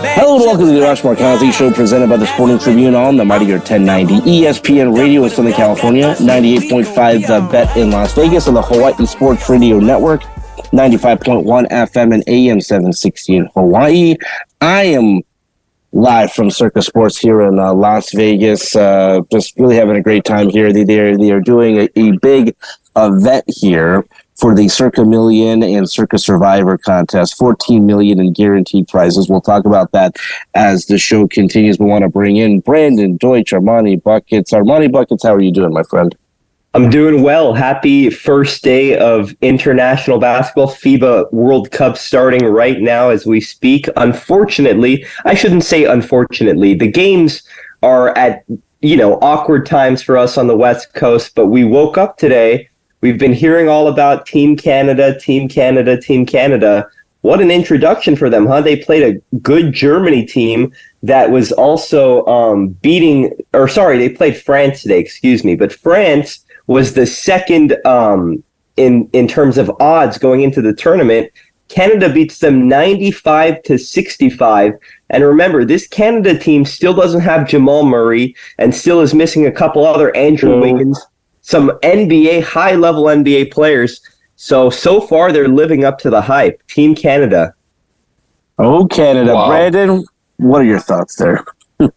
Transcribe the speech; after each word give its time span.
Hello 0.00 0.36
and 0.36 0.44
welcome 0.44 0.66
to 0.66 0.72
the 0.72 0.78
Arash 0.78 1.02
Markazi 1.02 1.52
Show 1.52 1.72
presented 1.72 2.08
by 2.08 2.16
the 2.16 2.26
Sporting 2.26 2.60
Tribune 2.60 2.94
on 2.94 3.16
the 3.16 3.24
Mightier 3.24 3.56
1090 3.56 4.20
ESPN 4.20 4.96
Radio 4.96 5.24
in 5.24 5.30
Southern 5.30 5.52
California, 5.52 6.14
98.5 6.20 7.26
The 7.26 7.48
Bet 7.50 7.76
in 7.76 7.90
Las 7.90 8.14
Vegas, 8.14 8.46
and 8.46 8.56
the 8.56 8.62
Hawaii 8.62 9.06
Sports 9.06 9.48
Radio 9.48 9.80
Network, 9.80 10.20
95.1 10.70 11.68
FM 11.68 12.14
and 12.14 12.22
AM 12.28 12.60
760 12.60 13.36
in 13.36 13.46
Hawaii. 13.54 14.14
I 14.60 14.84
am 14.84 15.22
live 15.90 16.32
from 16.32 16.50
Circa 16.50 16.82
Sports 16.82 17.18
here 17.18 17.42
in 17.42 17.58
uh, 17.58 17.74
Las 17.74 18.12
Vegas. 18.12 18.76
Uh, 18.76 19.22
just 19.32 19.58
really 19.58 19.74
having 19.74 19.96
a 19.96 20.02
great 20.02 20.24
time 20.24 20.48
here. 20.48 20.72
They 20.72 20.84
they 20.84 21.00
are, 21.00 21.16
they 21.18 21.32
are 21.32 21.40
doing 21.40 21.78
a, 21.78 21.88
a 21.96 22.12
big 22.18 22.54
event 22.94 23.44
here 23.48 24.04
for 24.38 24.54
the 24.54 24.68
Circa 24.68 25.04
Million 25.04 25.62
and 25.62 25.90
Circa 25.90 26.18
Survivor 26.18 26.78
contest. 26.78 27.36
14 27.36 27.84
million 27.84 28.20
in 28.20 28.32
guaranteed 28.32 28.88
prizes. 28.88 29.28
We'll 29.28 29.40
talk 29.40 29.64
about 29.64 29.92
that 29.92 30.16
as 30.54 30.86
the 30.86 30.98
show 30.98 31.26
continues. 31.26 31.78
We 31.78 31.86
want 31.86 32.02
to 32.02 32.08
bring 32.08 32.36
in 32.36 32.60
Brandon 32.60 33.16
Deutsch, 33.16 33.52
Armani 33.52 34.02
Buckets. 34.02 34.52
Armani 34.52 34.90
Buckets, 34.90 35.24
how 35.24 35.34
are 35.34 35.40
you 35.40 35.52
doing, 35.52 35.72
my 35.72 35.82
friend? 35.82 36.16
I'm 36.74 36.90
doing 36.90 37.22
well. 37.22 37.54
Happy 37.54 38.10
first 38.10 38.62
day 38.62 38.96
of 38.96 39.34
international 39.40 40.18
basketball. 40.18 40.68
FIBA 40.68 41.32
World 41.32 41.72
Cup 41.72 41.96
starting 41.96 42.44
right 42.44 42.80
now 42.80 43.08
as 43.08 43.26
we 43.26 43.40
speak. 43.40 43.88
Unfortunately, 43.96 45.04
I 45.24 45.34
shouldn't 45.34 45.64
say 45.64 45.84
unfortunately, 45.84 46.74
the 46.74 46.90
games 46.90 47.42
are 47.82 48.16
at, 48.16 48.44
you 48.80 48.96
know, 48.96 49.18
awkward 49.20 49.66
times 49.66 50.02
for 50.02 50.16
us 50.16 50.36
on 50.36 50.46
the 50.46 50.56
West 50.56 50.92
Coast, 50.92 51.34
but 51.34 51.46
we 51.46 51.64
woke 51.64 51.96
up 51.96 52.18
today. 52.18 52.67
We've 53.00 53.18
been 53.18 53.32
hearing 53.32 53.68
all 53.68 53.88
about 53.88 54.26
Team 54.26 54.56
Canada, 54.56 55.18
Team 55.18 55.48
Canada, 55.48 56.00
Team 56.00 56.26
Canada. 56.26 56.88
What 57.20 57.40
an 57.40 57.50
introduction 57.50 58.16
for 58.16 58.28
them, 58.28 58.46
huh? 58.46 58.60
They 58.60 58.76
played 58.76 59.02
a 59.02 59.36
good 59.38 59.72
Germany 59.72 60.24
team 60.24 60.72
that 61.02 61.30
was 61.30 61.52
also 61.52 62.26
um, 62.26 62.68
beating, 62.68 63.32
or 63.52 63.68
sorry, 63.68 63.98
they 63.98 64.08
played 64.08 64.36
France 64.36 64.82
today, 64.82 64.98
excuse 64.98 65.44
me, 65.44 65.54
but 65.54 65.72
France 65.72 66.44
was 66.66 66.94
the 66.94 67.06
second 67.06 67.76
um, 67.84 68.42
in 68.76 69.08
in 69.12 69.28
terms 69.28 69.58
of 69.58 69.70
odds 69.80 70.18
going 70.18 70.42
into 70.42 70.62
the 70.62 70.72
tournament. 70.72 71.30
Canada 71.68 72.10
beats 72.10 72.38
them 72.38 72.66
95 72.66 73.62
to 73.64 73.78
65. 73.78 74.72
And 75.10 75.22
remember, 75.22 75.64
this 75.66 75.86
Canada 75.86 76.38
team 76.38 76.64
still 76.64 76.94
doesn't 76.94 77.20
have 77.20 77.46
Jamal 77.46 77.84
Murray 77.84 78.34
and 78.56 78.74
still 78.74 79.02
is 79.02 79.12
missing 79.12 79.46
a 79.46 79.52
couple 79.52 79.84
other 79.84 80.14
Andrew 80.16 80.52
mm. 80.52 80.62
Wiggins, 80.62 80.98
some 81.48 81.70
NBA, 81.82 82.42
high 82.42 82.74
level 82.74 83.04
NBA 83.04 83.50
players. 83.50 84.02
So, 84.36 84.68
so 84.68 85.00
far, 85.00 85.32
they're 85.32 85.48
living 85.48 85.82
up 85.82 85.98
to 86.00 86.10
the 86.10 86.20
hype. 86.20 86.60
Team 86.66 86.94
Canada. 86.94 87.54
Oh, 88.58 88.86
Canada. 88.86 89.34
Wow. 89.34 89.48
Brandon, 89.48 90.04
what 90.36 90.60
are 90.60 90.66
your 90.66 90.78
thoughts 90.78 91.16
there? 91.16 91.42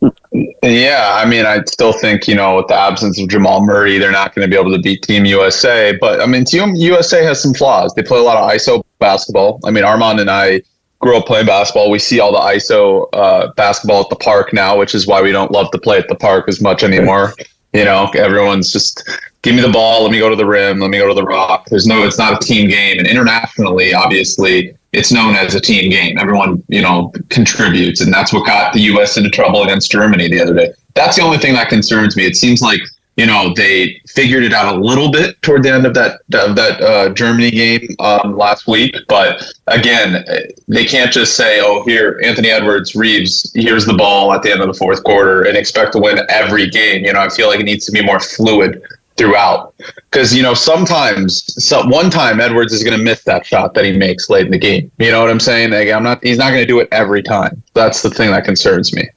yeah, 0.64 1.18
I 1.22 1.26
mean, 1.26 1.46
I 1.46 1.62
still 1.66 1.92
think 1.92 2.30
you 2.30 2.36
know 2.36 2.56
with 2.56 2.68
the 2.68 2.76
absence 2.76 3.20
of 3.20 3.28
Jamal 3.28 3.66
Murray, 3.66 3.98
they're 3.98 4.12
not 4.12 4.34
going 4.34 4.48
to 4.48 4.50
be 4.50 4.58
able 4.58 4.72
to 4.72 4.82
beat 4.82 5.02
Team 5.02 5.26
USA. 5.26 5.98
But 6.00 6.22
I 6.22 6.28
mean, 6.28 6.46
Team 6.46 6.76
USA 6.76 7.22
has 7.26 7.42
some 7.42 7.54
flaws. 7.54 7.94
They 7.94 8.04
play 8.04 8.20
a 8.20 8.24
lot 8.24 8.38
of 8.38 8.50
ISO 8.50 8.86
basketball. 9.00 9.60
I 9.66 9.72
mean, 9.72 9.84
Armand 9.84 10.22
and 10.22 10.30
I 10.30 10.62
grew 11.00 11.18
up 11.18 11.26
playing 11.26 11.48
basketball. 11.48 11.92
We 11.92 12.00
see 12.00 12.22
all 12.22 12.32
the 12.32 12.40
ISO 12.40 13.10
uh, 13.12 13.52
basketball 13.58 14.04
at 14.04 14.10
the 14.10 14.16
park 14.16 14.54
now, 14.54 14.78
which 14.78 14.96
is 14.96 15.08
why 15.08 15.22
we 15.22 15.34
don't 15.34 15.52
love 15.52 15.72
to 15.72 15.78
play 15.78 15.98
at 15.98 16.08
the 16.08 16.16
park 16.16 16.48
as 16.48 16.62
much 16.62 16.84
anymore. 16.84 17.34
You 17.74 17.86
know, 17.86 18.10
everyone's 18.16 18.72
just 18.72 19.10
give 19.44 19.56
me 19.56 19.62
the 19.62 19.70
ball, 19.70 20.04
let 20.04 20.12
me 20.12 20.20
go 20.20 20.30
to 20.30 20.36
the 20.36 20.46
rim, 20.46 20.80
let 20.80 20.90
me 20.90 20.98
go 20.98 21.08
to 21.08 21.14
the 21.14 21.24
rock. 21.24 21.68
There's 21.68 21.88
no, 21.88 22.04
it's 22.04 22.18
not 22.18 22.42
a 22.42 22.46
team 22.46 22.70
game. 22.70 23.00
And 23.00 23.08
internationally, 23.08 23.94
obviously, 23.94 24.76
it's 24.94 25.12
known 25.12 25.36
as 25.36 25.56
a 25.56 25.62
team 25.62 25.90
game. 25.90 26.18
Everyone, 26.18 26.62
you 26.68 26.82
know, 26.82 27.14
contributes, 27.30 28.02
and 28.02 28.14
that's 28.14 28.34
what 28.34 28.46
got 28.46 28.74
the 28.74 28.82
U.S. 28.82 29.18
into 29.18 29.30
trouble 29.30 29.64
against 29.64 29.90
Germany 29.90 30.28
the 30.28 30.42
other 30.42 30.54
day. 30.54 30.74
That's 30.96 31.16
the 31.16 31.24
only 31.24 31.38
thing 31.38 31.54
that 31.54 31.70
concerns 31.70 32.18
me. 32.18 32.26
It 32.26 32.36
seems 32.36 32.62
like 32.62 32.82
you 33.18 33.26
know 33.26 33.54
they 33.56 34.02
figured 34.08 34.44
it 34.44 34.54
out 34.54 34.76
a 34.76 34.78
little 34.80 35.12
bit 35.12 35.42
toward 35.42 35.64
the 35.64 35.72
end 35.72 35.86
of 35.86 35.94
that 35.94 36.22
of 36.34 36.56
that 36.56 36.82
uh, 36.82 37.10
Germany 37.10 37.52
game 37.52 37.88
um, 38.00 38.38
last 38.38 38.68
week, 38.68 38.96
but 39.08 39.44
again, 39.68 40.26
they 40.68 40.86
can't 40.86 41.12
just 41.12 41.36
say, 41.36 41.60
"Oh, 41.62 41.84
here, 41.84 42.20
Anthony 42.24 42.50
Edwards, 42.50 42.96
Reeves, 42.96 43.52
here's 43.54 43.86
the 43.86 43.94
ball 43.94 44.34
at 44.34 44.44
the 44.44 44.52
end 44.52 44.62
of 44.62 44.68
the 44.68 44.74
fourth 44.74 45.04
quarter," 45.04 45.44
and 45.44 45.58
expect 45.58 45.94
to 45.94 46.00
win 46.00 46.20
every 46.30 46.70
game. 46.70 47.06
You 47.06 47.14
know, 47.14 47.20
I 47.20 47.30
feel 47.30 47.48
like 47.48 47.60
it 47.60 47.66
needs 47.66 47.86
to 47.86 47.92
be 47.92 48.04
more 48.04 48.20
fluid 48.20 48.82
throughout. 49.18 49.76
Because 50.10 50.36
you 50.36 50.42
know 50.42 50.54
sometimes, 50.54 51.44
so 51.64 51.86
one 51.88 52.10
time 52.10 52.40
Edwards 52.40 52.74
is 52.74 52.84
going 52.84 52.98
to 52.98 53.04
miss 53.04 53.24
that 53.24 53.46
shot 53.46 53.74
that 53.74 53.86
he 53.86 53.92
makes 53.92 54.30
late 54.30 54.46
in 54.46 54.52
the 54.52 54.58
game. 54.58 54.92
You 55.00 55.12
know 55.12 55.22
what 55.22 55.30
I'm 55.30 55.40
saying? 55.40 55.72
Like, 55.72 55.90
I'm 55.90 56.04
not. 56.04 56.24
He's 56.24 56.38
not 56.38 56.50
going 56.50 56.62
to 56.62 56.68
do 56.68 56.80
it 56.80 56.88
every 56.92 57.24
time. 57.24 57.62
That's 57.74 58.02
the 58.02 58.10
thing 58.10 58.32
that 58.32 58.46
concerns 58.46 58.94
me. 58.94 59.10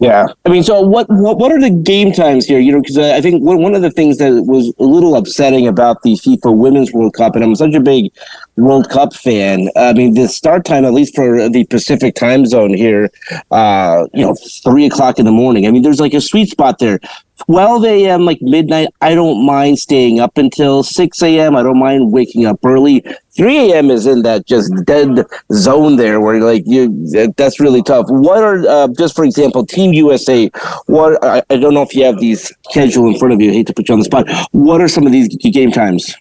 Yeah, 0.00 0.28
I 0.44 0.48
mean, 0.48 0.62
so 0.62 0.80
what? 0.80 1.08
What, 1.08 1.38
what 1.38 1.50
are 1.50 1.60
the 1.60 1.70
game 1.70 2.12
times 2.12 2.46
here? 2.46 2.60
You 2.60 2.70
know, 2.70 2.80
because 2.80 2.98
uh, 2.98 3.14
I 3.16 3.20
think 3.20 3.42
one 3.42 3.74
of 3.74 3.82
the 3.82 3.90
things 3.90 4.18
that 4.18 4.44
was 4.46 4.72
a 4.78 4.84
little 4.84 5.16
upsetting 5.16 5.66
about 5.66 6.02
the 6.02 6.12
FIFA 6.12 6.56
Women's 6.56 6.92
World 6.92 7.14
Cup, 7.14 7.34
and 7.34 7.42
I'm 7.42 7.56
such 7.56 7.74
a 7.74 7.80
big 7.80 8.12
World 8.58 8.90
Cup 8.90 9.14
fan. 9.14 9.70
I 9.76 9.92
mean, 9.92 10.14
the 10.14 10.26
start 10.26 10.64
time, 10.64 10.84
at 10.84 10.92
least 10.92 11.14
for 11.14 11.48
the 11.48 11.64
Pacific 11.64 12.16
time 12.16 12.44
zone 12.44 12.74
here, 12.74 13.10
uh, 13.52 14.06
you 14.12 14.22
know, 14.22 14.34
three 14.64 14.86
o'clock 14.86 15.18
in 15.20 15.24
the 15.24 15.32
morning. 15.32 15.66
I 15.66 15.70
mean, 15.70 15.82
there's 15.82 16.00
like 16.00 16.12
a 16.12 16.20
sweet 16.20 16.50
spot 16.50 16.78
there. 16.80 16.98
12 17.46 17.84
a.m., 17.84 18.24
like 18.24 18.42
midnight, 18.42 18.88
I 19.00 19.14
don't 19.14 19.46
mind 19.46 19.78
staying 19.78 20.18
up 20.18 20.36
until 20.38 20.82
6 20.82 21.22
a.m. 21.22 21.54
I 21.54 21.62
don't 21.62 21.78
mind 21.78 22.12
waking 22.12 22.46
up 22.46 22.58
early. 22.64 23.04
3 23.36 23.70
a.m. 23.70 23.90
is 23.92 24.06
in 24.06 24.22
that 24.22 24.44
just 24.44 24.72
dead 24.84 25.24
zone 25.52 25.94
there 25.94 26.20
where 26.20 26.40
like 26.40 26.64
you, 26.66 27.06
that's 27.36 27.60
really 27.60 27.82
tough. 27.84 28.06
What 28.08 28.42
are, 28.42 28.66
uh, 28.66 28.88
just 28.88 29.14
for 29.14 29.24
example, 29.24 29.64
Team 29.64 29.92
USA, 29.92 30.50
what, 30.86 31.22
I, 31.24 31.42
I 31.48 31.58
don't 31.58 31.74
know 31.74 31.82
if 31.82 31.94
you 31.94 32.04
have 32.04 32.18
these 32.18 32.52
schedule 32.70 33.06
in 33.06 33.16
front 33.20 33.34
of 33.34 33.40
you. 33.40 33.50
I 33.50 33.54
hate 33.54 33.68
to 33.68 33.72
put 33.72 33.88
you 33.88 33.92
on 33.92 34.00
the 34.00 34.04
spot. 34.04 34.26
What 34.50 34.80
are 34.80 34.88
some 34.88 35.06
of 35.06 35.12
these 35.12 35.28
game 35.36 35.70
times? 35.70 36.16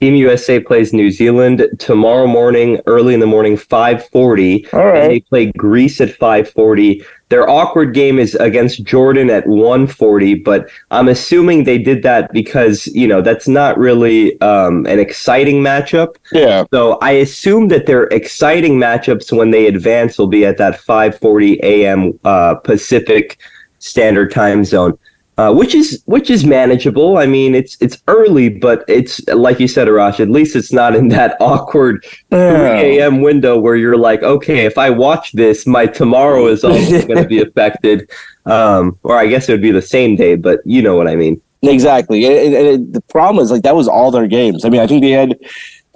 Team 0.00 0.14
USA 0.16 0.60
plays 0.60 0.92
New 0.92 1.10
Zealand 1.10 1.66
tomorrow 1.78 2.26
morning, 2.26 2.80
early 2.86 3.14
in 3.14 3.20
the 3.20 3.26
morning, 3.26 3.56
540. 3.56 4.66
All 4.72 4.84
right. 4.84 5.02
And 5.02 5.10
they 5.10 5.20
play 5.20 5.52
Greece 5.52 6.00
at 6.00 6.10
540. 6.10 7.02
Their 7.30 7.48
awkward 7.48 7.94
game 7.94 8.18
is 8.18 8.34
against 8.34 8.84
Jordan 8.84 9.30
at 9.30 9.46
140, 9.46 10.34
but 10.36 10.68
I'm 10.90 11.08
assuming 11.08 11.64
they 11.64 11.78
did 11.78 12.02
that 12.02 12.32
because, 12.32 12.86
you 12.88 13.08
know, 13.08 13.22
that's 13.22 13.48
not 13.48 13.78
really 13.78 14.38
um, 14.40 14.84
an 14.86 14.98
exciting 14.98 15.62
matchup. 15.62 16.16
Yeah. 16.32 16.64
So 16.70 16.98
I 17.00 17.12
assume 17.12 17.68
that 17.68 17.86
their 17.86 18.04
exciting 18.04 18.78
matchups 18.78 19.34
when 19.34 19.52
they 19.52 19.66
advance 19.66 20.18
will 20.18 20.26
be 20.26 20.44
at 20.44 20.58
that 20.58 20.80
540 20.80 21.60
a.m. 21.62 22.18
Uh, 22.24 22.56
Pacific 22.56 23.38
Standard 23.78 24.32
Time 24.32 24.64
Zone 24.64 24.98
uh, 25.36 25.52
which 25.52 25.74
is 25.74 26.02
which 26.06 26.30
is 26.30 26.44
manageable. 26.44 27.18
I 27.18 27.26
mean, 27.26 27.54
it's 27.54 27.76
it's 27.80 28.02
early, 28.06 28.48
but 28.48 28.84
it's 28.86 29.26
like 29.28 29.58
you 29.58 29.66
said, 29.66 29.88
Arash. 29.88 30.20
At 30.20 30.30
least 30.30 30.54
it's 30.54 30.72
not 30.72 30.94
in 30.94 31.08
that 31.08 31.36
awkward 31.40 32.04
three 32.30 32.98
a.m. 32.98 33.20
window 33.20 33.58
where 33.58 33.76
you're 33.76 33.96
like, 33.96 34.22
okay, 34.22 34.64
if 34.64 34.78
I 34.78 34.90
watch 34.90 35.32
this, 35.32 35.66
my 35.66 35.86
tomorrow 35.86 36.46
is 36.46 36.62
also 36.64 37.06
going 37.06 37.22
to 37.22 37.28
be 37.28 37.40
affected. 37.40 38.08
Um, 38.46 38.98
or 39.02 39.16
I 39.16 39.26
guess 39.26 39.48
it 39.48 39.52
would 39.52 39.62
be 39.62 39.70
the 39.70 39.82
same 39.82 40.16
day, 40.16 40.36
but 40.36 40.60
you 40.64 40.82
know 40.82 40.96
what 40.96 41.08
I 41.08 41.16
mean. 41.16 41.40
Exactly. 41.62 42.26
And, 42.26 42.54
and, 42.54 42.66
and 42.66 42.94
the 42.94 43.00
problem 43.00 43.42
is 43.42 43.50
like 43.50 43.62
that 43.62 43.74
was 43.74 43.88
all 43.88 44.10
their 44.10 44.26
games. 44.26 44.64
I 44.64 44.68
mean, 44.68 44.80
I 44.80 44.86
think 44.86 45.02
they 45.02 45.10
had 45.10 45.38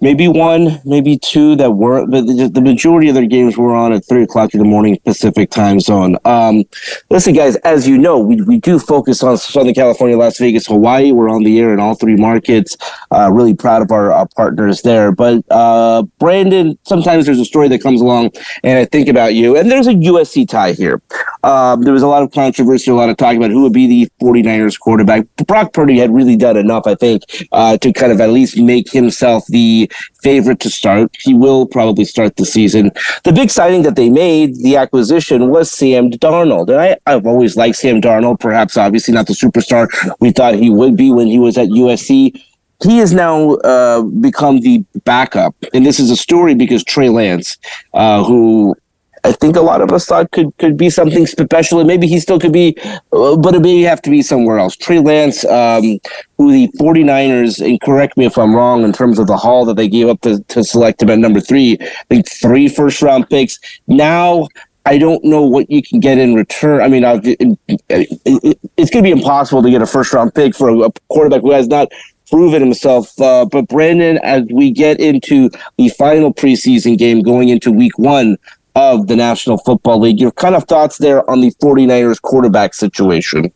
maybe 0.01 0.29
one, 0.29 0.81
maybe 0.85 1.19
two 1.19 1.57
that 1.57 1.73
weren't, 1.73 2.11
but 2.11 2.27
the, 2.27 2.49
the, 2.49 2.61
majority 2.61 3.09
of 3.09 3.15
their 3.15 3.27
games 3.27 3.57
were 3.57 3.75
on 3.75 3.93
at 3.93 4.07
three 4.07 4.23
o'clock 4.23 4.55
in 4.55 4.61
the 4.61 4.65
morning 4.65 4.99
Pacific 5.05 5.51
time 5.51 5.81
zone. 5.81 6.17
Um, 6.25 6.65
listen, 7.11 7.35
guys, 7.35 7.57
as 7.57 7.89
you 7.89 7.99
know, 7.99 8.19
we, 8.19 8.41
we 8.43 8.61
do 8.61 8.79
focus 8.79 9.23
on 9.23 9.39
Southern 9.39 9.75
California, 9.75 10.17
Las 10.17 10.39
Vegas, 10.39 10.67
Hawaii. 10.67 11.13
We're 11.13 11.31
on 11.31 11.43
the 11.43 11.59
air 11.59 11.73
in 11.73 11.81
all 11.81 11.95
three 11.95 12.17
markets. 12.17 12.77
Uh, 13.11 13.31
really 13.33 13.55
proud 13.55 13.83
of 13.83 13.91
our, 13.91 14.13
our 14.13 14.29
partners 14.37 14.83
there. 14.83 15.13
But 15.13 15.43
uh, 15.51 16.03
Brandon, 16.19 16.79
sometimes 16.85 17.27
there's 17.27 17.41
a 17.41 17.45
story 17.45 17.69
that 17.69 17.83
comes 17.83 18.01
along, 18.01 18.31
and 18.63 18.79
I 18.79 18.85
think 18.85 19.09
about 19.09 19.35
you, 19.35 19.57
and 19.57 19.71
there's 19.71 19.87
a 19.87 19.95
USC 19.95 20.49
tie 20.49 20.73
here. 20.73 21.01
Um, 21.43 21.83
there 21.83 21.93
was 21.93 22.03
a 22.03 22.09
lot 22.09 22.23
of 22.23 22.33
controversy, 22.33 22.91
a 22.91 22.95
lot 22.95 23.09
of 23.09 23.17
talk 23.17 23.37
about 23.37 23.51
who 23.51 23.63
would 23.63 23.73
be 23.73 23.87
the 23.87 24.11
49ers 24.21 24.79
quarterback. 24.79 25.25
Brock 25.47 25.73
Purdy 25.73 25.99
had 25.99 26.13
really 26.13 26.37
done 26.37 26.57
enough, 26.57 26.87
I 26.87 26.95
think, 26.95 27.23
uh, 27.53 27.79
to 27.79 27.93
kind 27.93 28.13
of 28.13 28.21
at 28.21 28.31
least 28.31 28.59
make 28.59 28.91
himself 28.91 29.47
the 29.47 29.88
favorite 30.23 30.61
to 30.61 30.71
start. 30.71 31.15
He 31.21 31.35
will 31.35 31.67
probably 31.67 32.05
start 32.05 32.37
the 32.37 32.45
season. 32.45 32.91
The 33.25 33.33
big 33.33 33.51
signing 33.51 33.83
that 33.83 33.97
they 33.97 34.11
made, 34.11 34.57
the 34.57 34.77
acquisition, 34.77 35.49
was 35.49 35.71
Sam 35.71 36.11
Darnold. 36.11 36.69
And 36.69 36.81
I, 36.81 36.97
I've 37.07 37.27
always 37.27 37.57
liked 37.57 37.77
Sam 37.77 38.01
Darnold, 38.01 38.41
perhaps 38.41 38.77
obviously 38.77 39.15
not 39.15 39.27
the 39.27 39.35
superstar 39.35 39.89
we 40.21 40.33
thought 40.33 40.55
he 40.55 40.71
would 40.71 40.97
be 40.97 41.11
when 41.11 41.27
he 41.27 41.39
was 41.39 41.59
at 41.59 41.69
USC. 41.69 42.43
He 42.85 42.99
has 42.99 43.13
now 43.13 43.55
uh, 43.57 44.03
become 44.03 44.61
the 44.61 44.85
backup. 45.05 45.55
And 45.75 45.85
this 45.85 45.99
is 45.99 46.11
a 46.11 46.17
story 46.17 46.55
because 46.55 46.85
Trey 46.85 47.09
Lance, 47.09 47.59
uh, 47.95 48.23
who 48.23 48.77
I 49.25 49.33
think 49.33 49.57
a 49.57 49.61
lot 49.61 49.81
of 49.81 49.93
us 49.93 50.07
thought 50.07 50.31
could 50.31 50.57
could 50.59 50.77
be 50.77 50.91
something 50.91 51.27
special, 51.27 51.79
and 51.79 51.87
maybe 51.87 52.07
he 52.07 52.21
still 52.21 52.39
could 52.39 52.53
be, 52.53 52.77
uh, 53.13 53.37
but 53.37 53.55
it 53.55 53.61
may 53.61 53.83
have 53.83 54.03
to 54.03 54.11
be 54.11 54.23
somewhere 54.23 54.59
else. 54.59 54.77
Trey 54.77 54.99
Lance, 54.99 55.45
um, 55.45 55.99
who 56.37 56.53
the 56.53 56.69
49ers, 56.79 57.65
and 57.65 57.81
correct 57.81 58.17
me 58.17 58.27
if 58.27 58.39
I'm 58.39 58.55
wrong 58.55 58.85
in 58.85 58.93
terms 58.93 59.19
of 59.19 59.27
the 59.27 59.37
haul 59.37 59.65
that 59.67 59.75
they 59.75 59.89
gave 59.89 60.09
up 60.09 60.21
to, 60.23 60.43
to 60.45 60.65
select 60.65 61.03
him 61.03 61.11
at 61.11 61.19
number 61.19 61.41
three, 61.41 61.79
I 61.81 62.05
think 62.09 62.29
three 62.29 62.69
first 62.69 63.03
round 63.03 63.29
picks. 63.29 63.59
Now 63.87 64.49
I 64.89 64.97
don't 64.97 65.23
know 65.23 65.43
what 65.43 65.71
you 65.71 65.83
can 65.83 66.01
get 66.01 66.17
in 66.17 66.35
return. 66.35 66.81
I 66.81 66.89
mean, 66.89 67.05
it, 67.05 67.59
it, 67.69 68.59
it's 68.79 68.91
going 68.91 69.05
to 69.05 69.07
be 69.07 69.11
impossible 69.11 69.63
to 69.63 69.71
get 69.71 69.83
a 69.83 69.87
first 69.87 70.15
round 70.15 70.35
pick 70.35 70.57
for 70.57 70.71
a, 70.71 70.79
a 70.81 70.91
quarterback 71.09 71.43
who 71.43 71.53
has 71.53 71.69
not 71.69 71.89
proven 72.31 72.63
himself. 72.63 73.19
Uh, 73.21 73.45
but 73.45 73.69
Brandon, 73.69 74.19
as 74.23 74.45
we 74.51 74.71
get 74.71 74.99
into 74.99 75.51
the 75.77 75.91
final 75.91 76.33
preseason 76.33 76.97
game 76.97 77.23
going 77.23 77.51
into 77.51 77.71
week 77.71 77.99
one, 77.99 78.39
of 78.79 79.09
the 79.09 79.17
National 79.17 79.59
Football 79.59 79.99
League. 79.99 80.21
Your 80.21 80.31
kind 80.31 80.55
of 80.55 80.63
thoughts 80.65 80.99
there 80.99 81.29
on 81.29 81.41
the 81.41 81.51
49ers 81.61 82.23
quarterback 82.23 82.75
situation? 82.75 83.53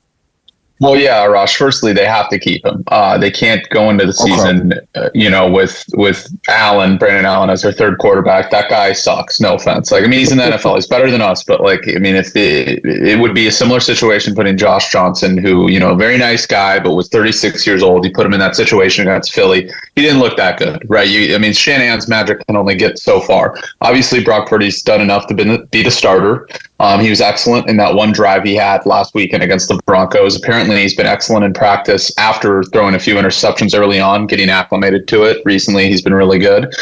Well, 0.80 0.96
yeah, 0.96 1.24
Rush. 1.24 1.56
Firstly, 1.56 1.92
they 1.92 2.06
have 2.06 2.28
to 2.30 2.38
keep 2.38 2.64
him. 2.64 2.82
Uh, 2.88 3.16
they 3.16 3.30
can't 3.30 3.68
go 3.70 3.88
into 3.88 4.04
the 4.04 4.12
season, 4.12 4.72
okay. 4.72 4.86
uh, 4.94 5.10
you 5.14 5.30
know, 5.30 5.48
with 5.48 5.84
with 5.94 6.28
Allen, 6.48 6.98
Brandon 6.98 7.24
Allen 7.24 7.50
as 7.50 7.62
their 7.62 7.72
third 7.72 7.98
quarterback. 7.98 8.50
That 8.50 8.68
guy 8.68 8.92
sucks. 8.92 9.40
No 9.40 9.54
offense. 9.54 9.92
Like, 9.92 10.04
I 10.04 10.06
mean, 10.08 10.18
he's 10.18 10.32
in 10.32 10.38
the 10.38 10.44
NFL. 10.50 10.74
He's 10.74 10.86
better 10.86 11.10
than 11.10 11.20
us, 11.20 11.44
but 11.44 11.60
like, 11.60 11.82
I 11.88 11.98
mean, 11.98 12.16
if 12.16 12.32
the, 12.32 12.80
it 12.84 13.20
would 13.20 13.34
be 13.34 13.46
a 13.46 13.52
similar 13.52 13.80
situation 13.80 14.34
putting 14.34 14.56
Josh 14.56 14.90
Johnson, 14.90 15.38
who 15.38 15.70
you 15.70 15.78
know, 15.78 15.92
a 15.92 15.96
very 15.96 16.18
nice 16.18 16.46
guy, 16.46 16.80
but 16.80 16.94
was 16.94 17.08
36 17.08 17.66
years 17.66 17.82
old. 17.82 18.04
You 18.04 18.12
put 18.12 18.26
him 18.26 18.34
in 18.34 18.40
that 18.40 18.56
situation 18.56 19.06
against 19.06 19.32
Philly. 19.32 19.70
He 19.94 20.02
didn't 20.02 20.18
look 20.18 20.36
that 20.36 20.58
good, 20.58 20.82
right? 20.88 21.08
You, 21.08 21.34
I 21.34 21.38
mean, 21.38 21.52
Shanahan's 21.52 22.08
magic 22.08 22.44
can 22.46 22.56
only 22.56 22.74
get 22.74 22.98
so 22.98 23.20
far. 23.20 23.56
Obviously, 23.80 24.22
Brock 24.22 24.48
Purdy's 24.48 24.82
done 24.82 25.00
enough 25.00 25.26
to 25.28 25.34
be, 25.34 25.58
be 25.70 25.82
the 25.82 25.90
starter. 25.90 26.48
Um, 26.82 27.00
he 27.00 27.10
was 27.10 27.20
excellent 27.20 27.68
in 27.68 27.76
that 27.76 27.94
one 27.94 28.10
drive 28.10 28.42
he 28.42 28.56
had 28.56 28.84
last 28.86 29.14
weekend 29.14 29.44
against 29.44 29.68
the 29.68 29.80
Broncos. 29.86 30.36
Apparently, 30.36 30.82
he's 30.82 30.96
been 30.96 31.06
excellent 31.06 31.44
in 31.44 31.54
practice 31.54 32.12
after 32.18 32.64
throwing 32.64 32.96
a 32.96 32.98
few 32.98 33.14
interceptions 33.14 33.78
early 33.78 34.00
on, 34.00 34.26
getting 34.26 34.50
acclimated 34.50 35.06
to 35.08 35.22
it. 35.22 35.40
Recently, 35.44 35.88
he's 35.88 36.02
been 36.02 36.12
really 36.12 36.40
good. 36.40 36.74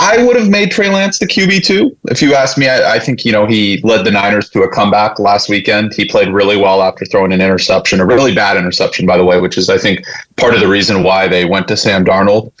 I 0.00 0.22
would 0.22 0.36
have 0.36 0.50
made 0.50 0.70
Trey 0.70 0.90
Lance 0.90 1.18
the 1.18 1.26
QB 1.26 1.64
too. 1.64 1.96
If 2.04 2.20
you 2.20 2.34
ask 2.34 2.58
me, 2.58 2.68
I, 2.68 2.96
I, 2.96 2.98
think 2.98 3.24
you 3.24 3.32
know 3.32 3.46
he 3.46 3.80
led 3.82 4.04
the 4.04 4.10
Niners 4.10 4.50
to 4.50 4.62
a 4.62 4.70
comeback 4.70 5.18
last 5.18 5.48
weekend. 5.48 5.94
He 5.94 6.04
played 6.04 6.28
really 6.28 6.58
well 6.58 6.82
after 6.82 7.06
throwing 7.06 7.32
an 7.32 7.40
interception, 7.40 8.00
a 8.00 8.06
really 8.06 8.34
bad 8.34 8.58
interception, 8.58 9.06
by 9.06 9.16
the 9.16 9.24
way, 9.24 9.40
which 9.40 9.56
is 9.56 9.70
I 9.70 9.78
think 9.78 10.04
part 10.36 10.52
of 10.52 10.60
the 10.60 10.68
reason 10.68 11.02
why 11.02 11.26
they 11.26 11.46
went 11.46 11.68
to 11.68 11.76
Sam 11.76 12.04
Darnold. 12.04 12.52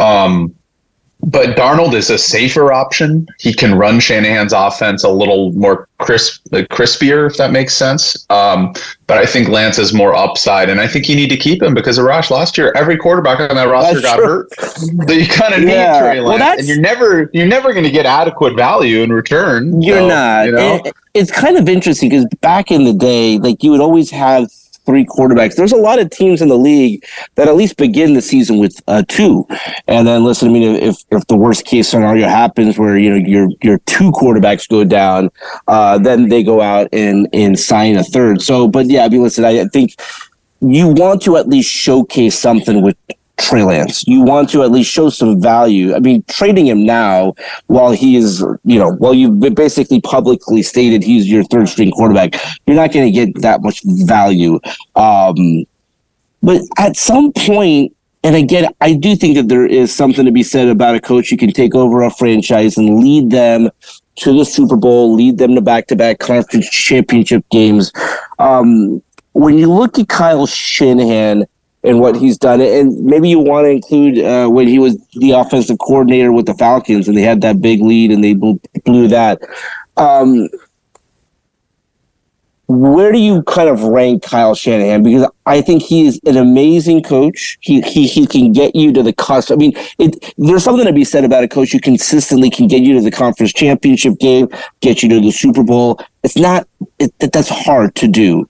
Um, 0.00 0.54
but 1.22 1.56
Darnold 1.56 1.94
is 1.94 2.10
a 2.10 2.18
safer 2.18 2.72
option. 2.72 3.26
He 3.38 3.54
can 3.54 3.76
run 3.76 4.00
Shanahan's 4.00 4.52
offense 4.52 5.04
a 5.04 5.08
little 5.08 5.52
more 5.52 5.88
crisp, 5.98 6.44
crispier, 6.50 7.30
if 7.30 7.36
that 7.36 7.52
makes 7.52 7.74
sense. 7.74 8.26
Um, 8.28 8.74
but 9.06 9.18
I 9.18 9.26
think 9.26 9.48
Lance 9.48 9.78
is 9.78 9.94
more 9.94 10.14
upside, 10.14 10.68
and 10.68 10.80
I 10.80 10.88
think 10.88 11.08
you 11.08 11.14
need 11.14 11.28
to 11.28 11.36
keep 11.36 11.62
him 11.62 11.74
because 11.74 11.98
Arash 11.98 12.30
last 12.30 12.58
year, 12.58 12.72
every 12.74 12.96
quarterback 12.96 13.38
on 13.38 13.54
that 13.54 13.68
roster 13.68 14.00
that's 14.00 14.06
got 14.06 14.16
true. 14.16 14.26
hurt. 14.26 14.48
So 15.02 15.12
you 15.12 15.26
kind 15.26 15.54
of 15.54 15.62
yeah. 15.62 15.92
need 15.92 15.98
Trey 15.98 16.20
Lance, 16.20 16.40
well, 16.40 16.58
and 16.58 16.66
you're 16.66 16.80
never 16.80 17.30
you're 17.32 17.46
never 17.46 17.72
going 17.72 17.84
to 17.84 17.90
get 17.90 18.06
adequate 18.06 18.56
value 18.56 19.02
in 19.02 19.12
return. 19.12 19.80
You're 19.82 19.98
so, 19.98 20.08
not. 20.08 20.46
You 20.46 20.52
know? 20.52 20.80
it, 20.84 20.94
it's 21.14 21.30
kind 21.30 21.56
of 21.56 21.68
interesting 21.68 22.08
because 22.08 22.26
back 22.40 22.70
in 22.70 22.84
the 22.84 22.92
day, 22.92 23.38
like 23.38 23.62
you 23.62 23.70
would 23.70 23.80
always 23.80 24.10
have 24.10 24.50
three 24.84 25.04
quarterbacks. 25.04 25.56
There's 25.56 25.72
a 25.72 25.76
lot 25.76 25.98
of 25.98 26.10
teams 26.10 26.42
in 26.42 26.48
the 26.48 26.58
league 26.58 27.04
that 27.36 27.48
at 27.48 27.56
least 27.56 27.76
begin 27.76 28.14
the 28.14 28.22
season 28.22 28.58
with 28.58 28.80
uh, 28.88 29.02
two, 29.08 29.46
and 29.86 30.06
then 30.06 30.24
listen. 30.24 30.48
I 30.48 30.52
mean, 30.52 30.76
if 30.76 30.96
if 31.10 31.26
the 31.26 31.36
worst 31.36 31.64
case 31.64 31.88
scenario 31.88 32.28
happens 32.28 32.78
where 32.78 32.98
you 32.98 33.10
know 33.10 33.16
your 33.16 33.48
your 33.62 33.78
two 33.86 34.10
quarterbacks 34.12 34.68
go 34.68 34.84
down, 34.84 35.30
uh, 35.68 35.98
then 35.98 36.28
they 36.28 36.42
go 36.42 36.60
out 36.60 36.88
and 36.92 37.28
and 37.32 37.58
sign 37.58 37.96
a 37.96 38.04
third. 38.04 38.42
So, 38.42 38.68
but 38.68 38.86
yeah, 38.86 39.04
I 39.04 39.08
mean, 39.08 39.22
listen, 39.22 39.44
I, 39.44 39.60
I 39.60 39.64
think 39.66 39.94
you 40.60 40.88
want 40.88 41.22
to 41.22 41.36
at 41.36 41.48
least 41.48 41.70
showcase 41.70 42.38
something 42.38 42.82
with 42.82 42.96
Trey 43.38 43.62
Lance. 43.62 44.06
You 44.06 44.22
want 44.22 44.50
to 44.50 44.62
at 44.62 44.70
least 44.70 44.90
show 44.90 45.10
some 45.10 45.40
value. 45.40 45.94
I 45.94 46.00
mean, 46.00 46.24
trading 46.28 46.66
him 46.66 46.84
now 46.84 47.34
while 47.66 47.92
he 47.92 48.16
is, 48.16 48.40
you 48.64 48.78
know, 48.78 48.92
while 48.92 49.14
you've 49.14 49.40
basically 49.54 50.00
publicly 50.00 50.62
stated 50.62 51.02
he's 51.02 51.28
your 51.28 51.44
third 51.44 51.68
string 51.68 51.90
quarterback, 51.90 52.34
you're 52.66 52.76
not 52.76 52.92
going 52.92 53.06
to 53.06 53.12
get 53.12 53.40
that 53.42 53.62
much 53.62 53.82
value. 53.84 54.60
Um, 54.94 55.64
but 56.42 56.62
at 56.78 56.96
some 56.96 57.32
point, 57.32 57.94
and 58.24 58.36
again, 58.36 58.72
I 58.80 58.94
do 58.94 59.16
think 59.16 59.36
that 59.36 59.48
there 59.48 59.66
is 59.66 59.92
something 59.92 60.24
to 60.24 60.30
be 60.30 60.42
said 60.42 60.68
about 60.68 60.94
a 60.94 61.00
coach 61.00 61.30
who 61.30 61.36
can 61.36 61.52
take 61.52 61.74
over 61.74 62.02
a 62.02 62.10
franchise 62.10 62.76
and 62.76 63.00
lead 63.00 63.30
them 63.30 63.70
to 64.16 64.36
the 64.36 64.44
Super 64.44 64.76
Bowl, 64.76 65.14
lead 65.14 65.38
them 65.38 65.54
to 65.54 65.60
back 65.60 65.88
to 65.88 65.96
back 65.96 66.18
conference 66.20 66.68
championship 66.70 67.44
games. 67.50 67.92
Um, 68.38 69.02
when 69.32 69.58
you 69.58 69.72
look 69.72 69.98
at 69.98 70.08
Kyle 70.08 70.46
Shanahan, 70.46 71.46
and 71.84 72.00
what 72.00 72.16
he's 72.16 72.38
done. 72.38 72.60
And 72.60 73.04
maybe 73.04 73.28
you 73.28 73.38
want 73.38 73.64
to 73.66 73.70
include 73.70 74.18
uh, 74.18 74.48
when 74.48 74.68
he 74.68 74.78
was 74.78 74.96
the 75.14 75.32
offensive 75.32 75.78
coordinator 75.78 76.32
with 76.32 76.46
the 76.46 76.54
Falcons 76.54 77.08
and 77.08 77.16
they 77.16 77.22
had 77.22 77.40
that 77.40 77.60
big 77.60 77.82
lead 77.82 78.10
and 78.10 78.22
they 78.22 78.34
blew, 78.34 79.08
that. 79.08 79.40
Um, 79.96 80.48
where 82.68 83.12
do 83.12 83.18
you 83.18 83.42
kind 83.42 83.68
of 83.68 83.82
rank 83.82 84.22
Kyle 84.22 84.54
Shanahan? 84.54 85.02
Because 85.02 85.28
I 85.44 85.60
think 85.60 85.82
he 85.82 86.06
is 86.06 86.20
an 86.24 86.36
amazing 86.36 87.02
coach. 87.02 87.58
He 87.60 87.82
he 87.82 88.06
he 88.06 88.26
can 88.26 88.52
get 88.52 88.74
you 88.74 88.92
to 88.92 89.02
the 89.02 89.12
cusp. 89.12 89.50
I 89.50 89.56
mean, 89.56 89.72
it, 89.98 90.32
there's 90.38 90.64
something 90.64 90.86
to 90.86 90.92
be 90.92 91.04
said 91.04 91.24
about 91.24 91.44
a 91.44 91.48
coach 91.48 91.72
who 91.72 91.80
consistently 91.80 92.48
can 92.48 92.68
get 92.68 92.82
you 92.82 92.94
to 92.94 93.02
the 93.02 93.10
conference 93.10 93.52
championship 93.52 94.18
game, 94.18 94.48
get 94.80 95.02
you 95.02 95.08
to 95.10 95.20
the 95.20 95.32
Super 95.32 95.62
Bowl. 95.62 96.00
It's 96.22 96.36
not 96.36 96.66
it, 96.98 97.12
that's 97.18 97.48
hard 97.48 97.94
to 97.96 98.08
do 98.08 98.48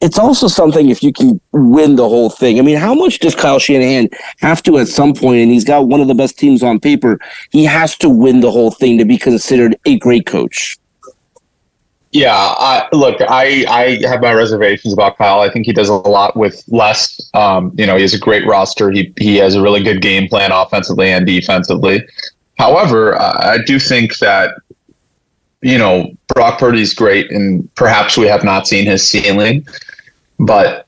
it's 0.00 0.18
also 0.18 0.48
something 0.48 0.88
if 0.88 1.02
you 1.02 1.12
can 1.12 1.40
win 1.52 1.96
the 1.96 2.08
whole 2.08 2.30
thing. 2.30 2.58
I 2.58 2.62
mean, 2.62 2.76
how 2.76 2.94
much 2.94 3.18
does 3.18 3.34
Kyle 3.34 3.58
Shanahan 3.58 4.08
have 4.38 4.62
to 4.64 4.78
at 4.78 4.88
some 4.88 5.14
point, 5.14 5.40
and 5.40 5.50
he's 5.50 5.64
got 5.64 5.88
one 5.88 6.00
of 6.00 6.08
the 6.08 6.14
best 6.14 6.38
teams 6.38 6.62
on 6.62 6.80
paper, 6.80 7.18
he 7.50 7.64
has 7.64 7.96
to 7.98 8.08
win 8.08 8.40
the 8.40 8.50
whole 8.50 8.70
thing 8.70 8.98
to 8.98 9.04
be 9.04 9.18
considered 9.18 9.76
a 9.84 9.98
great 9.98 10.26
coach? 10.26 10.78
Yeah, 12.12 12.34
I, 12.34 12.88
look, 12.92 13.20
I, 13.20 13.64
I 13.68 14.08
have 14.08 14.20
my 14.20 14.32
reservations 14.32 14.92
about 14.92 15.16
Kyle. 15.16 15.40
I 15.40 15.50
think 15.52 15.66
he 15.66 15.72
does 15.72 15.88
a 15.88 15.94
lot 15.94 16.34
with 16.36 16.64
less. 16.66 17.30
Um, 17.34 17.72
you 17.76 17.86
know, 17.86 17.94
he 17.94 18.02
has 18.02 18.14
a 18.14 18.18
great 18.18 18.44
roster. 18.46 18.90
He 18.90 19.12
he 19.16 19.36
has 19.36 19.54
a 19.54 19.62
really 19.62 19.82
good 19.84 20.02
game 20.02 20.26
plan 20.26 20.50
offensively 20.50 21.08
and 21.10 21.24
defensively. 21.24 22.04
However, 22.58 23.16
I 23.20 23.58
do 23.64 23.78
think 23.78 24.18
that 24.18 24.56
you 25.62 25.78
know 25.78 26.10
Brock 26.28 26.58
Purdy's 26.58 26.94
great, 26.94 27.30
and 27.30 27.72
perhaps 27.74 28.16
we 28.16 28.26
have 28.26 28.44
not 28.44 28.66
seen 28.66 28.86
his 28.86 29.06
ceiling. 29.06 29.66
But 30.38 30.86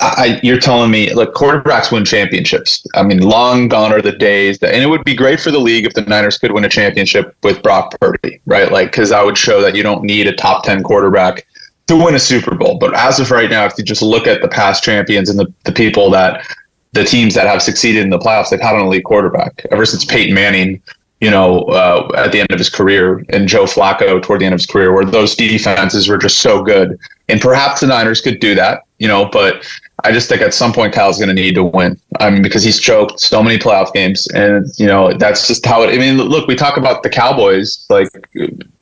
I, 0.00 0.40
you're 0.42 0.58
telling 0.58 0.90
me, 0.90 1.12
look, 1.14 1.34
quarterbacks 1.34 1.92
win 1.92 2.04
championships. 2.04 2.84
I 2.94 3.02
mean, 3.02 3.20
long 3.20 3.68
gone 3.68 3.92
are 3.92 4.02
the 4.02 4.12
days 4.12 4.58
that, 4.58 4.74
and 4.74 4.82
it 4.82 4.86
would 4.86 5.04
be 5.04 5.14
great 5.14 5.40
for 5.40 5.50
the 5.50 5.58
league 5.58 5.86
if 5.86 5.94
the 5.94 6.02
Niners 6.02 6.36
could 6.36 6.52
win 6.52 6.64
a 6.64 6.68
championship 6.68 7.34
with 7.42 7.62
Brock 7.62 7.94
Purdy, 8.00 8.40
right? 8.46 8.70
Like, 8.72 8.90
because 8.90 9.10
that 9.10 9.24
would 9.24 9.38
show 9.38 9.62
that 9.62 9.76
you 9.76 9.82
don't 9.82 10.02
need 10.02 10.26
a 10.26 10.34
top 10.34 10.64
10 10.64 10.82
quarterback 10.82 11.46
to 11.86 11.96
win 11.96 12.14
a 12.14 12.18
Super 12.18 12.54
Bowl. 12.54 12.78
But 12.78 12.94
as 12.94 13.20
of 13.20 13.30
right 13.30 13.48
now, 13.48 13.64
if 13.66 13.74
you 13.78 13.84
just 13.84 14.02
look 14.02 14.26
at 14.26 14.42
the 14.42 14.48
past 14.48 14.82
champions 14.82 15.30
and 15.30 15.38
the, 15.38 15.52
the 15.64 15.72
people 15.72 16.10
that, 16.10 16.44
the 16.92 17.04
teams 17.04 17.34
that 17.34 17.46
have 17.46 17.62
succeeded 17.62 18.02
in 18.02 18.10
the 18.10 18.18
playoffs, 18.18 18.50
they've 18.50 18.60
had 18.60 18.74
an 18.74 18.82
elite 18.82 19.04
quarterback 19.04 19.64
ever 19.70 19.86
since 19.86 20.04
Peyton 20.04 20.34
Manning 20.34 20.82
you 21.24 21.30
know, 21.30 21.60
uh, 21.70 22.06
at 22.16 22.32
the 22.32 22.40
end 22.40 22.52
of 22.52 22.58
his 22.58 22.68
career 22.68 23.24
and 23.30 23.48
Joe 23.48 23.64
Flacco 23.64 24.22
toward 24.22 24.42
the 24.42 24.44
end 24.44 24.52
of 24.52 24.60
his 24.60 24.66
career, 24.66 24.92
where 24.92 25.06
those 25.06 25.34
defenses 25.34 26.06
were 26.06 26.18
just 26.18 26.40
so 26.40 26.62
good. 26.62 26.98
And 27.30 27.40
perhaps 27.40 27.80
the 27.80 27.86
Niners 27.86 28.20
could 28.20 28.40
do 28.40 28.54
that, 28.56 28.82
you 28.98 29.08
know, 29.08 29.24
but 29.32 29.64
I 30.04 30.12
just 30.12 30.28
think 30.28 30.42
at 30.42 30.52
some 30.52 30.74
point 30.74 30.92
Kyle's 30.92 31.16
going 31.16 31.34
to 31.34 31.34
need 31.34 31.54
to 31.54 31.64
win. 31.64 31.98
I 32.20 32.28
mean, 32.28 32.42
because 32.42 32.62
he's 32.62 32.78
choked 32.78 33.20
so 33.20 33.42
many 33.42 33.56
playoff 33.56 33.94
games, 33.94 34.26
and 34.34 34.66
you 34.76 34.86
know 34.86 35.14
that's 35.14 35.48
just 35.48 35.64
how 35.64 35.82
it. 35.82 35.94
I 35.94 35.96
mean, 35.96 36.18
look, 36.18 36.46
we 36.46 36.54
talk 36.54 36.76
about 36.76 37.02
the 37.02 37.08
Cowboys, 37.08 37.86
like, 37.88 38.08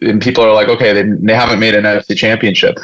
and 0.01 0.21
people 0.21 0.43
are 0.43 0.53
like, 0.53 0.69
okay, 0.69 0.93
they 0.93 1.05
they 1.05 1.37
haven't 1.37 1.61
made 1.61 1.77
an 1.77 1.85
NFC 1.85 2.17
Championship. 2.17 2.77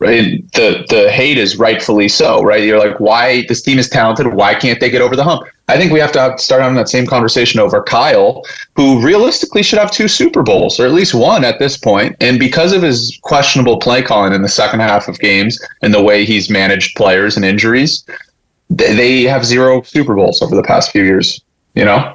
Right? 0.00 0.50
The 0.52 0.86
the 0.88 1.10
hate 1.10 1.36
is 1.36 1.58
rightfully 1.58 2.08
so, 2.08 2.40
right? 2.42 2.62
You're 2.64 2.78
like, 2.78 2.98
why 2.98 3.44
this 3.48 3.60
team 3.60 3.78
is 3.78 3.90
talented? 3.90 4.28
Why 4.28 4.54
can't 4.54 4.80
they 4.80 4.88
get 4.88 5.02
over 5.02 5.16
the 5.16 5.24
hump? 5.24 5.42
I 5.72 5.78
think 5.78 5.90
we 5.90 6.00
have 6.00 6.12
to 6.12 6.36
start 6.36 6.60
having 6.60 6.76
that 6.76 6.90
same 6.90 7.06
conversation 7.06 7.58
over 7.58 7.82
Kyle, 7.82 8.44
who 8.76 9.02
realistically 9.02 9.62
should 9.62 9.78
have 9.78 9.90
two 9.90 10.06
Super 10.06 10.42
Bowls 10.42 10.78
or 10.78 10.84
at 10.84 10.92
least 10.92 11.14
one 11.14 11.44
at 11.44 11.58
this 11.58 11.78
point. 11.78 12.14
And 12.20 12.38
because 12.38 12.74
of 12.74 12.82
his 12.82 13.18
questionable 13.22 13.78
play 13.78 14.02
calling 14.02 14.34
in 14.34 14.42
the 14.42 14.50
second 14.50 14.80
half 14.80 15.08
of 15.08 15.18
games 15.18 15.58
and 15.80 15.94
the 15.94 16.02
way 16.02 16.26
he's 16.26 16.50
managed 16.50 16.94
players 16.94 17.36
and 17.36 17.44
injuries, 17.44 18.04
they 18.68 19.22
have 19.22 19.46
zero 19.46 19.80
Super 19.80 20.14
Bowls 20.14 20.42
over 20.42 20.54
the 20.54 20.62
past 20.62 20.90
few 20.92 21.04
years. 21.04 21.40
You 21.74 21.86
know 21.86 22.14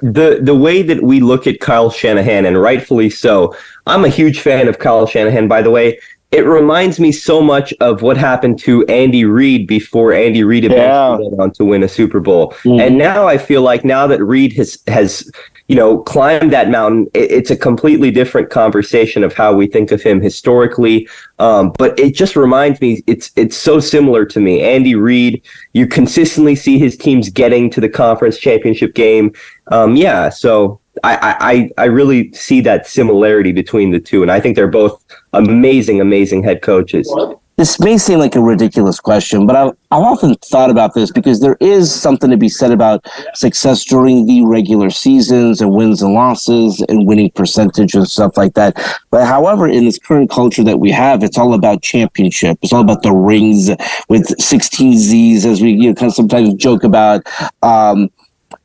the 0.00 0.40
the 0.42 0.54
way 0.54 0.80
that 0.80 1.02
we 1.02 1.20
look 1.20 1.46
at 1.46 1.60
Kyle 1.60 1.90
Shanahan, 1.90 2.46
and 2.46 2.58
rightfully 2.58 3.10
so. 3.10 3.54
I'm 3.86 4.02
a 4.06 4.08
huge 4.08 4.40
fan 4.40 4.66
of 4.66 4.78
Kyle 4.78 5.06
Shanahan, 5.06 5.46
by 5.46 5.60
the 5.60 5.70
way 5.70 5.98
it 6.30 6.44
reminds 6.44 7.00
me 7.00 7.10
so 7.10 7.40
much 7.40 7.72
of 7.80 8.02
what 8.02 8.18
happened 8.18 8.58
to 8.58 8.84
Andy 8.86 9.24
Reid 9.24 9.66
before 9.66 10.12
Andy 10.12 10.44
Reid 10.44 10.64
eventually 10.64 11.24
yeah. 11.24 11.28
went 11.30 11.40
on 11.40 11.50
to 11.52 11.64
win 11.64 11.82
a 11.82 11.88
Super 11.88 12.20
Bowl. 12.20 12.52
Mm-hmm. 12.64 12.80
And 12.80 12.98
now 12.98 13.26
I 13.26 13.38
feel 13.38 13.62
like 13.62 13.82
now 13.84 14.06
that 14.06 14.22
Reid 14.22 14.52
has 14.54 14.78
has 14.88 15.30
you 15.68 15.76
know 15.76 15.98
climbed 16.02 16.52
that 16.52 16.68
mountain, 16.68 17.08
it, 17.14 17.30
it's 17.30 17.50
a 17.50 17.56
completely 17.56 18.10
different 18.10 18.50
conversation 18.50 19.24
of 19.24 19.32
how 19.32 19.54
we 19.54 19.66
think 19.66 19.90
of 19.90 20.02
him 20.02 20.20
historically. 20.20 21.08
Um, 21.38 21.72
but 21.78 21.98
it 21.98 22.14
just 22.14 22.36
reminds 22.36 22.78
me, 22.82 23.02
it's 23.06 23.30
it's 23.36 23.56
so 23.56 23.80
similar 23.80 24.26
to 24.26 24.38
me. 24.38 24.62
Andy 24.62 24.96
Reid, 24.96 25.42
you 25.72 25.86
consistently 25.86 26.56
see 26.56 26.78
his 26.78 26.94
teams 26.94 27.30
getting 27.30 27.70
to 27.70 27.80
the 27.80 27.88
conference 27.88 28.36
championship 28.36 28.94
game. 28.94 29.32
Um, 29.68 29.96
yeah, 29.96 30.28
so 30.28 30.78
I, 31.04 31.36
I 31.78 31.82
I 31.82 31.84
really 31.86 32.32
see 32.32 32.60
that 32.62 32.86
similarity 32.86 33.52
between 33.52 33.90
the 33.90 34.00
two, 34.00 34.22
and 34.22 34.30
I 34.30 34.40
think 34.40 34.56
they're 34.56 34.66
both 34.68 35.04
amazing, 35.32 36.00
amazing 36.00 36.42
head 36.42 36.62
coaches. 36.62 37.12
This 37.58 37.80
may 37.80 37.98
seem 37.98 38.20
like 38.20 38.36
a 38.36 38.40
ridiculous 38.40 39.00
question, 39.00 39.44
but 39.44 39.56
I've, 39.56 39.72
I've 39.90 40.04
often 40.04 40.36
thought 40.36 40.70
about 40.70 40.94
this 40.94 41.10
because 41.10 41.40
there 41.40 41.56
is 41.58 41.92
something 41.92 42.30
to 42.30 42.36
be 42.36 42.48
said 42.48 42.70
about 42.70 43.04
success 43.34 43.84
during 43.84 44.26
the 44.26 44.44
regular 44.44 44.90
seasons 44.90 45.60
and 45.60 45.72
wins 45.72 46.00
and 46.00 46.14
losses 46.14 46.80
and 46.88 47.04
winning 47.04 47.32
percentage 47.32 47.96
and 47.96 48.08
stuff 48.08 48.36
like 48.36 48.54
that. 48.54 48.76
But 49.10 49.26
however, 49.26 49.66
in 49.66 49.86
this 49.86 49.98
current 49.98 50.30
culture 50.30 50.62
that 50.62 50.78
we 50.78 50.92
have, 50.92 51.24
it's 51.24 51.36
all 51.36 51.52
about 51.52 51.82
championship. 51.82 52.58
It's 52.62 52.72
all 52.72 52.82
about 52.82 53.02
the 53.02 53.12
rings 53.12 53.70
with 54.08 54.40
16 54.40 54.96
Z's, 54.96 55.44
as 55.44 55.60
we 55.60 55.72
you 55.72 55.88
know, 55.88 55.94
kind 55.96 56.10
of 56.10 56.14
sometimes 56.14 56.54
joke 56.54 56.84
about. 56.84 57.26
Um, 57.62 58.08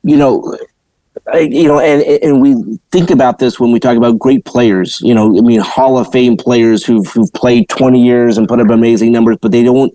you 0.04 0.18
know, 0.18 0.56
you 1.34 1.68
know, 1.68 1.80
and 1.80 2.02
and 2.02 2.42
we 2.42 2.80
think 2.92 3.10
about 3.10 3.40
this 3.40 3.60
when 3.60 3.72
we 3.72 3.80
talk 3.80 3.98
about 3.98 4.20
great 4.20 4.46
players. 4.46 5.00
You 5.02 5.14
know, 5.14 5.38
I 5.38 5.42
mean, 5.42 5.60
Hall 5.60 5.98
of 5.98 6.12
Fame 6.12 6.38
players 6.38 6.86
who've 6.86 7.08
who've 7.08 7.32
played 7.34 7.70
twenty 7.70 8.04
years 8.04 8.38
and 8.38 8.48
put 8.48 8.60
up 8.60 8.70
amazing 8.70 9.12
numbers, 9.12 9.38
but 9.42 9.52
they 9.52 9.64
don't 9.64 9.94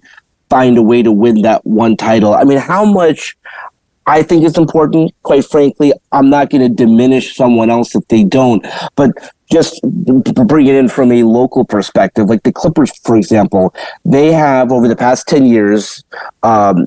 find 0.49 0.78
a 0.78 0.82
way 0.82 1.02
to 1.02 1.12
win 1.12 1.42
that 1.42 1.64
one 1.66 1.97
title. 1.97 2.35
I 2.35 2.44
mean, 2.44 2.58
how 2.58 2.85
much 2.85 3.37
I 4.09 4.23
think 4.23 4.43
it's 4.43 4.57
important. 4.57 5.12
Quite 5.23 5.45
frankly, 5.45 5.93
I'm 6.12 6.31
not 6.31 6.49
going 6.49 6.62
to 6.62 6.71
diminish 6.71 7.37
someone 7.37 7.69
else 7.69 7.95
if 7.95 8.09
they 8.09 8.25
don't. 8.25 8.67
But 8.97 9.11
just 9.53 9.83
bring 9.83 10.67
it 10.67 10.75
in 10.75 10.88
from 10.88 11.12
a 11.12 11.25
local 11.25 11.67
perspective, 11.67 12.31
like 12.31 12.43
the 12.43 12.53
Clippers, 12.53 12.91
for 13.00 13.19
example, 13.19 13.75
they 14.07 14.33
have 14.33 14.73
over 14.73 14.88
the 14.88 14.97
past 14.97 15.29
10 15.29 15.45
years, 15.45 16.03
um, 16.43 16.87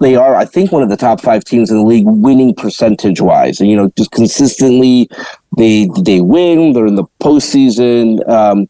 they 0.00 0.16
are, 0.16 0.34
I 0.34 0.44
think, 0.44 0.72
one 0.72 0.82
of 0.82 0.88
the 0.88 0.96
top 0.96 1.20
five 1.20 1.44
teams 1.44 1.70
in 1.70 1.76
the 1.76 1.84
league 1.84 2.06
winning 2.06 2.52
percentage 2.52 3.20
wise. 3.20 3.60
And, 3.60 3.70
you 3.70 3.76
know, 3.76 3.92
just 3.96 4.10
consistently 4.10 5.08
they, 5.56 5.88
they 6.00 6.20
win, 6.20 6.72
they're 6.72 6.86
in 6.86 6.96
the 6.96 7.06
postseason. 7.22 8.28
Um, 8.28 8.68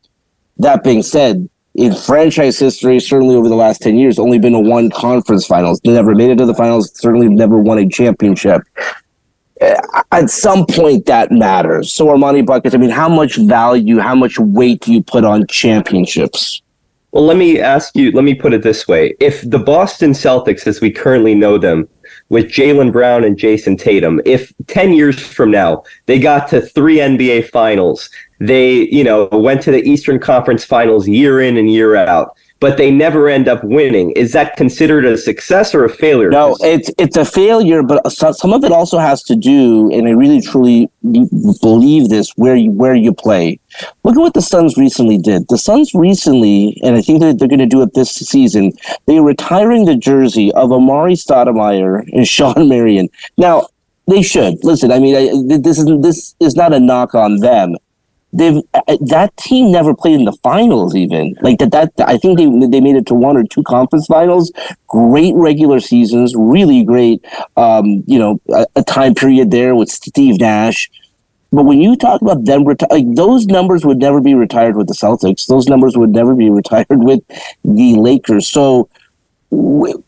that 0.58 0.84
being 0.84 1.02
said, 1.02 1.48
in 1.76 1.94
franchise 1.94 2.58
history, 2.58 2.98
certainly 3.00 3.36
over 3.36 3.48
the 3.48 3.54
last 3.54 3.82
10 3.82 3.96
years, 3.96 4.18
only 4.18 4.38
been 4.38 4.54
to 4.54 4.60
one 4.60 4.90
conference 4.90 5.46
finals. 5.46 5.80
They 5.84 5.92
never 5.92 6.14
made 6.14 6.30
it 6.30 6.38
to 6.38 6.46
the 6.46 6.54
finals, 6.54 6.90
certainly 6.98 7.28
never 7.28 7.58
won 7.58 7.78
a 7.78 7.88
championship 7.88 8.62
uh, 9.60 10.02
at 10.12 10.30
some 10.30 10.66
point 10.66 11.06
that 11.06 11.30
matters. 11.30 11.92
So 11.92 12.06
Armani 12.06 12.44
Buckets, 12.44 12.74
I 12.74 12.78
mean, 12.78 12.90
how 12.90 13.08
much 13.08 13.36
value, 13.36 13.98
how 13.98 14.14
much 14.14 14.38
weight 14.38 14.80
do 14.80 14.92
you 14.92 15.02
put 15.02 15.24
on 15.24 15.46
championships? 15.46 16.62
Well, 17.12 17.24
let 17.24 17.36
me 17.36 17.60
ask 17.60 17.96
you, 17.96 18.10
let 18.12 18.24
me 18.24 18.34
put 18.34 18.52
it 18.52 18.62
this 18.62 18.86
way. 18.86 19.14
If 19.20 19.48
the 19.48 19.58
Boston 19.58 20.10
Celtics, 20.10 20.66
as 20.66 20.80
we 20.80 20.90
currently 20.90 21.34
know 21.34 21.56
them, 21.56 21.88
with 22.28 22.46
Jaylen 22.46 22.92
Brown 22.92 23.24
and 23.24 23.38
Jayson 23.38 23.78
Tatum, 23.78 24.20
if 24.24 24.52
10 24.66 24.92
years 24.92 25.18
from 25.18 25.50
now 25.50 25.84
they 26.06 26.18
got 26.18 26.48
to 26.48 26.60
three 26.60 26.96
NBA 26.96 27.48
finals, 27.50 28.10
they, 28.40 28.88
you 28.88 29.04
know, 29.04 29.26
went 29.32 29.62
to 29.62 29.70
the 29.70 29.82
Eastern 29.88 30.18
Conference 30.18 30.64
finals 30.64 31.08
year 31.08 31.40
in 31.40 31.56
and 31.56 31.70
year 31.70 31.96
out, 31.96 32.36
but 32.60 32.76
they 32.76 32.90
never 32.90 33.28
end 33.28 33.48
up 33.48 33.62
winning. 33.64 34.12
Is 34.12 34.32
that 34.32 34.56
considered 34.56 35.04
a 35.04 35.18
success 35.18 35.74
or 35.74 35.84
a 35.84 35.90
failure? 35.90 36.30
No, 36.30 36.56
it's 36.60 36.90
it's 36.98 37.16
a 37.16 37.24
failure, 37.24 37.82
but 37.82 38.10
some 38.10 38.52
of 38.52 38.64
it 38.64 38.72
also 38.72 38.98
has 38.98 39.22
to 39.24 39.36
do, 39.36 39.90
and 39.92 40.08
I 40.08 40.12
really 40.12 40.40
truly 40.40 40.88
believe 41.02 42.08
this, 42.08 42.32
where 42.36 42.56
you 42.56 42.70
where 42.70 42.94
you 42.94 43.12
play. 43.12 43.58
Look 44.04 44.16
at 44.16 44.20
what 44.20 44.34
the 44.34 44.42
Suns 44.42 44.76
recently 44.76 45.18
did. 45.18 45.48
The 45.48 45.58
Suns 45.58 45.92
recently, 45.94 46.80
and 46.82 46.96
I 46.96 47.02
think 47.02 47.20
that 47.20 47.38
they're 47.38 47.48
going 47.48 47.58
to 47.58 47.66
do 47.66 47.82
it 47.82 47.92
this 47.94 48.12
season. 48.12 48.72
They 49.06 49.18
are 49.18 49.24
retiring 49.24 49.84
the 49.84 49.96
jersey 49.96 50.50
of 50.52 50.70
Amar'e 50.70 51.12
Stoudemire 51.12 52.08
and 52.12 52.26
Shawn 52.36 52.68
Marion. 52.68 53.10
Now 53.36 53.68
they 54.06 54.22
should 54.22 54.64
listen. 54.64 54.90
I 54.90 54.98
mean, 54.98 55.14
I, 55.14 55.58
this 55.58 55.78
is 55.78 55.86
this 56.00 56.34
is 56.40 56.56
not 56.56 56.72
a 56.72 56.80
knock 56.80 57.14
on 57.14 57.38
them 57.40 57.76
they've 58.36 58.62
uh, 58.74 58.96
that 59.00 59.36
team 59.36 59.70
never 59.70 59.94
played 59.94 60.16
in 60.16 60.24
the 60.24 60.32
finals 60.42 60.94
even. 60.94 61.34
Like 61.40 61.58
that 61.58 61.72
that 61.72 61.92
i 62.06 62.16
think 62.18 62.38
they 62.38 62.46
they 62.68 62.80
made 62.80 62.96
it 62.96 63.06
to 63.06 63.14
one 63.14 63.36
or 63.36 63.44
two 63.44 63.62
conference 63.62 64.06
finals. 64.06 64.52
Great 64.86 65.34
regular 65.34 65.80
seasons 65.80 66.34
really 66.36 66.84
great 66.84 67.24
um 67.56 68.04
you 68.06 68.18
know 68.18 68.40
a, 68.50 68.66
a 68.76 68.82
time 68.82 69.14
period 69.14 69.50
there 69.50 69.74
with 69.74 69.88
steve 69.88 70.40
nash. 70.40 70.90
But 71.52 71.64
when 71.64 71.80
you 71.80 71.96
talk 71.96 72.20
about 72.22 72.44
them 72.44 72.64
reti- 72.64 72.90
like 72.90 73.06
those 73.14 73.46
numbers 73.46 73.84
would 73.84 73.98
never 73.98 74.20
be 74.20 74.34
retired 74.34 74.76
with 74.76 74.88
the 74.88 74.94
celtics. 74.94 75.46
Those 75.46 75.68
numbers 75.68 75.96
would 75.96 76.10
never 76.10 76.34
be 76.34 76.50
retired 76.60 76.86
with 76.90 77.20
the 77.64 77.94
lakers. 77.94 78.48
So 78.48 78.88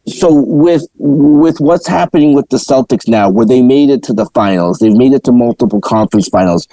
so 0.06 0.32
with 0.32 0.86
with 0.98 1.60
what's 1.60 1.86
happening 1.86 2.34
with 2.34 2.48
the 2.48 2.56
Celtics 2.56 3.06
now, 3.06 3.30
where 3.30 3.46
they 3.46 3.62
made 3.62 3.88
it 3.88 4.02
to 4.04 4.12
the 4.12 4.26
finals, 4.34 4.78
they've 4.78 4.96
made 4.96 5.12
it 5.12 5.24
to 5.24 5.32
multiple 5.32 5.80
conference 5.80 6.28
finals 6.28 6.66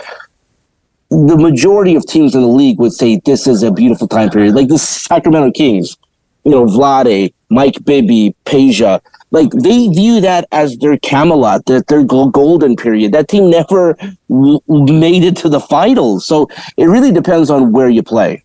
the 1.15 1.37
majority 1.37 1.95
of 1.95 2.05
teams 2.05 2.35
in 2.35 2.41
the 2.41 2.47
league 2.47 2.79
would 2.79 2.93
say 2.93 3.21
this 3.25 3.47
is 3.47 3.63
a 3.63 3.71
beautiful 3.71 4.07
time 4.07 4.29
period. 4.29 4.53
Like 4.53 4.67
the 4.67 4.77
Sacramento 4.77 5.51
Kings, 5.51 5.97
you 6.43 6.51
know, 6.51 6.65
Vlade, 6.65 7.33
Mike 7.49 7.83
Bibby, 7.85 8.35
Peja, 8.45 8.99
like 9.31 9.49
they 9.51 9.87
view 9.87 10.19
that 10.21 10.47
as 10.51 10.77
their 10.77 10.97
Camelot, 10.97 11.65
that 11.65 11.87
their 11.87 12.03
golden 12.03 12.75
period. 12.75 13.13
That 13.13 13.27
team 13.27 13.49
never 13.49 13.95
w- 14.29 14.59
made 14.67 15.23
it 15.23 15.37
to 15.37 15.49
the 15.49 15.59
finals. 15.59 16.25
So 16.25 16.47
it 16.77 16.85
really 16.85 17.11
depends 17.11 17.49
on 17.49 17.71
where 17.71 17.89
you 17.89 18.03
play. 18.03 18.43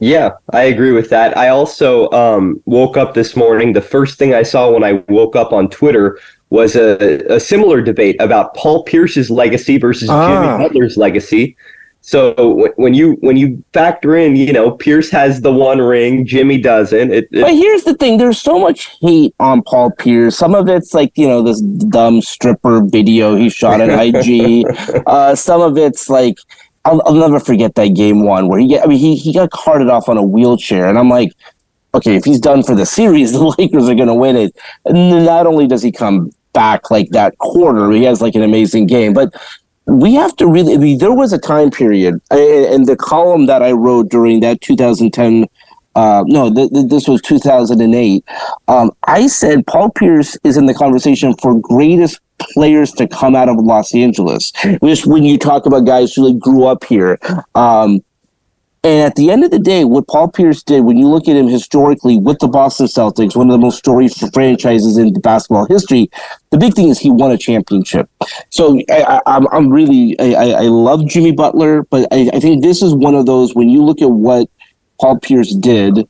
Yeah, 0.00 0.32
I 0.52 0.64
agree 0.64 0.92
with 0.92 1.10
that. 1.10 1.36
I 1.36 1.48
also 1.48 2.08
um, 2.12 2.62
woke 2.66 2.96
up 2.96 3.14
this 3.14 3.34
morning. 3.34 3.72
The 3.72 3.82
first 3.82 4.16
thing 4.16 4.32
I 4.32 4.44
saw 4.44 4.70
when 4.70 4.84
I 4.84 5.02
woke 5.08 5.34
up 5.34 5.52
on 5.52 5.68
Twitter 5.68 6.20
was 6.50 6.76
a, 6.76 7.18
a 7.28 7.40
similar 7.40 7.80
debate 7.82 8.16
about 8.20 8.54
Paul 8.54 8.84
Pierce's 8.84 9.30
legacy 9.30 9.78
versus 9.78 10.08
ah. 10.08 10.28
Jimmy 10.28 10.68
Butler's 10.68 10.96
legacy. 10.96 11.56
So 12.00 12.72
when 12.76 12.94
you 12.94 13.18
when 13.20 13.36
you 13.36 13.62
factor 13.74 14.16
in, 14.16 14.34
you 14.34 14.52
know, 14.52 14.70
Pierce 14.70 15.10
has 15.10 15.42
the 15.42 15.52
one 15.52 15.78
ring, 15.78 16.24
Jimmy 16.24 16.58
doesn't. 16.58 17.12
It, 17.12 17.28
it, 17.30 17.42
but 17.42 17.52
here's 17.52 17.84
the 17.84 17.94
thing: 17.94 18.16
there's 18.16 18.40
so 18.40 18.58
much 18.58 18.96
hate 19.02 19.34
on 19.40 19.62
Paul 19.62 19.90
Pierce. 19.90 20.38
Some 20.38 20.54
of 20.54 20.68
it's 20.68 20.94
like 20.94 21.12
you 21.16 21.28
know 21.28 21.42
this 21.42 21.60
dumb 21.60 22.22
stripper 22.22 22.82
video 22.82 23.34
he 23.34 23.50
shot 23.50 23.82
at 23.82 23.90
IG. 23.90 24.64
uh, 25.06 25.34
some 25.34 25.60
of 25.60 25.76
it's 25.76 26.08
like 26.08 26.38
I'll, 26.86 27.02
I'll 27.04 27.14
never 27.14 27.40
forget 27.40 27.74
that 27.74 27.88
game 27.88 28.22
one 28.22 28.48
where 28.48 28.58
he 28.58 28.68
get. 28.68 28.84
I 28.84 28.86
mean, 28.86 28.98
he 28.98 29.16
he 29.16 29.34
got 29.34 29.50
carted 29.50 29.90
off 29.90 30.08
on 30.08 30.16
a 30.16 30.22
wheelchair, 30.22 30.88
and 30.88 30.98
I'm 30.98 31.10
like, 31.10 31.32
okay, 31.94 32.16
if 32.16 32.24
he's 32.24 32.40
done 32.40 32.62
for 32.62 32.74
the 32.74 32.86
series, 32.86 33.32
the 33.38 33.54
Lakers 33.58 33.88
are 33.88 33.94
going 33.94 34.08
to 34.08 34.14
win 34.14 34.36
it. 34.36 34.56
And 34.86 35.26
not 35.26 35.46
only 35.46 35.66
does 35.66 35.82
he 35.82 35.92
come 35.92 36.30
back 36.58 36.90
like 36.90 37.10
that 37.10 37.38
quarter. 37.38 37.88
He 37.92 38.02
has 38.02 38.20
like 38.20 38.34
an 38.34 38.42
amazing 38.42 38.86
game, 38.86 39.12
but 39.12 39.32
we 39.86 40.14
have 40.14 40.34
to 40.36 40.48
really. 40.48 40.74
I 40.74 40.78
mean, 40.78 40.98
there 40.98 41.14
was 41.14 41.32
a 41.32 41.38
time 41.38 41.70
period, 41.70 42.20
and 42.30 42.86
the 42.86 42.96
column 42.96 43.46
that 43.46 43.62
I 43.62 43.72
wrote 43.72 44.08
during 44.08 44.40
that 44.40 44.60
2010. 44.60 45.46
Uh, 45.94 46.22
no, 46.28 46.52
th- 46.52 46.70
th- 46.70 46.86
this 46.86 47.08
was 47.08 47.20
2008. 47.22 48.24
Um, 48.68 48.92
I 49.08 49.26
said 49.26 49.66
Paul 49.66 49.90
Pierce 49.90 50.36
is 50.44 50.56
in 50.56 50.66
the 50.66 50.74
conversation 50.74 51.34
for 51.42 51.58
greatest 51.58 52.20
players 52.38 52.92
to 52.92 53.08
come 53.08 53.34
out 53.34 53.48
of 53.48 53.56
Los 53.56 53.92
Angeles. 53.94 54.52
Just 54.84 55.06
when 55.06 55.24
you 55.24 55.38
talk 55.38 55.66
about 55.66 55.86
guys 55.86 56.14
who 56.14 56.28
like 56.28 56.38
grew 56.38 56.66
up 56.66 56.84
here, 56.84 57.18
um, 57.56 58.00
And 58.84 59.02
at 59.02 59.16
the 59.16 59.30
end 59.30 59.42
of 59.42 59.50
the 59.50 59.58
day, 59.58 59.84
what 59.84 60.06
Paul 60.06 60.28
Pierce 60.28 60.62
did, 60.62 60.82
when 60.82 60.96
you 60.96 61.08
look 61.08 61.26
at 61.28 61.36
him 61.36 61.48
historically 61.48 62.16
with 62.16 62.38
the 62.38 62.46
Boston 62.46 62.86
Celtics, 62.86 63.34
one 63.34 63.48
of 63.48 63.52
the 63.52 63.58
most 63.58 63.78
storied 63.78 64.12
franchises 64.32 64.96
in 64.96 65.12
basketball 65.14 65.66
history, 65.66 66.08
the 66.50 66.58
big 66.58 66.74
thing 66.74 66.88
is 66.88 66.98
he 66.98 67.10
won 67.10 67.32
a 67.32 67.38
championship. 67.38 68.08
So 68.50 68.80
I, 68.88 69.20
am 69.26 69.68
really 69.68 70.18
I, 70.20 70.50
I 70.50 70.62
love 70.68 71.06
Jimmy 71.06 71.32
Butler, 71.32 71.82
but 71.84 72.06
I, 72.12 72.30
I 72.32 72.40
think 72.40 72.62
this 72.62 72.82
is 72.82 72.94
one 72.94 73.16
of 73.16 73.26
those 73.26 73.54
when 73.54 73.68
you 73.68 73.84
look 73.84 74.00
at 74.00 74.10
what 74.10 74.48
Paul 75.00 75.18
Pierce 75.18 75.54
did. 75.54 76.08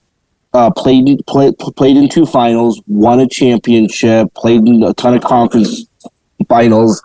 Uh, 0.54 0.70
played 0.70 1.20
played 1.26 1.58
played 1.58 1.96
in 1.96 2.08
two 2.08 2.25
finals, 2.25 2.80
won 2.87 3.20
a 3.20 3.28
championship, 3.28 4.32
played 4.34 4.66
in 4.66 4.82
a 4.82 4.94
ton 4.94 5.14
of 5.14 5.22
conference 5.22 5.87
finals. 6.48 7.02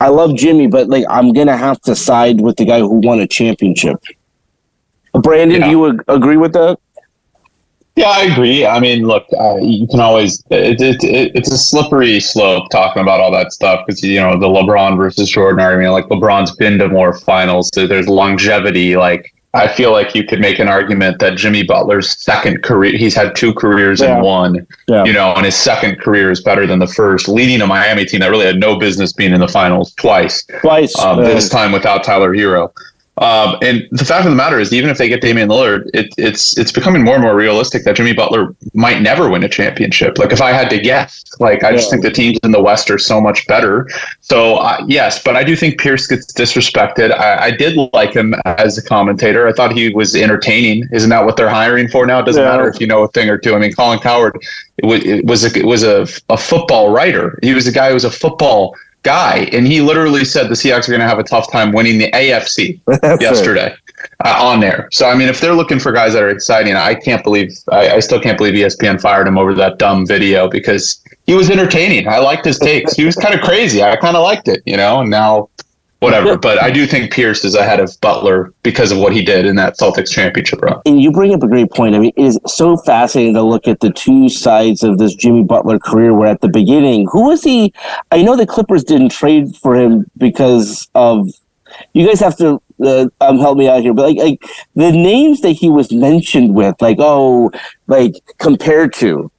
I 0.00 0.08
love 0.08 0.34
Jimmy, 0.34 0.66
but 0.66 0.88
like 0.88 1.04
I'm 1.08 1.32
gonna 1.32 1.56
have 1.56 1.80
to 1.82 1.94
side 1.94 2.40
with 2.40 2.56
the 2.56 2.64
guy 2.64 2.80
who 2.80 3.00
won 3.06 3.20
a 3.20 3.26
championship. 3.26 4.02
Brandon, 5.22 5.60
yeah. 5.60 5.66
do 5.66 5.70
you 5.70 5.86
ag- 5.86 6.04
agree 6.08 6.36
with 6.36 6.52
that? 6.52 6.78
Yeah, 7.96 8.08
I 8.08 8.22
agree. 8.22 8.64
I 8.64 8.80
mean, 8.80 9.06
look, 9.06 9.26
uh, 9.38 9.56
you 9.56 9.86
can 9.86 10.00
always 10.00 10.42
it, 10.50 10.80
it, 10.80 11.04
it, 11.04 11.32
it's 11.34 11.50
a 11.50 11.58
slippery 11.58 12.20
slope 12.20 12.70
talking 12.70 13.02
about 13.02 13.20
all 13.20 13.32
that 13.32 13.52
stuff 13.52 13.84
because 13.84 14.02
you 14.02 14.20
know 14.20 14.38
the 14.38 14.46
LeBron 14.46 14.96
versus 14.96 15.28
Jordan 15.28 15.60
argument. 15.60 15.92
Like 15.92 16.06
LeBron's 16.06 16.54
been 16.56 16.78
to 16.78 16.88
more 16.88 17.12
finals, 17.12 17.68
so 17.74 17.86
there's 17.86 18.08
longevity. 18.08 18.96
Like 18.96 19.34
I 19.52 19.66
feel 19.66 19.90
like 19.90 20.14
you 20.14 20.24
could 20.24 20.40
make 20.40 20.60
an 20.60 20.68
argument 20.68 21.18
that 21.18 21.36
Jimmy 21.36 21.64
Butler's 21.64 22.16
second 22.22 22.62
career, 22.62 22.96
he's 22.96 23.16
had 23.16 23.34
two 23.34 23.52
careers 23.52 24.00
yeah. 24.00 24.16
in 24.16 24.22
one, 24.22 24.66
yeah. 24.86 25.04
you 25.04 25.12
know, 25.12 25.34
and 25.34 25.44
his 25.44 25.56
second 25.56 26.00
career 26.00 26.30
is 26.30 26.40
better 26.40 26.68
than 26.68 26.78
the 26.78 26.86
first, 26.86 27.28
leading 27.28 27.60
a 27.60 27.66
Miami 27.66 28.04
team 28.04 28.20
that 28.20 28.30
really 28.30 28.46
had 28.46 28.60
no 28.60 28.78
business 28.78 29.12
being 29.12 29.32
in 29.32 29.40
the 29.40 29.48
finals 29.48 29.92
twice. 29.94 30.44
Twice. 30.60 30.96
Um, 31.00 31.18
uh, 31.18 31.22
this 31.22 31.48
time 31.48 31.72
without 31.72 32.04
Tyler 32.04 32.32
Herro. 32.32 32.72
Um, 33.20 33.58
and 33.60 33.86
the 33.90 34.04
fact 34.04 34.24
of 34.24 34.30
the 34.30 34.36
matter 34.36 34.58
is, 34.58 34.72
even 34.72 34.88
if 34.88 34.96
they 34.96 35.08
get 35.08 35.20
Damian 35.20 35.50
Lillard, 35.50 35.90
it, 35.92 36.12
it's 36.16 36.56
it's 36.56 36.72
becoming 36.72 37.04
more 37.04 37.14
and 37.14 37.22
more 37.22 37.36
realistic 37.36 37.84
that 37.84 37.96
Jimmy 37.96 38.14
Butler 38.14 38.54
might 38.72 39.02
never 39.02 39.28
win 39.28 39.44
a 39.44 39.48
championship. 39.48 40.16
Like 40.16 40.32
if 40.32 40.40
I 40.40 40.52
had 40.52 40.70
to 40.70 40.78
guess, 40.78 41.22
like 41.38 41.62
I 41.62 41.70
yeah. 41.70 41.76
just 41.76 41.90
think 41.90 42.02
the 42.02 42.10
teams 42.10 42.38
in 42.42 42.50
the 42.50 42.62
West 42.62 42.90
are 42.90 42.98
so 42.98 43.20
much 43.20 43.46
better. 43.46 43.88
So 44.20 44.56
uh, 44.56 44.82
yes, 44.88 45.22
but 45.22 45.36
I 45.36 45.44
do 45.44 45.54
think 45.54 45.78
Pierce 45.78 46.06
gets 46.06 46.32
disrespected. 46.32 47.12
I, 47.12 47.46
I, 47.46 47.50
did 47.50 47.76
like 47.92 48.14
him 48.14 48.34
as 48.46 48.78
a 48.78 48.82
commentator. 48.82 49.46
I 49.46 49.52
thought 49.52 49.72
he 49.72 49.92
was 49.92 50.16
entertaining. 50.16 50.88
Isn't 50.90 51.10
that 51.10 51.24
what 51.24 51.36
they're 51.36 51.50
hiring 51.50 51.88
for 51.88 52.06
now? 52.06 52.20
It 52.20 52.26
doesn't 52.26 52.42
yeah. 52.42 52.48
matter 52.48 52.68
if 52.68 52.80
you 52.80 52.86
know 52.86 53.02
a 53.02 53.08
thing 53.08 53.28
or 53.28 53.36
two. 53.36 53.54
I 53.54 53.58
mean, 53.58 53.72
Colin 53.74 53.98
Cowherd 53.98 54.38
it 54.78 54.86
was, 54.86 55.04
it 55.04 55.24
was 55.26 55.44
a, 55.44 55.58
it 55.58 55.66
was 55.66 55.82
a, 55.82 56.06
a 56.30 56.38
football 56.38 56.90
writer. 56.90 57.38
He 57.42 57.52
was 57.52 57.66
a 57.66 57.72
guy 57.72 57.88
who 57.88 57.94
was 57.94 58.04
a 58.04 58.10
football 58.10 58.74
guy, 59.02 59.48
and 59.52 59.66
he 59.66 59.80
literally 59.80 60.24
said 60.24 60.48
the 60.48 60.54
Seahawks 60.54 60.88
are 60.88 60.92
going 60.92 61.00
to 61.00 61.06
have 61.06 61.18
a 61.18 61.24
tough 61.24 61.50
time 61.50 61.72
winning 61.72 61.98
the 61.98 62.10
AFC 62.12 62.80
yesterday 63.20 63.74
uh, 64.24 64.36
on 64.38 64.60
there. 64.60 64.88
So 64.92 65.08
I 65.08 65.14
mean, 65.14 65.28
if 65.28 65.40
they're 65.40 65.54
looking 65.54 65.78
for 65.78 65.92
guys 65.92 66.12
that 66.14 66.22
are 66.22 66.30
exciting, 66.30 66.74
I 66.74 66.94
can't 66.94 67.22
believe 67.24 67.52
I, 67.70 67.96
I, 67.96 68.00
still 68.00 68.20
can't 68.20 68.36
believe 68.36 68.54
ESPN 68.54 69.00
fired 69.00 69.26
him 69.26 69.38
over 69.38 69.54
that 69.54 69.78
dumb 69.78 70.06
video 70.06 70.48
because 70.48 71.02
he 71.26 71.34
was 71.34 71.50
entertaining. 71.50 72.08
I 72.08 72.18
liked 72.18 72.44
his 72.44 72.58
takes. 72.58 72.94
He 72.94 73.04
was 73.04 73.16
kind 73.16 73.34
of 73.34 73.40
crazy. 73.40 73.82
I 73.82 73.96
kind 73.96 74.16
of 74.16 74.22
liked 74.22 74.48
it, 74.48 74.62
you 74.66 74.76
know. 74.76 75.00
And 75.00 75.10
now 75.10 75.48
whatever. 76.00 76.36
But 76.50 76.62
I 76.62 76.70
do 76.70 76.86
think 76.86 77.12
Pierce 77.12 77.44
is 77.44 77.54
ahead 77.54 77.80
of 77.80 77.96
Butler 78.00 78.52
because 78.62 78.92
of 78.92 78.98
what 78.98 79.12
he 79.12 79.22
did 79.22 79.46
in 79.46 79.56
that 79.56 79.78
Celtics 79.78 80.10
championship 80.10 80.62
run. 80.62 80.80
And 80.86 81.00
you 81.00 81.12
bring 81.12 81.34
up 81.34 81.42
a 81.42 81.46
great 81.46 81.70
point. 81.70 81.94
I 81.94 81.98
mean, 81.98 82.12
it 82.16 82.24
is 82.24 82.38
so 82.46 82.76
fascinating 82.78 83.34
to 83.34 83.42
look 83.42 83.68
at 83.68 83.80
the 83.80 83.92
two 83.92 84.28
sides 84.28 84.82
of 84.82 84.98
this 84.98 85.14
Jimmy 85.14 85.44
Butler 85.44 85.78
career. 85.78 86.14
Where 86.14 86.28
at 86.28 86.40
the 86.40 86.48
beginning, 86.48 87.06
who 87.12 87.26
was 87.26 87.44
he? 87.44 87.72
I 88.10 88.22
know 88.22 88.36
the 88.36 88.46
Clippers 88.46 88.84
didn't 88.84 89.10
trade 89.10 89.54
for 89.56 89.76
him 89.76 90.10
because 90.16 90.88
of. 90.94 91.28
You 91.92 92.04
guys 92.04 92.18
have 92.18 92.36
to 92.38 92.60
uh, 92.82 93.06
um, 93.20 93.38
help 93.38 93.56
me 93.56 93.68
out 93.68 93.82
here, 93.82 93.94
but 93.94 94.02
like, 94.02 94.18
like 94.18 94.42
the 94.74 94.90
names 94.90 95.40
that 95.42 95.52
he 95.52 95.70
was 95.70 95.92
mentioned 95.92 96.54
with, 96.54 96.74
like 96.80 96.96
oh, 96.98 97.52
like 97.86 98.14
compared 98.38 98.92
to 98.94 99.30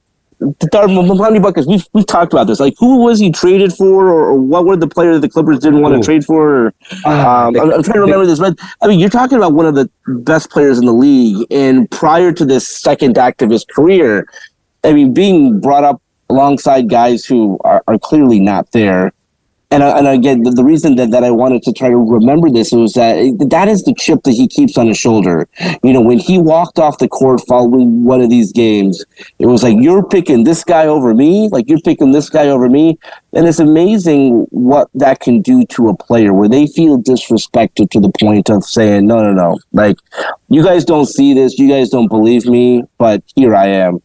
Monty 0.72 1.38
Buckets, 1.38 1.66
we've 1.66 1.86
we've 1.92 2.06
talked 2.06 2.32
about 2.32 2.46
this. 2.46 2.60
Like, 2.60 2.74
who 2.78 2.98
was 2.98 3.18
he 3.18 3.30
traded 3.30 3.72
for, 3.72 4.08
or, 4.08 4.30
or 4.30 4.34
what 4.40 4.64
were 4.64 4.76
the 4.76 4.86
players 4.86 5.20
the 5.20 5.28
Clippers 5.28 5.58
didn't 5.58 5.80
want 5.80 5.94
to 5.94 6.04
trade 6.04 6.24
for? 6.24 6.66
Or, 6.66 6.74
ah, 7.04 7.46
um, 7.46 7.56
I'm, 7.56 7.72
I'm, 7.72 7.82
trying 7.82 7.94
to 7.94 8.00
remember 8.00 8.26
this, 8.26 8.38
but 8.38 8.58
I 8.80 8.88
mean, 8.88 8.98
you're 8.98 9.10
talking 9.10 9.38
about 9.38 9.54
one 9.54 9.66
of 9.66 9.74
the 9.74 9.90
best 10.06 10.50
players 10.50 10.78
in 10.78 10.86
the 10.86 10.92
league, 10.92 11.46
and 11.50 11.90
prior 11.90 12.32
to 12.32 12.44
this 12.44 12.66
second 12.68 13.18
act 13.18 13.42
of 13.42 13.50
his 13.50 13.64
career, 13.64 14.28
I 14.84 14.92
mean, 14.92 15.12
being 15.12 15.60
brought 15.60 15.84
up 15.84 16.02
alongside 16.28 16.88
guys 16.88 17.24
who 17.24 17.58
are, 17.64 17.82
are 17.86 17.98
clearly 17.98 18.40
not 18.40 18.72
there 18.72 19.12
and, 19.72 19.82
uh, 19.82 19.94
and 19.96 20.06
again, 20.06 20.42
the, 20.42 20.50
the, 20.50 20.64
reason 20.64 20.96
that, 20.96 21.10
that 21.12 21.24
I 21.24 21.30
wanted 21.30 21.62
to 21.62 21.72
try 21.72 21.88
to 21.88 21.96
remember 21.96 22.50
this 22.50 22.72
was 22.72 22.92
that 22.92 23.46
that 23.48 23.68
is 23.68 23.84
the 23.84 23.94
chip 23.94 24.22
that 24.24 24.32
he 24.32 24.46
keeps 24.46 24.76
on 24.76 24.86
his 24.86 24.98
shoulder. 24.98 25.48
You 25.82 25.94
know, 25.94 26.02
when 26.02 26.18
he 26.18 26.38
walked 26.38 26.78
off 26.78 26.98
the 26.98 27.08
court 27.08 27.40
following 27.48 28.04
one 28.04 28.20
of 28.20 28.28
these 28.28 28.52
games, 28.52 29.02
it 29.38 29.46
was 29.46 29.62
like, 29.62 29.78
you're 29.80 30.04
picking 30.04 30.44
this 30.44 30.62
guy 30.62 30.86
over 30.86 31.14
me, 31.14 31.48
like 31.50 31.70
you're 31.70 31.80
picking 31.80 32.12
this 32.12 32.28
guy 32.28 32.48
over 32.48 32.68
me. 32.68 32.98
And 33.32 33.48
it's 33.48 33.60
amazing 33.60 34.46
what 34.50 34.90
that 34.92 35.20
can 35.20 35.40
do 35.40 35.64
to 35.66 35.88
a 35.88 35.96
player 35.96 36.34
where 36.34 36.50
they 36.50 36.66
feel 36.66 37.00
disrespected 37.00 37.90
to 37.92 38.00
the 38.00 38.12
point 38.20 38.50
of 38.50 38.64
saying, 38.64 39.06
no, 39.06 39.22
no, 39.22 39.32
no, 39.32 39.58
like 39.72 39.96
you 40.48 40.62
guys 40.62 40.84
don't 40.84 41.06
see 41.06 41.32
this, 41.32 41.58
you 41.58 41.66
guys 41.66 41.88
don't 41.88 42.08
believe 42.08 42.44
me, 42.44 42.84
but 42.98 43.22
here 43.34 43.56
I 43.56 43.68
am. 43.68 44.02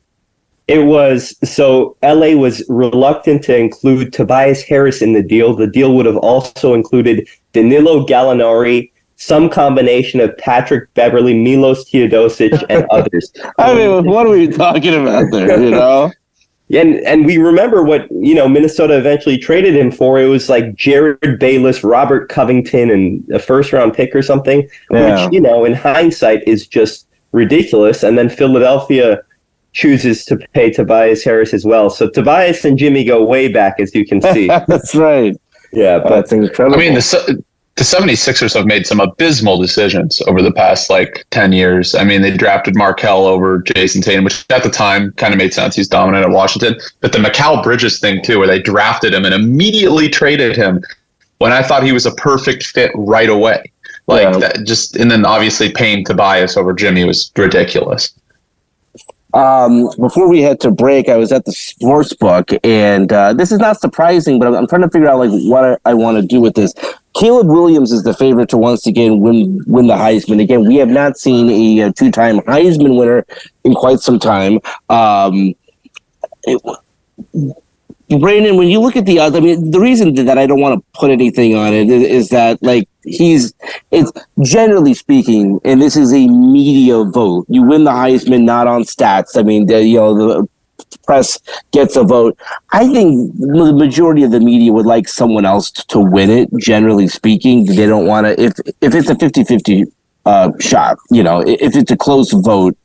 It 0.68 0.86
was 0.86 1.36
so 1.50 1.96
LA 2.04 2.32
was 2.32 2.64
reluctant 2.68 3.44
to 3.46 3.56
include 3.56 4.12
Tobias 4.12 4.62
Harris 4.62 5.02
in 5.02 5.14
the 5.14 5.24
deal. 5.24 5.56
The 5.56 5.68
deal 5.68 5.96
would 5.96 6.06
have 6.06 6.18
also 6.18 6.74
included 6.74 7.28
Danilo 7.54 8.06
Gallinari, 8.06 8.92
some 9.16 9.50
combination 9.50 10.20
of 10.20 10.38
Patrick 10.38 10.94
Beverley, 10.94 11.34
Milos 11.34 11.90
Teodosic, 11.90 12.64
and 12.70 12.86
others. 12.92 13.32
I 13.58 13.74
mean, 13.74 14.06
what 14.06 14.26
are 14.26 14.32
we 14.32 14.48
talking 14.48 14.94
about 14.94 15.32
there? 15.32 15.62
You 15.62 15.72
know. 15.72 16.12
And 16.70 16.96
and 17.06 17.26
we 17.26 17.38
remember 17.38 17.82
what 17.82 18.12
you 18.12 18.36
know 18.36 18.50
Minnesota 18.50 18.98
eventually 18.98 19.38
traded 19.38 19.74
him 19.74 19.90
for. 19.90 20.20
It 20.20 20.26
was 20.26 20.50
like 20.50 20.66
Jerryd 20.76 21.40
Bayless, 21.40 21.82
Robert 21.82 22.28
Covington, 22.28 22.90
and 22.90 23.26
a 23.32 23.40
first 23.40 23.72
round 23.72 23.94
pick 23.94 24.14
or 24.14 24.22
something, 24.22 24.68
yeah. 24.92 25.24
which 25.24 25.34
you 25.34 25.40
know 25.40 25.64
in 25.64 25.74
hindsight 25.74 26.46
is 26.46 26.68
just 26.68 27.08
ridiculous. 27.32 28.04
And 28.04 28.18
then 28.18 28.28
Philadelphia 28.28 29.22
chooses 29.78 30.26
to 30.26 30.38
pay 30.54 30.72
Tobias 30.72 31.24
Harris 31.24 31.54
as 31.54 31.64
well. 31.64 31.92
So 31.92 32.10
Tobias 32.10 32.66
and 32.66 32.80
Jimmy 32.80 33.04
go 33.04 33.24
way 33.24 33.48
back, 33.48 33.80
as 33.80 33.94
you 33.94 34.08
can 34.08 34.22
see. 34.22 34.48
That's 34.68 34.96
right. 34.96 35.40
Yeah, 35.72 36.00
but 36.00 36.10
that's 36.10 36.32
incredible. 36.32 36.78
I 36.78 36.80
mean, 36.80 36.94
the 36.94 37.44
the 37.76 37.84
76ers 37.84 38.56
have 38.56 38.66
made 38.66 38.88
some 38.88 39.02
abysmal 39.02 39.62
decisions 39.62 40.22
over 40.22 40.42
the 40.42 40.52
past 40.52 40.90
like 40.90 41.26
10 41.32 41.52
years. 41.52 41.94
I 41.94 42.06
mean, 42.06 42.22
they 42.22 42.36
drafted 42.36 42.74
Markelle 42.76 43.26
over 43.26 43.62
Jayson 43.62 44.02
Tatum, 44.02 44.24
which 44.24 44.46
at 44.50 44.64
the 44.64 44.70
time 44.70 45.12
kind 45.12 45.34
of 45.34 45.38
made 45.38 45.54
sense. 45.54 45.76
He's 45.76 45.90
dominant 45.90 46.26
at 46.26 46.32
Washington. 46.32 46.80
But 47.02 47.12
the 47.12 47.20
Mikal 47.20 47.62
Bridges 47.62 48.00
thing, 48.00 48.24
too, 48.24 48.40
where 48.40 48.48
they 48.48 48.62
drafted 48.62 49.14
him 49.14 49.26
and 49.26 49.34
immediately 49.34 50.10
traded 50.10 50.56
him 50.56 50.82
when 51.40 51.52
I 51.52 51.62
thought 51.62 51.84
he 51.84 51.92
was 51.92 52.06
a 52.06 52.16
perfect 52.16 52.66
fit 52.66 52.92
right 52.96 53.30
away. 53.30 53.72
Like 54.08 54.24
yeah. 54.24 54.40
that 54.40 54.64
just, 54.64 54.96
and 54.96 55.12
then 55.12 55.26
obviously 55.26 55.72
paying 55.72 56.06
Tobias 56.06 56.56
over 56.56 56.74
Jimmy 56.74 57.04
was 57.04 57.32
ridiculous. 57.36 58.18
Um, 59.34 59.90
before 60.00 60.30
we 60.30 60.42
head 60.42 60.60
to 60.62 60.72
break, 60.72 61.10
I 61.10 61.18
was 61.18 61.32
at 61.32 61.46
the 61.46 61.52
sports 61.52 62.14
book, 62.14 62.52
and 62.64 63.12
uh, 63.12 63.34
this 63.34 63.52
is 63.52 63.60
not 63.60 63.80
surprising, 63.80 64.40
but 64.40 64.48
I'm, 64.48 64.56
I'm, 64.56 64.68
trying 64.68 64.84
to 64.84 64.90
figure 64.90 65.10
out 65.10 65.20
like 65.20 65.32
what 65.32 65.64
I, 65.64 65.92
I 65.92 65.94
want 65.94 66.18
to 66.18 66.26
do 66.26 66.40
with 66.40 66.56
this. 66.56 66.74
Caleb 67.14 67.48
Williams 67.48 67.92
is 67.92 68.04
the 68.04 68.14
favorite 68.14 68.48
to 68.50 68.58
once 68.58 68.88
again 68.88 69.20
win 69.20 69.64
win 69.68 69.88
the 69.88 69.96
Heisman. 69.96 70.42
Again, 70.42 70.66
we 70.66 70.78
have 70.78 70.88
not 70.88 71.18
seen 71.18 71.50
a, 71.50 71.88
a 71.88 71.92
two 71.92 72.10
time 72.10 72.40
Heisman 72.42 72.98
winner 72.98 73.26
in 73.64 73.74
quite 73.74 74.00
some 74.00 74.18
time. 74.18 74.60
Um, 74.90 75.54
it, 76.44 76.62
Brandon, 78.10 78.56
when 78.56 78.70
you 78.70 78.80
look 78.80 78.96
at 78.96 79.06
the 79.06 79.20
odds, 79.20 79.36
I 79.36 79.42
mean, 79.42 79.72
the 79.72 79.82
reason 79.82 80.14
that 80.26 80.38
I 80.38 80.48
don't 80.48 80.62
want 80.62 80.80
to 80.80 81.00
put 81.00 81.12
anything 81.12 81.56
on 81.56 81.74
it 81.74 81.90
is, 81.90 82.04
is 82.04 82.30
that, 82.30 82.62
like, 82.64 82.88
he's, 83.08 83.54
it's 83.92 84.12
generally 84.42 84.94
speaking, 84.94 85.60
and 85.64 85.82
this 85.82 85.96
is 85.96 86.14
a 86.14 86.28
media 86.28 87.04
vote. 87.04 87.46
You 87.50 87.64
win 87.64 87.84
the 87.84 87.92
Heisman 87.92 88.44
not 88.44 88.68
on 88.68 88.84
stats. 88.84 89.38
I 89.38 89.44
mean, 89.44 89.66
the, 89.66 89.84
you 89.84 89.98
know, 89.98 90.14
the 90.16 90.50
press 91.06 91.40
gets 91.72 91.96
a 91.96 92.04
vote. 92.04 92.38
I 92.72 92.88
think 92.92 93.36
the 93.38 93.74
majority 93.74 94.24
of 94.24 94.32
the 94.32 94.40
media 94.40 94.72
would 94.74 94.86
like 94.86 95.08
someone 95.08 95.46
else 95.46 95.72
to 95.72 96.00
win 96.00 96.30
it, 96.30 96.50
generally 96.58 97.08
speaking. 97.08 97.66
They 97.66 97.86
don't 97.86 98.08
want 98.08 98.28
to, 98.28 98.42
if, 98.42 98.54
if 98.82 98.94
it's 98.94 99.10
a 99.10 99.16
50 99.16 99.44
50 99.44 99.86
uh, 100.26 100.52
shot, 100.60 100.98
you 101.10 101.24
know, 101.24 101.42
if 101.42 101.76
it's 101.76 101.92
a 101.92 101.98
close 101.98 102.32
vote, 102.32 102.78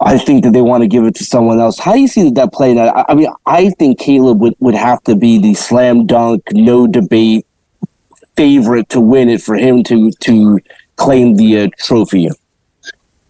I 0.00 0.18
think 0.18 0.44
that 0.44 0.52
they 0.52 0.62
want 0.62 0.82
to 0.82 0.88
give 0.88 1.04
it 1.04 1.14
to 1.16 1.24
someone 1.24 1.60
else. 1.60 1.78
How 1.78 1.92
do 1.92 2.00
you 2.00 2.08
see 2.08 2.28
that 2.30 2.52
playing 2.52 2.78
out? 2.78 3.06
I 3.08 3.14
mean, 3.14 3.28
I 3.46 3.70
think 3.70 4.00
Caleb 4.00 4.40
would, 4.40 4.56
would 4.58 4.74
have 4.74 5.02
to 5.04 5.14
be 5.14 5.38
the 5.38 5.54
slam 5.54 6.06
dunk, 6.06 6.42
no 6.52 6.86
debate 6.86 7.46
favorite 8.36 8.88
to 8.90 9.00
win 9.00 9.28
it 9.28 9.42
for 9.42 9.54
him 9.54 9.82
to 9.84 10.10
to 10.10 10.60
claim 10.96 11.36
the 11.36 11.60
uh, 11.60 11.68
trophy. 11.78 12.28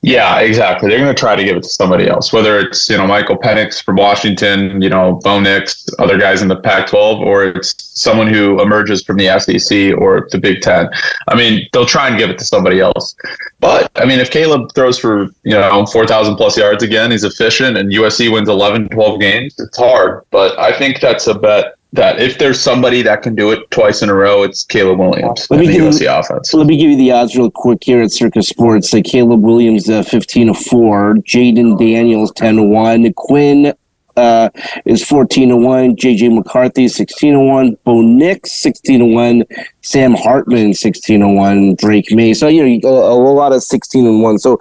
Yeah, 0.04 0.40
exactly. 0.40 0.88
They're 0.88 0.98
going 0.98 1.14
to 1.14 1.18
try 1.18 1.36
to 1.36 1.44
give 1.44 1.56
it 1.56 1.62
to 1.62 1.68
somebody 1.68 2.08
else, 2.08 2.32
whether 2.32 2.58
it's 2.58 2.90
you 2.90 2.96
know 2.96 3.06
Michael 3.06 3.38
Penix 3.38 3.80
from 3.80 3.94
Washington, 3.94 4.82
you 4.82 4.88
know 4.88 5.20
Bo 5.22 5.38
Nix, 5.38 5.86
other 6.00 6.18
guys 6.18 6.42
in 6.42 6.48
the 6.48 6.56
Pac-12, 6.56 7.20
or 7.20 7.44
it's 7.44 7.72
someone 7.78 8.26
who 8.26 8.60
emerges 8.60 9.04
from 9.04 9.16
the 9.16 9.28
SEC 9.38 9.96
or 9.96 10.26
the 10.32 10.38
Big 10.38 10.60
Ten. 10.60 10.88
I 11.28 11.36
mean, 11.36 11.68
they'll 11.72 11.86
try 11.86 12.08
and 12.08 12.18
give 12.18 12.30
it 12.30 12.38
to 12.40 12.44
somebody 12.44 12.80
else. 12.80 13.14
But 13.60 13.92
I 13.94 14.04
mean, 14.04 14.18
if 14.18 14.32
Caleb 14.32 14.74
throws 14.74 14.98
for 14.98 15.28
you 15.44 15.54
know 15.54 15.86
four 15.86 16.04
thousand 16.04 16.34
plus 16.34 16.56
yards 16.56 16.82
again, 16.82 17.12
he's 17.12 17.22
efficient, 17.22 17.78
and 17.78 17.92
USC 17.92 18.30
wins 18.32 18.48
11, 18.48 18.88
12 18.88 19.20
games, 19.20 19.54
it's 19.60 19.78
hard. 19.78 20.24
But 20.32 20.58
I 20.58 20.76
think 20.76 21.00
that's 21.00 21.28
a 21.28 21.34
bet 21.34 21.76
that 21.94 22.20
if 22.20 22.38
there's 22.38 22.58
somebody 22.60 23.02
that 23.02 23.22
can 23.22 23.34
do 23.34 23.50
it 23.50 23.70
twice 23.70 24.02
in 24.02 24.08
a 24.08 24.14
row, 24.14 24.42
it's 24.42 24.64
Caleb 24.64 24.98
Williams 24.98 25.46
Let 25.50 25.60
me 25.60 25.66
the 25.66 25.72
give 25.74 25.82
USC 25.84 26.00
you- 26.02 26.10
offense. 26.10 26.54
Let 26.54 26.66
me 26.66 26.76
give 26.78 26.90
you 26.90 26.96
the 26.96 27.12
odds 27.12 27.36
real 27.36 27.50
quick 27.50 27.84
here 27.84 28.00
at 28.00 28.10
Circa 28.10 28.42
Sports. 28.42 28.92
Uh, 28.94 29.00
Caleb 29.04 29.42
Williams, 29.42 29.88
uh, 29.90 30.02
15 30.02 30.46
to 30.48 30.54
4. 30.54 31.14
Jayden 31.16 31.78
Daniels, 31.78 32.32
10 32.32 32.56
to 32.56 32.62
1. 32.62 33.12
Quinn 33.14 33.74
uh, 34.16 34.48
is 34.86 35.04
14 35.04 35.50
to 35.50 35.56
1. 35.56 35.96
JJ 35.96 36.34
McCarthy, 36.34 36.88
16 36.88 37.34
to 37.34 37.40
1. 37.40 37.76
Bo 37.84 38.00
Nix, 38.00 38.52
16 38.52 38.98
to 39.00 39.04
1. 39.06 39.44
Sam 39.82 40.14
Hartman, 40.14 40.72
16 40.72 41.20
to 41.20 41.28
1. 41.28 41.74
Drake 41.74 42.10
Maye. 42.12 42.32
So, 42.32 42.48
you 42.48 42.78
know, 42.80 42.88
a, 42.88 43.12
a 43.12 43.32
lot 43.34 43.52
of 43.52 43.62
16 43.62 44.06
and 44.06 44.22
1. 44.22 44.38
So, 44.38 44.58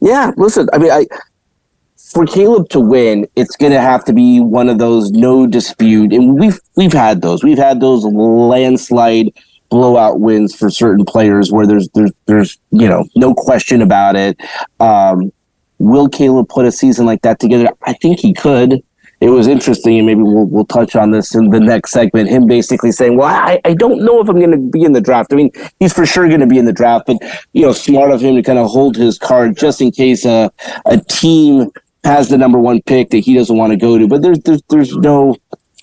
yeah, 0.00 0.32
listen, 0.36 0.68
I 0.72 0.78
mean, 0.78 0.90
I. 0.90 1.06
For 2.12 2.26
Caleb 2.26 2.68
to 2.70 2.80
win, 2.80 3.26
it's 3.36 3.56
going 3.56 3.72
to 3.72 3.80
have 3.80 4.04
to 4.04 4.12
be 4.12 4.40
one 4.40 4.68
of 4.68 4.78
those 4.78 5.10
no 5.12 5.46
dispute, 5.46 6.12
and 6.12 6.38
we've 6.38 6.60
we've 6.76 6.92
had 6.92 7.22
those. 7.22 7.42
We've 7.42 7.58
had 7.58 7.80
those 7.80 8.04
landslide 8.04 9.32
blowout 9.70 10.20
wins 10.20 10.54
for 10.54 10.68
certain 10.68 11.06
players 11.06 11.50
where 11.50 11.66
there's 11.66 11.88
there's 11.94 12.12
there's 12.26 12.58
you 12.70 12.86
know 12.86 13.06
no 13.16 13.34
question 13.34 13.80
about 13.80 14.16
it. 14.16 14.38
Um, 14.78 15.32
will 15.78 16.08
Caleb 16.08 16.50
put 16.50 16.66
a 16.66 16.72
season 16.72 17.06
like 17.06 17.22
that 17.22 17.40
together? 17.40 17.68
I 17.84 17.94
think 17.94 18.20
he 18.20 18.34
could. 18.34 18.82
It 19.22 19.30
was 19.30 19.46
interesting, 19.46 19.96
and 19.96 20.06
maybe 20.06 20.20
we'll 20.20 20.44
we'll 20.44 20.66
touch 20.66 20.94
on 20.94 21.12
this 21.12 21.34
in 21.34 21.48
the 21.48 21.60
next 21.60 21.92
segment. 21.92 22.28
Him 22.28 22.46
basically 22.46 22.92
saying, 22.92 23.16
"Well, 23.16 23.28
I, 23.28 23.58
I 23.64 23.72
don't 23.72 24.04
know 24.04 24.20
if 24.20 24.28
I'm 24.28 24.38
going 24.38 24.50
to 24.50 24.58
be 24.58 24.82
in 24.82 24.92
the 24.92 25.00
draft. 25.00 25.32
I 25.32 25.36
mean, 25.36 25.50
he's 25.80 25.94
for 25.94 26.04
sure 26.04 26.28
going 26.28 26.40
to 26.40 26.46
be 26.46 26.58
in 26.58 26.66
the 26.66 26.72
draft, 26.72 27.06
but 27.06 27.16
you 27.54 27.62
know, 27.62 27.72
smart 27.72 28.10
of 28.10 28.20
him 28.20 28.34
to 28.34 28.42
kind 28.42 28.58
of 28.58 28.68
hold 28.68 28.96
his 28.96 29.18
card 29.18 29.56
just 29.56 29.80
in 29.80 29.92
case 29.92 30.26
a 30.26 30.52
a 30.84 30.98
team 30.98 31.70
has 32.04 32.28
the 32.28 32.38
number 32.38 32.58
one 32.58 32.82
pick 32.82 33.10
that 33.10 33.18
he 33.18 33.34
doesn't 33.34 33.56
want 33.56 33.72
to 33.72 33.76
go 33.76 33.98
to. 33.98 34.08
But 34.08 34.22
there's 34.22 34.40
there's 34.40 34.62
there's 34.68 34.96
no 34.96 35.36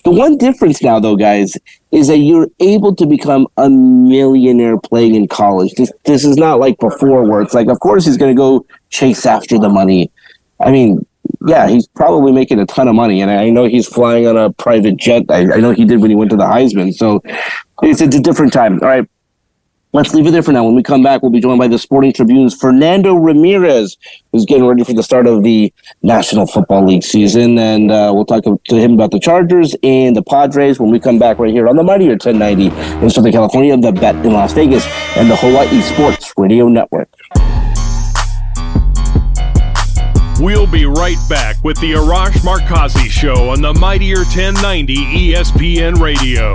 the 0.04 0.10
one 0.10 0.38
difference 0.38 0.82
now, 0.82 0.98
though, 0.98 1.16
guys, 1.16 1.56
is 1.92 2.08
that 2.08 2.18
you're 2.18 2.48
able 2.58 2.94
to 2.96 3.06
become 3.06 3.46
a 3.58 3.68
millionaire 3.68 4.78
playing 4.78 5.14
in 5.14 5.28
college. 5.28 5.74
This 5.74 5.92
this 6.04 6.24
is 6.24 6.36
not 6.36 6.58
like 6.58 6.78
before, 6.78 7.28
where 7.28 7.42
it's 7.42 7.52
like, 7.52 7.68
of 7.68 7.80
course, 7.80 8.06
he's 8.06 8.16
going 8.16 8.34
to 8.34 8.38
go 8.38 8.66
chase 8.88 9.26
after 9.26 9.58
the 9.58 9.68
money. 9.68 10.10
I 10.58 10.70
mean, 10.70 11.04
yeah, 11.46 11.68
he's 11.68 11.86
probably 11.88 12.32
making 12.32 12.60
a 12.60 12.66
ton 12.66 12.88
of 12.88 12.94
money, 12.94 13.20
and 13.20 13.30
I 13.30 13.50
know 13.50 13.64
he's 13.64 13.86
flying 13.86 14.26
on 14.26 14.38
a 14.38 14.50
private 14.50 14.96
jet. 14.96 15.24
I, 15.28 15.40
I 15.40 15.60
know 15.60 15.72
he 15.72 15.84
did 15.84 16.00
when 16.00 16.10
he 16.10 16.16
went 16.16 16.30
to 16.30 16.36
the 16.36 16.44
Heisman, 16.44 16.94
so 16.94 17.22
it's, 17.82 18.00
it's 18.00 18.16
a 18.16 18.20
different 18.20 18.52
time. 18.52 18.80
All 18.82 18.88
right. 18.88 19.06
Let's 19.92 20.14
leave 20.14 20.24
it 20.28 20.30
there 20.30 20.42
for 20.42 20.52
now. 20.52 20.64
When 20.64 20.76
we 20.76 20.84
come 20.84 21.02
back, 21.02 21.20
we'll 21.20 21.32
be 21.32 21.40
joined 21.40 21.58
by 21.58 21.66
the 21.66 21.76
Sporting 21.76 22.12
Tribune's 22.12 22.54
Fernando 22.54 23.14
Ramirez, 23.14 23.96
who's 24.30 24.44
getting 24.44 24.64
ready 24.64 24.84
for 24.84 24.92
the 24.92 25.02
start 25.02 25.26
of 25.26 25.42
the 25.42 25.72
National 26.02 26.46
Football 26.46 26.86
League 26.86 27.02
season. 27.02 27.58
And 27.58 27.90
uh, 27.90 28.12
we'll 28.14 28.24
talk 28.24 28.44
to 28.44 28.76
him 28.76 28.92
about 28.92 29.10
the 29.10 29.18
Chargers 29.18 29.74
and 29.82 30.14
the 30.14 30.22
Padres 30.22 30.78
when 30.78 30.92
we 30.92 31.00
come 31.00 31.18
back 31.18 31.40
right 31.40 31.52
here 31.52 31.68
on 31.68 31.74
the 31.74 31.82
Mightier 31.82 32.10
1090 32.10 32.66
in 33.02 33.10
Southern 33.10 33.32
California, 33.32 33.76
the 33.76 33.90
Bet 33.90 34.14
in 34.24 34.32
Las 34.32 34.52
Vegas, 34.52 34.86
and 35.16 35.28
the 35.28 35.34
Hawaii 35.34 35.80
Sports 35.80 36.32
Radio 36.36 36.68
Network. 36.68 37.08
We'll 40.38 40.68
be 40.68 40.86
right 40.86 41.18
back 41.28 41.62
with 41.64 41.78
the 41.80 41.92
Arash 41.94 42.38
Markazi 42.44 43.10
Show 43.10 43.50
on 43.50 43.60
the 43.60 43.74
Mightier 43.74 44.18
1090 44.18 44.94
ESPN 45.34 46.00
Radio. 46.00 46.54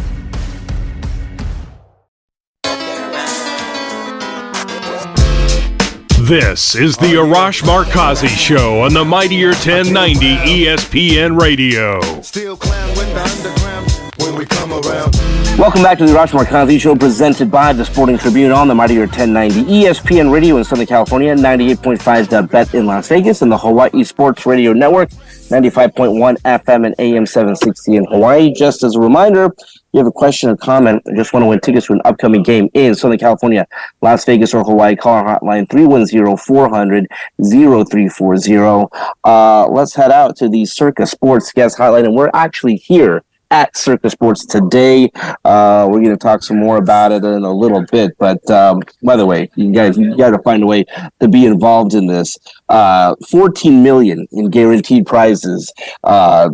This 6.31 6.75
is 6.75 6.95
the 6.95 7.15
Arash 7.15 7.61
Markazi 7.61 8.29
Show 8.29 8.83
on 8.83 8.93
the 8.93 9.03
Mightier 9.03 9.49
1090 9.49 10.37
ESPN 10.37 11.37
Radio. 11.37 11.99
Still 12.21 12.53
with 12.53 12.61
the 12.61 13.21
underground 13.21 13.91
when 14.17 14.39
we 14.39 14.45
come 14.45 14.71
around. 14.71 15.13
Welcome 15.59 15.83
back 15.83 15.97
to 15.97 16.05
the 16.05 16.13
Arash 16.13 16.31
Markazi 16.31 16.79
Show, 16.79 16.95
presented 16.95 17.51
by 17.51 17.73
the 17.73 17.83
Sporting 17.83 18.17
Tribune 18.17 18.53
on 18.53 18.69
the 18.69 18.73
Mightier 18.73 19.07
1090 19.07 19.63
ESPN 19.63 20.31
Radio 20.31 20.55
in 20.55 20.63
Southern 20.63 20.85
California, 20.85 21.35
98.5 21.35 22.29
The 22.29 22.43
Bet 22.43 22.73
in 22.75 22.85
Las 22.85 23.09
Vegas, 23.09 23.41
and 23.41 23.51
the 23.51 23.57
Hawaii 23.57 24.01
Sports 24.05 24.45
Radio 24.45 24.71
Network, 24.71 25.09
95.1 25.09 26.37
FM 26.43 26.85
and 26.85 26.95
AM 26.97 27.25
760 27.25 27.97
in 27.97 28.05
Hawaii. 28.05 28.53
Just 28.53 28.83
as 28.83 28.95
a 28.95 29.01
reminder, 29.01 29.53
you 29.91 29.99
have 29.99 30.07
a 30.07 30.11
question 30.11 30.49
or 30.49 30.57
comment, 30.57 31.01
or 31.05 31.15
just 31.15 31.33
want 31.33 31.43
to 31.43 31.47
win 31.47 31.59
tickets 31.59 31.87
to 31.87 31.93
an 31.93 32.01
upcoming 32.05 32.43
game 32.43 32.69
in 32.73 32.95
Southern 32.95 33.17
California, 33.17 33.67
Las 34.01 34.25
Vegas, 34.25 34.53
or 34.53 34.63
Hawaii, 34.63 34.95
call 34.95 35.13
our 35.13 35.39
hotline 35.39 35.69
310 35.69 36.37
400 36.37 37.07
0340. 37.43 38.87
Uh, 39.23 39.67
let's 39.67 39.95
head 39.95 40.11
out 40.11 40.35
to 40.37 40.49
the 40.49 40.65
Circa 40.65 41.05
Sports 41.05 41.51
Guest 41.51 41.77
Hotline, 41.77 42.05
and 42.05 42.15
we're 42.15 42.31
actually 42.33 42.75
here 42.75 43.23
at 43.51 43.75
Circa 43.77 44.09
Sports 44.09 44.45
today. 44.45 45.11
Uh, 45.43 45.87
we're 45.91 45.99
going 45.99 46.09
to 46.09 46.17
talk 46.17 46.41
some 46.41 46.57
more 46.57 46.77
about 46.77 47.11
it 47.11 47.23
in 47.23 47.43
a 47.43 47.51
little 47.51 47.85
bit. 47.91 48.17
But 48.17 48.49
um, 48.49 48.81
by 49.03 49.17
the 49.17 49.25
way, 49.25 49.51
you 49.55 49.71
guys, 49.71 49.97
you 49.97 50.15
got 50.15 50.31
to 50.31 50.39
find 50.39 50.63
a 50.63 50.65
way 50.65 50.85
to 51.19 51.27
be 51.27 51.45
involved 51.45 51.93
in 51.93 52.07
this. 52.07 52.37
Uh, 52.69 53.15
14 53.29 53.83
million 53.83 54.25
in 54.31 54.49
guaranteed 54.49 55.05
prizes. 55.05 55.71
Uh, 56.03 56.49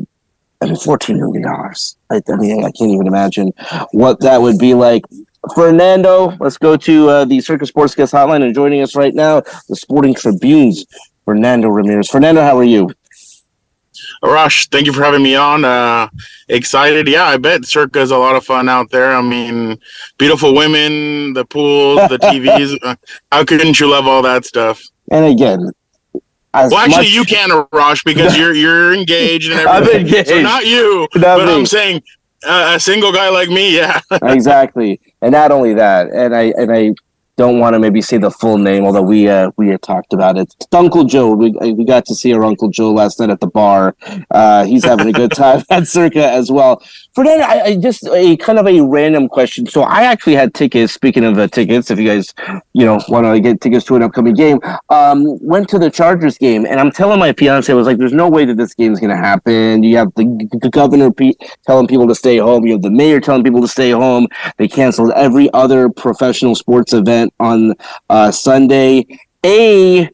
I 0.61 0.65
mean, 0.65 0.75
14 0.75 1.17
million 1.17 1.43
dollars. 1.43 1.97
I, 2.09 2.21
I 2.27 2.35
mean, 2.35 2.63
I 2.63 2.71
can't 2.71 2.91
even 2.91 3.07
imagine 3.07 3.53
what 3.91 4.19
that 4.21 4.41
would 4.41 4.57
be 4.57 4.73
like. 4.73 5.03
Fernando, 5.53 6.35
let's 6.39 6.57
go 6.57 6.75
to 6.75 7.09
uh, 7.09 7.25
the 7.25 7.39
Circa 7.41 7.65
Sports 7.65 7.95
Guest 7.95 8.13
Hotline, 8.13 8.43
and 8.43 8.53
joining 8.53 8.81
us 8.81 8.95
right 8.95 9.13
now, 9.13 9.41
the 9.69 9.75
Sporting 9.75 10.13
Tribunes, 10.13 10.85
Fernando 11.25 11.69
Ramirez. 11.69 12.09
Fernando, 12.09 12.41
how 12.41 12.57
are 12.57 12.63
you? 12.63 12.89
Rush, 14.23 14.67
thank 14.69 14.85
you 14.85 14.93
for 14.93 15.03
having 15.03 15.23
me 15.23 15.35
on. 15.35 15.63
Uh, 15.63 16.09
excited. 16.49 17.07
Yeah, 17.07 17.25
I 17.25 17.37
bet 17.37 17.65
Circa 17.65 17.99
is 17.99 18.11
a 18.11 18.17
lot 18.17 18.35
of 18.35 18.45
fun 18.45 18.67
out 18.67 18.89
there. 18.89 19.15
I 19.15 19.21
mean, 19.21 19.77
beautiful 20.17 20.55
women, 20.55 21.33
the 21.33 21.45
pools, 21.45 21.97
the 22.09 22.17
TVs. 22.21 22.77
Uh, 22.81 22.95
How 23.31 23.43
couldn't 23.43 23.79
you 23.79 23.89
love 23.89 24.07
all 24.07 24.21
that 24.23 24.45
stuff? 24.45 24.81
And 25.11 25.25
again, 25.25 25.71
as 26.65 26.71
Well, 26.71 26.79
actually, 26.81 26.97
much- 27.05 27.13
you 27.13 27.23
can, 27.25 27.65
Rush, 27.71 28.03
because 28.03 28.37
you're 28.39 28.53
you're 28.53 28.93
engaged 28.93 29.51
and 29.51 29.59
everything. 29.67 30.01
I'm 30.01 30.05
engaged. 30.07 30.27
So 30.29 30.41
not 30.41 30.65
you, 30.65 31.07
but. 31.13 31.47
I'm 31.47 31.65
saying 31.65 32.01
uh, 32.45 32.73
a 32.75 32.79
single 32.79 33.11
guy 33.11 33.29
like 33.29 33.49
me. 33.49 33.75
Yeah. 33.75 33.99
exactly, 34.23 34.99
and 35.21 35.31
not 35.31 35.51
only 35.51 35.73
that, 35.73 36.09
and 36.11 36.35
I 36.35 36.53
and 36.57 36.71
I 36.71 36.93
don't 37.37 37.59
want 37.59 37.75
to 37.75 37.79
maybe 37.79 38.01
say 38.01 38.17
the 38.17 38.31
full 38.31 38.57
name, 38.57 38.83
although 38.83 39.01
we 39.03 39.29
uh, 39.29 39.51
we 39.57 39.67
had 39.69 39.81
talked 39.81 40.11
about 40.13 40.37
it. 40.37 40.51
It's 40.59 40.67
Uncle 40.73 41.03
Joe. 41.03 41.33
We 41.35 41.51
we 41.51 41.85
got 41.85 42.05
to 42.05 42.15
see 42.15 42.33
our 42.33 42.43
Uncle 42.43 42.69
Joe 42.69 42.91
last 42.91 43.19
night 43.19 43.29
at 43.29 43.39
the 43.39 43.47
bar. 43.47 43.95
Uh, 44.31 44.65
he's 44.65 44.83
having 44.83 45.07
a 45.07 45.11
good 45.13 45.31
time 45.31 45.63
at 45.69 45.87
Circa 45.87 46.31
as 46.31 46.51
well. 46.51 46.81
Fernando, 47.17 47.45
I, 47.45 47.63
I 47.63 47.75
just 47.77 48.05
a 48.09 48.37
kind 48.37 48.59
of 48.59 48.67
a 48.67 48.79
random 48.79 49.27
question. 49.27 49.65
So 49.65 49.81
I 49.81 50.03
actually 50.03 50.35
had 50.35 50.53
tickets. 50.53 50.93
Speaking 50.93 51.25
of 51.25 51.35
uh, 51.39 51.47
tickets, 51.47 51.89
if 51.89 51.97
you 51.97 52.07
guys 52.07 52.31
you 52.73 52.85
know 52.85 53.01
want 53.09 53.25
to 53.25 53.39
get 53.39 53.59
tickets 53.59 53.85
to 53.85 53.95
an 53.95 54.03
upcoming 54.03 54.35
game, 54.35 54.59
um, 54.89 55.25
went 55.41 55.67
to 55.69 55.79
the 55.79 55.89
Chargers 55.89 56.37
game, 56.37 56.67
and 56.67 56.79
I'm 56.79 56.91
telling 56.91 57.19
my 57.19 57.33
fiance, 57.33 57.73
I 57.73 57.75
was 57.75 57.87
like, 57.87 57.97
"There's 57.97 58.13
no 58.13 58.29
way 58.29 58.45
that 58.45 58.57
this 58.57 58.75
game's 58.75 58.99
going 58.99 59.09
to 59.09 59.17
happen." 59.17 59.81
You 59.81 59.97
have 59.97 60.13
the 60.13 60.25
g- 60.25 60.69
governor 60.69 61.09
pe- 61.09 61.33
telling 61.65 61.87
people 61.87 62.07
to 62.07 62.13
stay 62.13 62.37
home. 62.37 62.67
You 62.67 62.73
have 62.73 62.83
the 62.83 62.91
mayor 62.91 63.19
telling 63.19 63.43
people 63.43 63.61
to 63.61 63.67
stay 63.67 63.89
home. 63.89 64.27
They 64.59 64.67
canceled 64.67 65.11
every 65.15 65.51
other 65.53 65.89
professional 65.89 66.53
sports 66.53 66.93
event 66.93 67.33
on 67.39 67.73
uh, 68.11 68.29
Sunday. 68.29 69.07
A, 69.43 70.07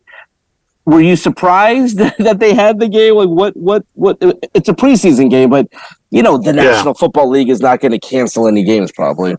were 0.86 1.02
you 1.02 1.18
surprised 1.18 1.98
that 2.20 2.40
they 2.40 2.54
had 2.54 2.80
the 2.80 2.88
game? 2.88 3.16
Like, 3.16 3.28
what, 3.28 3.58
what, 3.58 3.86
what? 3.92 4.18
It's 4.54 4.70
a 4.70 4.74
preseason 4.74 5.30
game, 5.30 5.50
but 5.50 5.68
you 6.14 6.22
know, 6.22 6.38
the 6.38 6.54
National 6.54 6.94
Football 6.94 7.30
League 7.30 7.50
is 7.50 7.60
not 7.60 7.80
going 7.80 7.92
to 7.92 8.00
cancel 8.00 8.48
any 8.48 8.64
games 8.64 8.92
probably. 8.92 9.36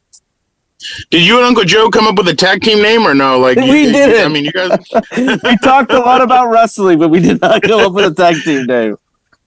Did 1.10 1.24
you 1.24 1.36
and 1.36 1.46
Uncle 1.46 1.62
Joe 1.62 1.88
come 1.88 2.08
up 2.08 2.16
with 2.16 2.26
a 2.26 2.34
tag 2.34 2.62
team 2.62 2.82
name 2.82 3.06
or 3.06 3.14
no? 3.14 3.38
Like 3.38 3.56
We 3.56 3.84
you, 3.84 3.92
didn't. 3.92 4.26
I 4.26 4.28
mean, 4.28 4.44
you 4.44 4.52
guys. 4.52 4.84
we 5.44 5.56
talked 5.58 5.92
a 5.92 6.00
lot 6.00 6.20
about 6.20 6.50
wrestling, 6.50 6.98
but 6.98 7.10
we 7.10 7.20
did 7.20 7.40
not 7.40 7.62
come 7.62 7.80
up 7.80 7.92
with 7.92 8.06
a 8.06 8.14
tag 8.14 8.42
team 8.42 8.66
name. 8.66 8.96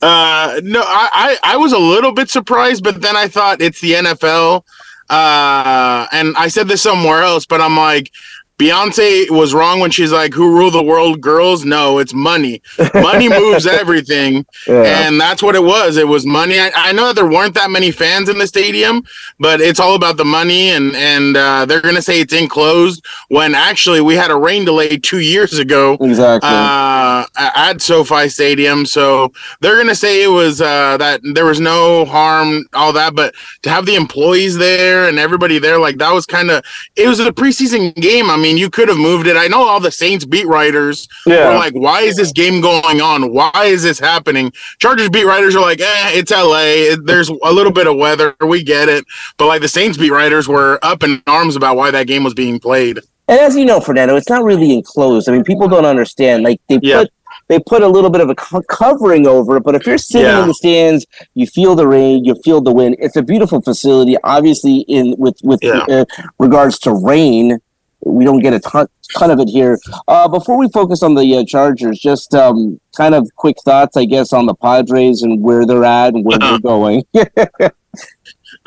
Uh, 0.01 0.61
no, 0.63 0.81
I, 0.81 1.37
I 1.43 1.53
I 1.53 1.57
was 1.57 1.73
a 1.73 1.77
little 1.77 2.13
bit 2.13 2.29
surprised, 2.29 2.83
but 2.83 3.01
then 3.01 3.17
I 3.17 3.27
thought 3.27 3.61
it's 3.61 3.81
the 3.81 3.93
NFL. 3.93 4.63
Uh, 5.09 6.07
and 6.11 6.35
I 6.37 6.47
said 6.47 6.67
this 6.67 6.81
somewhere 6.81 7.23
else, 7.23 7.45
but 7.45 7.61
I'm 7.61 7.75
like, 7.75 8.11
Beyonce 8.59 9.29
was 9.29 9.53
wrong 9.53 9.79
when 9.79 9.91
she's 9.91 10.11
like, 10.11 10.33
"Who 10.33 10.57
rule 10.57 10.71
the 10.71 10.81
world, 10.83 11.21
girls?" 11.21 11.63
No, 11.63 11.99
it's 11.99 12.13
money. 12.13 12.59
Money 12.95 13.29
moves 13.41 13.67
everything, 13.67 14.45
Yeah. 14.67 15.05
and 15.07 15.21
that's 15.21 15.43
what 15.43 15.53
it 15.55 15.63
was. 15.63 15.97
It 15.97 16.07
was 16.07 16.25
money. 16.25 16.59
I, 16.59 16.71
I 16.73 16.91
know 16.91 17.05
that 17.05 17.15
there 17.15 17.27
weren't 17.27 17.53
that 17.53 17.69
many 17.69 17.91
fans 17.91 18.29
in 18.29 18.39
the 18.39 18.47
stadium, 18.47 19.03
but 19.39 19.61
it's 19.61 19.79
all 19.79 19.93
about 19.93 20.17
the 20.17 20.25
money, 20.25 20.69
and 20.71 20.95
and 20.95 21.37
uh, 21.37 21.65
they're 21.65 21.81
gonna 21.81 22.01
say 22.01 22.19
it's 22.19 22.33
enclosed 22.33 23.05
when 23.27 23.53
actually 23.53 24.01
we 24.01 24.15
had 24.15 24.31
a 24.31 24.35
rain 24.35 24.65
delay 24.65 24.97
two 24.97 25.19
years 25.19 25.59
ago 25.59 25.95
Exactly. 26.01 26.49
uh, 26.51 27.25
at 27.37 27.79
SoFi 27.79 28.27
Stadium. 28.27 28.87
So 28.87 29.31
they're 29.61 29.77
gonna 29.77 29.93
say 29.93 30.23
it 30.23 30.29
was 30.29 30.61
uh, 30.61 30.97
that 30.97 31.21
there 31.35 31.45
was 31.45 31.59
no 31.59 32.05
harm, 32.05 32.65
all 32.73 32.91
that, 32.93 33.13
but 33.13 33.35
to 33.61 33.69
have 33.69 33.85
the 33.85 33.93
employees 33.95 34.57
there 34.57 35.07
and 35.09 35.19
everybody 35.19 35.59
there, 35.59 35.77
like 35.77 35.97
that 35.99 36.11
was 36.11 36.25
kind 36.25 36.49
of 36.49 36.63
it 36.95 37.07
was 37.07 37.19
a 37.19 37.31
preseason 37.31 37.93
game. 37.95 38.31
I 38.31 38.35
mean, 38.37 38.46
you 38.55 38.69
could 38.69 38.87
have 38.87 38.97
moved 38.99 39.25
it. 39.25 39.35
I 39.35 39.47
know 39.47 39.67
all 39.67 39.79
the 39.79 39.89
Saints 39.91 40.25
beat 40.25 40.45
writers 40.45 41.07
Yeah. 41.25 41.49
were 41.49 41.55
like, 41.55 41.73
"Why 41.73 42.01
is 42.01 42.15
this 42.15 42.31
game 42.31 42.61
going 42.61 43.01
on? 43.01 43.33
Why 43.33 43.51
is 43.65 43.81
this 43.81 43.99
happening?" 43.99 44.53
Chargers 44.79 45.09
beat 45.09 45.25
writers 45.25 45.55
are 45.55 45.61
like, 45.61 45.81
"Eh, 45.81 46.11
it's 46.13 46.31
LA. 46.31 46.95
There's 47.03 47.29
a 47.29 47.51
little 47.51 47.71
bit 47.71 47.87
of 47.87 47.97
weather. 47.97 48.35
We 48.45 48.63
get 48.63 48.89
it." 48.89 49.03
But 49.37 49.47
like 49.47 49.61
the 49.61 49.67
Saints 49.67 49.97
beat 49.97 50.11
writers 50.11 50.47
were 50.47 50.77
up 50.83 51.03
in 51.03 51.23
arms 51.25 51.55
about 51.55 51.75
why 51.77 51.89
that 51.89 52.05
game 52.05 52.23
was 52.23 52.35
being 52.35 52.59
played. 52.59 52.99
And 53.27 53.39
as 53.39 53.57
you 53.57 53.65
know, 53.65 53.81
Fernando, 53.81 54.15
it's 54.15 54.29
not 54.29 54.43
really 54.43 54.71
enclosed. 54.73 55.27
I 55.27 55.31
mean, 55.33 55.43
people 55.43 55.67
don't 55.67 55.85
understand. 55.85 56.43
Like 56.43 56.61
they 56.69 56.79
Yeah. 56.83 56.99
put 56.99 57.09
they 57.49 57.59
put 57.59 57.81
a 57.81 57.87
little 57.87 58.09
bit 58.09 58.19
of 58.19 58.29
a 58.29 58.35
co- 58.35 58.61
covering 58.67 59.25
over 59.25 59.55
it, 59.55 59.63
but 59.63 59.73
if 59.73 59.85
you're 59.87 59.97
sitting 59.97 60.27
Yeah. 60.27 60.41
in 60.41 60.49
the 60.49 60.53
stands, 60.53 61.05
you 61.33 61.45
feel 61.47 61.75
the 61.75 61.87
rain, 61.87 62.25
you 62.25 62.35
feel 62.43 62.59
the 62.59 62.73
wind. 62.73 62.97
It's 62.99 63.15
a 63.15 63.21
beautiful 63.21 63.61
facility. 63.61 64.17
Obviously, 64.25 64.79
in 64.89 65.15
with 65.17 65.37
with 65.43 65.59
Yeah. 65.63 65.85
uh, 65.89 66.05
regards 66.39 66.77
to 66.79 66.91
rain, 66.93 67.59
we 68.07 68.25
don't 68.25 68.39
get 68.39 68.53
a 68.53 68.59
ton, 68.59 68.87
ton 69.15 69.31
of 69.31 69.39
it 69.39 69.49
here. 69.49 69.77
Uh, 70.07 70.27
before 70.27 70.57
we 70.57 70.69
focus 70.69 71.03
on 71.03 71.15
the 71.15 71.37
uh, 71.37 71.43
Chargers, 71.45 71.99
just 71.99 72.33
um, 72.33 72.79
kind 72.95 73.15
of 73.15 73.29
quick 73.35 73.57
thoughts, 73.63 73.97
I 73.97 74.05
guess, 74.05 74.33
on 74.33 74.45
the 74.45 74.55
Padres 74.55 75.21
and 75.21 75.41
where 75.41 75.65
they're 75.65 75.85
at 75.85 76.13
and 76.13 76.25
where 76.25 76.39
they're 76.39 76.59
going. 76.73 77.03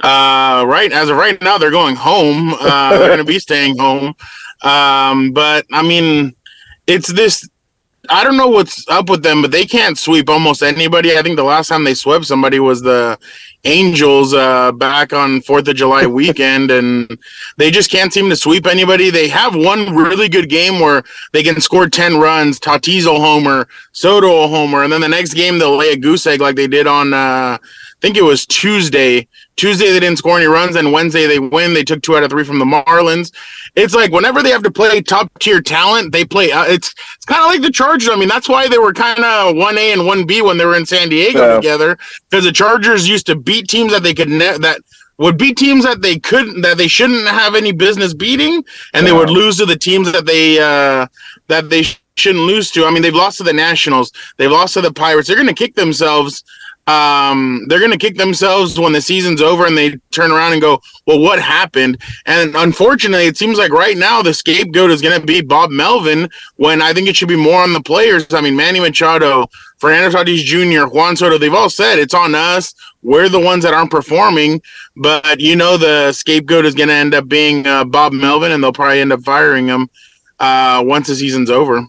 Uh, 0.02 0.64
right 0.66 0.92
as 0.92 1.10
of 1.10 1.16
right 1.16 1.40
now, 1.42 1.58
they're 1.58 1.70
going 1.70 1.94
home. 1.94 2.54
Uh, 2.54 2.90
they're 2.90 3.08
going 3.08 3.18
to 3.18 3.24
be 3.24 3.38
staying 3.38 3.76
home. 3.78 4.14
Um, 4.62 5.32
but 5.32 5.66
I 5.72 5.82
mean, 5.82 6.34
it's 6.86 7.12
this. 7.12 7.48
I 8.08 8.24
don't 8.24 8.36
know 8.36 8.48
what's 8.48 8.88
up 8.88 9.10
with 9.10 9.22
them, 9.22 9.42
but 9.42 9.50
they 9.50 9.66
can't 9.66 9.98
sweep 9.98 10.30
almost 10.30 10.62
anybody. 10.62 11.16
I 11.18 11.22
think 11.22 11.36
the 11.36 11.44
last 11.44 11.68
time 11.68 11.84
they 11.84 11.94
swept 11.94 12.24
somebody 12.24 12.58
was 12.58 12.80
the 12.80 13.18
Angels 13.64 14.32
uh, 14.32 14.72
back 14.72 15.12
on 15.12 15.42
Fourth 15.42 15.68
of 15.68 15.76
July 15.76 16.06
weekend, 16.06 16.70
and 16.70 17.18
they 17.58 17.70
just 17.70 17.90
can't 17.90 18.12
seem 18.12 18.30
to 18.30 18.36
sweep 18.36 18.66
anybody. 18.66 19.10
They 19.10 19.28
have 19.28 19.54
one 19.54 19.94
really 19.94 20.30
good 20.30 20.48
game 20.48 20.80
where 20.80 21.02
they 21.32 21.42
can 21.42 21.60
score 21.60 21.88
ten 21.88 22.18
runs, 22.18 22.58
Tatis 22.58 23.04
will 23.04 23.20
homer, 23.20 23.68
Soto 23.92 24.28
will 24.28 24.48
homer, 24.48 24.82
and 24.82 24.92
then 24.92 25.02
the 25.02 25.08
next 25.08 25.34
game 25.34 25.58
they'll 25.58 25.76
lay 25.76 25.92
a 25.92 25.96
goose 25.96 26.26
egg 26.26 26.40
like 26.40 26.56
they 26.56 26.68
did 26.68 26.86
on. 26.86 27.12
Uh, 27.12 27.58
think 28.00 28.16
it 28.16 28.22
was 28.22 28.46
Tuesday. 28.46 29.26
Tuesday 29.56 29.90
they 29.90 30.00
didn't 30.00 30.18
score 30.18 30.36
any 30.38 30.46
runs, 30.46 30.76
and 30.76 30.92
Wednesday 30.92 31.26
they 31.26 31.38
win. 31.38 31.74
They 31.74 31.84
took 31.84 32.02
two 32.02 32.16
out 32.16 32.22
of 32.22 32.30
three 32.30 32.44
from 32.44 32.58
the 32.58 32.64
Marlins. 32.64 33.32
It's 33.76 33.94
like 33.94 34.10
whenever 34.10 34.42
they 34.42 34.50
have 34.50 34.62
to 34.62 34.70
play 34.70 35.00
top 35.02 35.30
tier 35.38 35.60
talent, 35.60 36.12
they 36.12 36.24
play. 36.24 36.50
Uh, 36.50 36.64
it's 36.64 36.94
it's 37.16 37.26
kind 37.26 37.40
of 37.42 37.46
like 37.48 37.60
the 37.62 37.70
Chargers. 37.70 38.08
I 38.08 38.16
mean, 38.16 38.28
that's 38.28 38.48
why 38.48 38.68
they 38.68 38.78
were 38.78 38.92
kind 38.92 39.22
of 39.22 39.56
one 39.56 39.76
A 39.78 39.92
and 39.92 40.06
one 40.06 40.26
B 40.26 40.42
when 40.42 40.56
they 40.56 40.64
were 40.64 40.76
in 40.76 40.86
San 40.86 41.08
Diego 41.08 41.46
Yeah. 41.48 41.54
together, 41.56 41.98
because 42.30 42.44
the 42.44 42.52
Chargers 42.52 43.08
used 43.08 43.26
to 43.26 43.36
beat 43.36 43.68
teams 43.68 43.92
that 43.92 44.02
they 44.02 44.14
could 44.14 44.28
ne- 44.28 44.58
that 44.58 44.80
would 45.18 45.36
beat 45.36 45.58
teams 45.58 45.84
that 45.84 46.00
they 46.00 46.18
couldn't 46.18 46.62
that 46.62 46.78
they 46.78 46.88
shouldn't 46.88 47.28
have 47.28 47.54
any 47.54 47.72
business 47.72 48.14
beating, 48.14 48.64
and 48.94 49.06
they 49.06 49.12
would 49.12 49.30
lose 49.30 49.58
to 49.58 49.66
the 49.66 49.76
teams 49.76 50.10
that 50.12 50.24
they 50.24 50.58
uh, 50.58 51.06
that 51.48 51.68
they 51.68 51.82
sh- 51.82 52.00
shouldn't 52.16 52.44
lose 52.44 52.70
to. 52.70 52.86
I 52.86 52.90
mean, 52.90 53.02
they've 53.02 53.14
lost 53.14 53.36
to 53.38 53.44
the 53.44 53.52
Nationals, 53.52 54.10
they've 54.38 54.50
lost 54.50 54.72
to 54.74 54.80
the 54.80 54.92
Pirates. 54.92 55.28
They're 55.28 55.36
going 55.36 55.46
to 55.48 55.54
kick 55.54 55.74
themselves 55.74 56.42
um, 56.86 57.66
they're 57.68 57.78
going 57.78 57.92
to 57.92 57.98
kick 57.98 58.16
themselves 58.16 58.78
when 58.78 58.92
the 58.92 59.00
season's 59.00 59.42
over 59.42 59.66
and 59.66 59.76
they 59.76 59.96
turn 60.10 60.32
around 60.32 60.52
and 60.52 60.60
go, 60.60 60.80
well, 61.06 61.20
what 61.20 61.40
happened? 61.40 62.00
And 62.26 62.54
unfortunately, 62.56 63.26
it 63.26 63.36
seems 63.36 63.58
like 63.58 63.70
right 63.70 63.96
now 63.96 64.22
the 64.22 64.34
scapegoat 64.34 64.90
is 64.90 65.00
going 65.00 65.20
to 65.20 65.26
be 65.26 65.40
Bob 65.40 65.70
Melvin 65.70 66.28
when 66.56 66.82
I 66.82 66.92
think 66.92 67.08
it 67.08 67.16
should 67.16 67.28
be 67.28 67.36
more 67.36 67.62
on 67.62 67.72
the 67.72 67.82
players. 67.82 68.26
I 68.32 68.40
mean, 68.40 68.56
Manny 68.56 68.80
Machado, 68.80 69.46
Fernando 69.78 70.18
Tatis 70.18 70.38
Jr., 70.38 70.92
Juan 70.92 71.16
Soto, 71.16 71.38
they've 71.38 71.54
all 71.54 71.70
said 71.70 71.98
it's 71.98 72.14
on 72.14 72.34
us. 72.34 72.74
We're 73.02 73.28
the 73.28 73.40
ones 73.40 73.62
that 73.64 73.74
aren't 73.74 73.90
performing. 73.90 74.60
But 74.96 75.38
you 75.38 75.56
know, 75.56 75.76
the 75.76 76.12
scapegoat 76.12 76.64
is 76.66 76.74
going 76.74 76.88
to 76.88 76.94
end 76.94 77.14
up 77.14 77.28
being 77.28 77.66
uh, 77.66 77.84
Bob 77.84 78.12
Melvin 78.12 78.52
and 78.52 78.62
they'll 78.62 78.72
probably 78.72 79.00
end 79.00 79.12
up 79.12 79.22
firing 79.22 79.68
him 79.68 79.88
uh, 80.40 80.82
once 80.84 81.06
the 81.06 81.14
season's 81.14 81.50
over. 81.50 81.86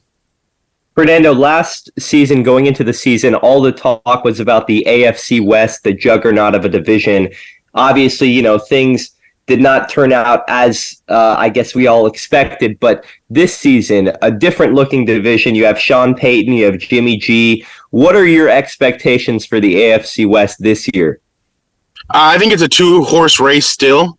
Fernando, 0.95 1.33
last 1.33 1.89
season, 1.97 2.43
going 2.43 2.65
into 2.65 2.83
the 2.83 2.93
season, 2.93 3.35
all 3.35 3.61
the 3.61 3.71
talk 3.71 4.23
was 4.23 4.39
about 4.39 4.67
the 4.67 4.83
AFC 4.87 5.43
West, 5.43 5.83
the 5.83 5.93
juggernaut 5.93 6.53
of 6.53 6.65
a 6.65 6.69
division. 6.69 7.29
Obviously, 7.73 8.29
you 8.29 8.41
know, 8.41 8.59
things 8.59 9.11
did 9.47 9.61
not 9.61 9.89
turn 9.89 10.13
out 10.13 10.43
as 10.47 11.01
uh, 11.07 11.35
I 11.37 11.49
guess 11.49 11.73
we 11.73 11.87
all 11.87 12.07
expected. 12.07 12.79
But 12.79 13.05
this 13.29 13.55
season, 13.57 14.11
a 14.21 14.31
different 14.31 14.73
looking 14.73 15.05
division. 15.05 15.55
You 15.55 15.65
have 15.65 15.79
Sean 15.79 16.13
Payton, 16.13 16.53
you 16.53 16.65
have 16.65 16.77
Jimmy 16.77 17.17
G. 17.17 17.65
What 17.89 18.15
are 18.15 18.25
your 18.25 18.49
expectations 18.49 19.45
for 19.45 19.59
the 19.59 19.75
AFC 19.75 20.27
West 20.27 20.61
this 20.61 20.89
year? 20.93 21.19
Uh, 22.09 22.35
I 22.35 22.37
think 22.37 22.51
it's 22.53 22.61
a 22.61 22.67
two 22.67 23.03
horse 23.03 23.39
race 23.39 23.67
still. 23.67 24.17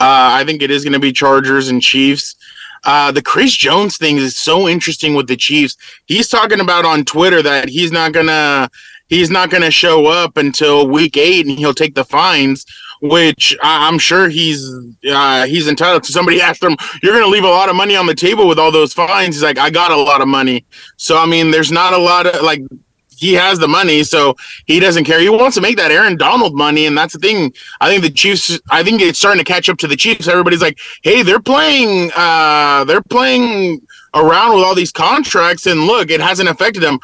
Uh, 0.00 0.30
I 0.38 0.44
think 0.44 0.62
it 0.62 0.70
is 0.70 0.84
going 0.84 0.92
to 0.92 1.00
be 1.00 1.12
Chargers 1.12 1.68
and 1.68 1.82
Chiefs. 1.82 2.36
Uh, 2.84 3.12
the 3.12 3.22
Chris 3.22 3.54
Jones 3.54 3.96
thing 3.96 4.16
is 4.16 4.36
so 4.36 4.68
interesting 4.68 5.14
with 5.14 5.26
the 5.26 5.36
Chiefs. 5.36 5.76
He's 6.06 6.28
talking 6.28 6.60
about 6.60 6.84
on 6.84 7.04
Twitter 7.04 7.42
that 7.42 7.68
he's 7.68 7.92
not 7.92 8.12
gonna 8.12 8.70
he's 9.08 9.30
not 9.30 9.50
gonna 9.50 9.70
show 9.70 10.06
up 10.06 10.36
until 10.36 10.88
week 10.88 11.16
eight, 11.16 11.46
and 11.46 11.58
he'll 11.58 11.74
take 11.74 11.94
the 11.94 12.04
fines. 12.04 12.64
Which 13.00 13.56
I'm 13.62 13.96
sure 14.00 14.28
he's 14.28 14.68
uh, 15.08 15.46
he's 15.46 15.68
entitled 15.68 16.02
to. 16.02 16.12
Somebody 16.12 16.40
asked 16.42 16.62
him, 16.62 16.76
"You're 17.00 17.12
going 17.12 17.24
to 17.24 17.30
leave 17.30 17.44
a 17.44 17.48
lot 17.48 17.68
of 17.68 17.76
money 17.76 17.94
on 17.94 18.06
the 18.06 18.14
table 18.14 18.48
with 18.48 18.58
all 18.58 18.72
those 18.72 18.92
fines." 18.92 19.36
He's 19.36 19.42
like, 19.42 19.56
"I 19.56 19.70
got 19.70 19.92
a 19.92 19.96
lot 19.96 20.20
of 20.20 20.26
money." 20.26 20.64
So 20.96 21.16
I 21.16 21.24
mean, 21.24 21.52
there's 21.52 21.70
not 21.70 21.92
a 21.92 21.98
lot 21.98 22.26
of 22.26 22.42
like 22.42 22.60
he 23.18 23.34
has 23.34 23.58
the 23.58 23.68
money, 23.68 24.04
so 24.04 24.36
he 24.66 24.80
doesn't 24.80 25.04
care. 25.04 25.20
He 25.20 25.28
wants 25.28 25.56
to 25.56 25.60
make 25.60 25.76
that 25.76 25.90
Aaron 25.90 26.16
Donald 26.16 26.54
money, 26.54 26.86
and 26.86 26.96
that's 26.96 27.12
the 27.14 27.18
thing. 27.18 27.52
I 27.80 27.88
think 27.88 28.02
the 28.02 28.10
Chiefs. 28.10 28.58
I 28.70 28.82
think 28.82 29.00
it's 29.00 29.18
starting 29.18 29.44
to 29.44 29.50
catch 29.52 29.68
up 29.68 29.78
to 29.78 29.88
the 29.88 29.96
Chiefs. 29.96 30.28
Everybody's 30.28 30.62
like, 30.62 30.78
"Hey, 31.02 31.22
they're 31.22 31.40
playing. 31.40 32.10
Uh, 32.14 32.84
they're 32.84 33.02
playing 33.02 33.82
around 34.14 34.54
with 34.54 34.64
all 34.64 34.74
these 34.74 34.92
contracts, 34.92 35.66
and 35.66 35.86
look, 35.86 36.10
it 36.10 36.20
hasn't 36.20 36.48
affected 36.48 36.82
them." 36.82 36.98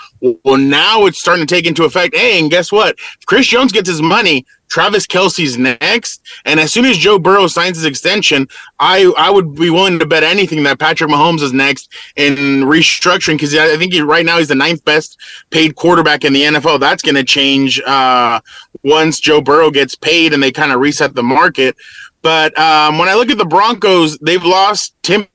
Well, 0.45 0.59
now 0.59 1.07
it's 1.07 1.19
starting 1.19 1.47
to 1.47 1.55
take 1.55 1.67
into 1.67 1.85
effect. 1.85 2.15
Hey, 2.15 2.39
and 2.39 2.51
guess 2.51 2.71
what? 2.71 2.97
If 3.21 3.27
Chris 3.27 3.47
Jones 3.47 3.73
gets 3.73 3.89
his 3.89 4.03
money. 4.03 4.47
Travis 4.75 5.07
Kelce's 5.07 5.57
next, 5.57 6.21
and 6.45 6.59
as 6.59 6.73
soon 6.73 6.85
as 6.85 6.99
Joe 6.99 7.17
Burrow 7.17 7.47
signs 7.47 7.77
his 7.77 7.85
extension, 7.85 8.49
I 8.81 9.05
I 9.17 9.31
would 9.31 9.55
be 9.55 9.71
willing 9.71 10.01
to 10.01 10.05
bet 10.05 10.25
anything 10.25 10.65
that 10.65 10.81
Patrick 10.81 11.09
Mahomes 11.09 11.43
is 11.43 11.53
next 11.53 11.93
in 12.17 12.35
restructuring 12.65 13.35
because 13.35 13.55
I 13.55 13.77
think 13.77 13.93
he, 13.93 14.01
right 14.01 14.27
now 14.27 14.39
he's 14.39 14.49
the 14.49 14.57
ninth 14.57 14.85
best 14.85 15.17
paid 15.51 15.77
quarterback 15.77 16.25
in 16.25 16.33
the 16.33 16.43
NFL. 16.43 16.81
That's 16.81 17.05
going 17.05 17.15
to 17.15 17.23
change 17.23 17.81
uh, 17.83 18.41
once 18.83 19.21
Joe 19.21 19.41
Burrow 19.41 19.71
gets 19.71 19.95
paid 19.95 20.33
and 20.33 20.43
they 20.43 20.51
kind 20.51 20.73
of 20.73 20.81
reset 20.81 21.15
the 21.15 21.23
market. 21.23 21.77
But 22.23 22.59
um, 22.59 22.99
when 22.99 23.09
I 23.09 23.15
look 23.15 23.31
at 23.31 23.39
the 23.39 23.45
Broncos, 23.45 24.19
they've 24.19 24.43
lost 24.43 24.97
Tim. 25.05 25.29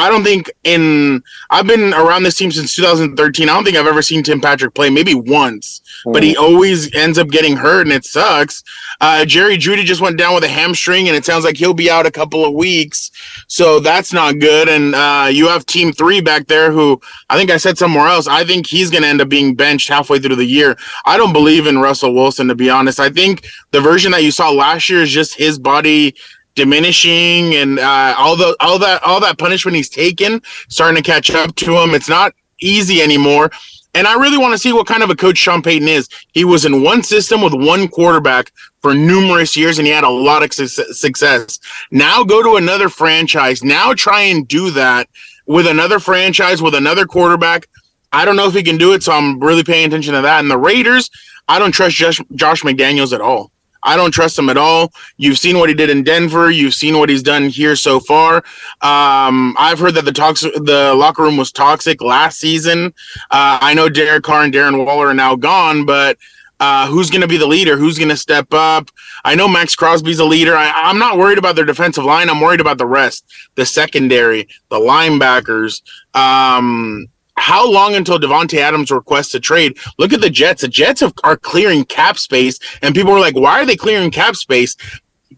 I 0.00 0.08
don't 0.08 0.24
think 0.24 0.50
in 0.64 1.22
I've 1.50 1.66
been 1.66 1.92
around 1.92 2.22
this 2.22 2.36
team 2.36 2.50
since 2.50 2.74
2013. 2.74 3.48
I 3.48 3.54
don't 3.54 3.64
think 3.64 3.76
I've 3.76 3.86
ever 3.86 4.02
seen 4.02 4.22
Tim 4.22 4.40
Patrick 4.40 4.74
play. 4.74 4.90
Maybe 4.90 5.14
once, 5.14 5.82
but 6.04 6.22
he 6.22 6.36
always 6.36 6.94
ends 6.94 7.18
up 7.18 7.28
getting 7.28 7.56
hurt, 7.56 7.82
and 7.82 7.92
it 7.92 8.04
sucks. 8.04 8.64
Uh, 9.00 9.24
Jerry 9.24 9.56
Jeudy 9.56 9.84
just 9.84 10.00
went 10.00 10.16
down 10.16 10.34
with 10.34 10.44
a 10.44 10.48
hamstring, 10.48 11.08
and 11.08 11.16
it 11.16 11.24
sounds 11.24 11.44
like 11.44 11.56
he'll 11.56 11.74
be 11.74 11.90
out 11.90 12.06
a 12.06 12.10
couple 12.10 12.44
of 12.44 12.54
weeks. 12.54 13.10
So 13.46 13.80
that's 13.80 14.12
not 14.12 14.38
good. 14.38 14.68
And 14.68 14.94
uh, 14.94 15.28
you 15.30 15.48
have 15.48 15.66
Team 15.66 15.92
Three 15.92 16.20
back 16.20 16.46
there, 16.46 16.72
who 16.72 17.00
I 17.28 17.36
think 17.36 17.50
I 17.50 17.56
said 17.58 17.78
somewhere 17.78 18.06
else. 18.06 18.26
I 18.26 18.44
think 18.44 18.66
he's 18.66 18.90
going 18.90 19.02
to 19.02 19.08
end 19.08 19.20
up 19.20 19.28
being 19.28 19.54
benched 19.54 19.88
halfway 19.88 20.18
through 20.18 20.36
the 20.36 20.44
year. 20.44 20.76
I 21.04 21.16
don't 21.16 21.32
believe 21.32 21.66
in 21.66 21.78
Russell 21.78 22.14
Wilson, 22.14 22.48
to 22.48 22.54
be 22.54 22.70
honest. 22.70 23.00
I 23.00 23.10
think 23.10 23.46
the 23.70 23.80
version 23.80 24.12
that 24.12 24.24
you 24.24 24.30
saw 24.30 24.50
last 24.50 24.88
year 24.88 25.02
is 25.02 25.10
just 25.10 25.34
his 25.34 25.58
body 25.58 26.14
diminishing 26.54 27.54
and 27.54 27.78
uh, 27.78 28.14
all 28.18 28.36
the 28.36 28.56
all 28.60 28.78
that 28.78 29.02
all 29.02 29.20
that 29.20 29.38
punishment 29.38 29.76
he's 29.76 29.88
taken 29.88 30.42
starting 30.68 31.02
to 31.02 31.08
catch 31.08 31.30
up 31.30 31.54
to 31.56 31.76
him. 31.78 31.94
It's 31.94 32.08
not 32.08 32.34
easy 32.60 33.00
anymore. 33.02 33.50
And 33.94 34.06
I 34.06 34.14
really 34.14 34.38
want 34.38 34.52
to 34.52 34.58
see 34.58 34.72
what 34.72 34.86
kind 34.86 35.02
of 35.02 35.10
a 35.10 35.16
coach 35.16 35.36
Sean 35.36 35.62
Payton 35.62 35.88
is. 35.88 36.08
He 36.32 36.44
was 36.44 36.64
in 36.64 36.82
one 36.82 37.02
system 37.02 37.42
with 37.42 37.54
one 37.54 37.88
quarterback 37.88 38.52
for 38.82 38.94
numerous 38.94 39.56
years 39.56 39.78
and 39.78 39.86
he 39.86 39.92
had 39.92 40.04
a 40.04 40.08
lot 40.08 40.44
of 40.44 40.54
success. 40.54 41.58
Now 41.90 42.22
go 42.22 42.42
to 42.42 42.56
another 42.56 42.88
franchise. 42.88 43.64
Now 43.64 43.92
try 43.94 44.22
and 44.22 44.46
do 44.46 44.70
that 44.70 45.08
with 45.46 45.66
another 45.66 45.98
franchise, 45.98 46.62
with 46.62 46.76
another 46.76 47.04
quarterback. 47.04 47.68
I 48.12 48.24
don't 48.24 48.36
know 48.36 48.46
if 48.46 48.54
he 48.54 48.62
can 48.62 48.76
do 48.76 48.92
it, 48.92 49.02
so 49.02 49.12
I'm 49.12 49.40
really 49.40 49.64
paying 49.64 49.86
attention 49.86 50.14
to 50.14 50.20
that. 50.22 50.40
And 50.40 50.50
the 50.50 50.58
Raiders, 50.58 51.10
I 51.48 51.58
don't 51.58 51.72
trust 51.72 51.96
Josh, 51.96 52.20
Josh 52.34 52.62
McDaniels 52.62 53.12
at 53.12 53.20
all. 53.20 53.50
I 53.82 53.96
don't 53.96 54.10
trust 54.10 54.38
him 54.38 54.48
at 54.48 54.56
all. 54.56 54.92
You've 55.16 55.38
seen 55.38 55.58
what 55.58 55.68
he 55.68 55.74
did 55.74 55.90
in 55.90 56.02
Denver. 56.02 56.50
You've 56.50 56.74
seen 56.74 56.98
what 56.98 57.08
he's 57.08 57.22
done 57.22 57.48
here 57.48 57.76
so 57.76 58.00
far. 58.00 58.36
Um, 58.80 59.56
I've 59.58 59.78
heard 59.78 59.94
that 59.94 60.04
the 60.04 60.12
talks, 60.12 60.42
the 60.42 60.94
locker 60.96 61.22
room 61.22 61.36
was 61.36 61.52
toxic 61.52 62.02
last 62.02 62.38
season. 62.38 62.94
Uh, 63.30 63.58
I 63.60 63.74
know 63.74 63.88
Derek 63.88 64.24
Carr 64.24 64.44
and 64.44 64.52
Darren 64.52 64.84
Waller 64.84 65.08
are 65.08 65.14
now 65.14 65.36
gone, 65.36 65.86
but 65.86 66.18
uh, 66.60 66.86
who's 66.86 67.10
going 67.10 67.22
to 67.22 67.28
be 67.28 67.38
the 67.38 67.46
leader? 67.46 67.76
Who's 67.76 67.98
going 67.98 68.10
to 68.10 68.16
step 68.16 68.52
up? 68.52 68.90
I 69.24 69.34
know 69.34 69.48
Maxx 69.48 69.74
Crosby's 69.74 70.18
a 70.18 70.24
leader. 70.24 70.54
I, 70.54 70.90
am 70.90 70.98
not 70.98 71.16
worried 71.16 71.38
about 71.38 71.56
their 71.56 71.64
defensive 71.64 72.04
line. 72.04 72.28
I'm 72.28 72.40
worried 72.40 72.60
about 72.60 72.76
the 72.76 72.86
rest, 72.86 73.24
the 73.54 73.64
secondary, 73.64 74.46
the 74.68 74.78
linebackers. 74.78 75.80
Um, 76.14 77.08
how 77.40 77.68
long 77.68 77.94
until 77.94 78.18
Davante 78.18 78.58
Adams 78.58 78.90
requests 78.90 79.34
a 79.34 79.40
trade? 79.40 79.78
Look 79.98 80.12
at 80.12 80.20
the 80.20 80.30
Jets. 80.30 80.62
The 80.62 80.68
Jets 80.68 81.00
have, 81.00 81.14
are 81.24 81.36
clearing 81.36 81.84
cap 81.84 82.18
space, 82.18 82.58
and 82.82 82.94
people 82.94 83.12
are 83.12 83.20
like, 83.20 83.36
"Why 83.36 83.60
are 83.60 83.66
they 83.66 83.76
clearing 83.76 84.10
cap 84.10 84.36
space?" 84.36 84.76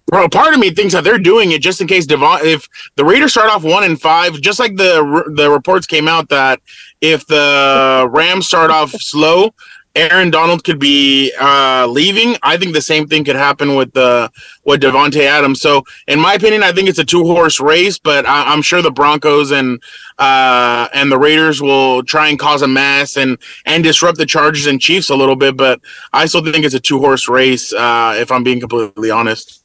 Bro, 0.07 0.29
Part 0.29 0.53
of 0.53 0.61
me 0.61 0.71
thinks 0.71 0.93
that 0.93 1.05
they're 1.05 1.19
doing 1.19 1.53
it 1.53 1.63
just 1.63 1.81
in 1.81 1.87
case 1.87 2.05
Devon. 2.05 2.41
If 2.43 2.69
the 2.97 3.05
Raiders 3.05 3.33
start 3.33 3.51
off 3.51 3.63
one 3.63 3.85
and 3.85 4.01
five, 4.01 4.39
just 4.41 4.59
like 4.59 4.77
the 4.77 5.25
the 5.35 5.51
reports 5.51 5.87
came 5.87 6.09
out 6.09 6.29
that 6.29 6.61
if 7.01 7.27
the 7.27 8.07
Rams 8.11 8.47
start 8.47 8.71
off 8.71 8.91
slow, 8.91 9.55
Aaron 9.95 10.31
Donald 10.31 10.65
could 10.65 10.79
be 10.79 11.33
uh, 11.39 11.87
leaving. 11.87 12.37
I 12.43 12.57
think 12.57 12.73
the 12.73 12.81
same 12.81 13.07
thing 13.07 13.25
could 13.25 13.37
happen 13.37 13.75
with 13.77 13.93
the 13.93 14.31
with 14.65 14.81
Davante 14.81 15.23
Adams. 15.23 15.61
So, 15.61 15.85
in 16.07 16.19
my 16.19 16.35
opinion, 16.35 16.63
I 16.63 16.73
think 16.73 16.89
it's 16.89 16.99
a 16.99 17.05
two 17.05 17.25
horse 17.25 17.61
race, 17.61 17.99
but 17.99 18.27
I, 18.27 18.53
am 18.53 18.63
sure 18.63 18.81
the 18.81 18.91
Broncos 18.91 19.51
and 19.51 19.83
uh, 20.19 20.89
and 20.95 21.13
the 21.13 21.19
Raiders 21.19 21.61
will 21.61 22.03
try 22.03 22.29
and 22.29 22.39
cause 22.39 22.63
a 22.63 22.69
mess 22.69 23.17
and 23.17 23.37
and 23.67 23.85
disrupt 23.85 24.19
the 24.19 24.27
Chargers 24.27 24.67
and 24.67 24.81
Chiefs 24.81 25.11
a 25.11 25.17
little 25.17 25.37
bit. 25.37 25.57
But 25.57 25.81
I 26.13 26.27
still 26.27 26.43
think 26.43 26.65
it's 26.65 26.75
a 26.75 26.81
two 26.81 26.99
horse 26.99 27.29
race. 27.29 27.73
Uh, 27.73 28.15
if 28.17 28.33
I'm 28.33 28.43
being 28.43 28.61
completely 28.61 29.11
honest. 29.11 29.63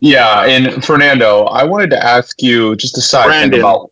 Yeah, 0.00 0.44
and 0.44 0.84
Fernando, 0.84 1.44
I 1.46 1.64
wanted 1.64 1.90
to 1.90 2.04
ask 2.04 2.40
you 2.40 2.76
just 2.76 2.96
a 2.96 3.00
side 3.00 3.26
Brandon. 3.26 3.60
about 3.60 3.87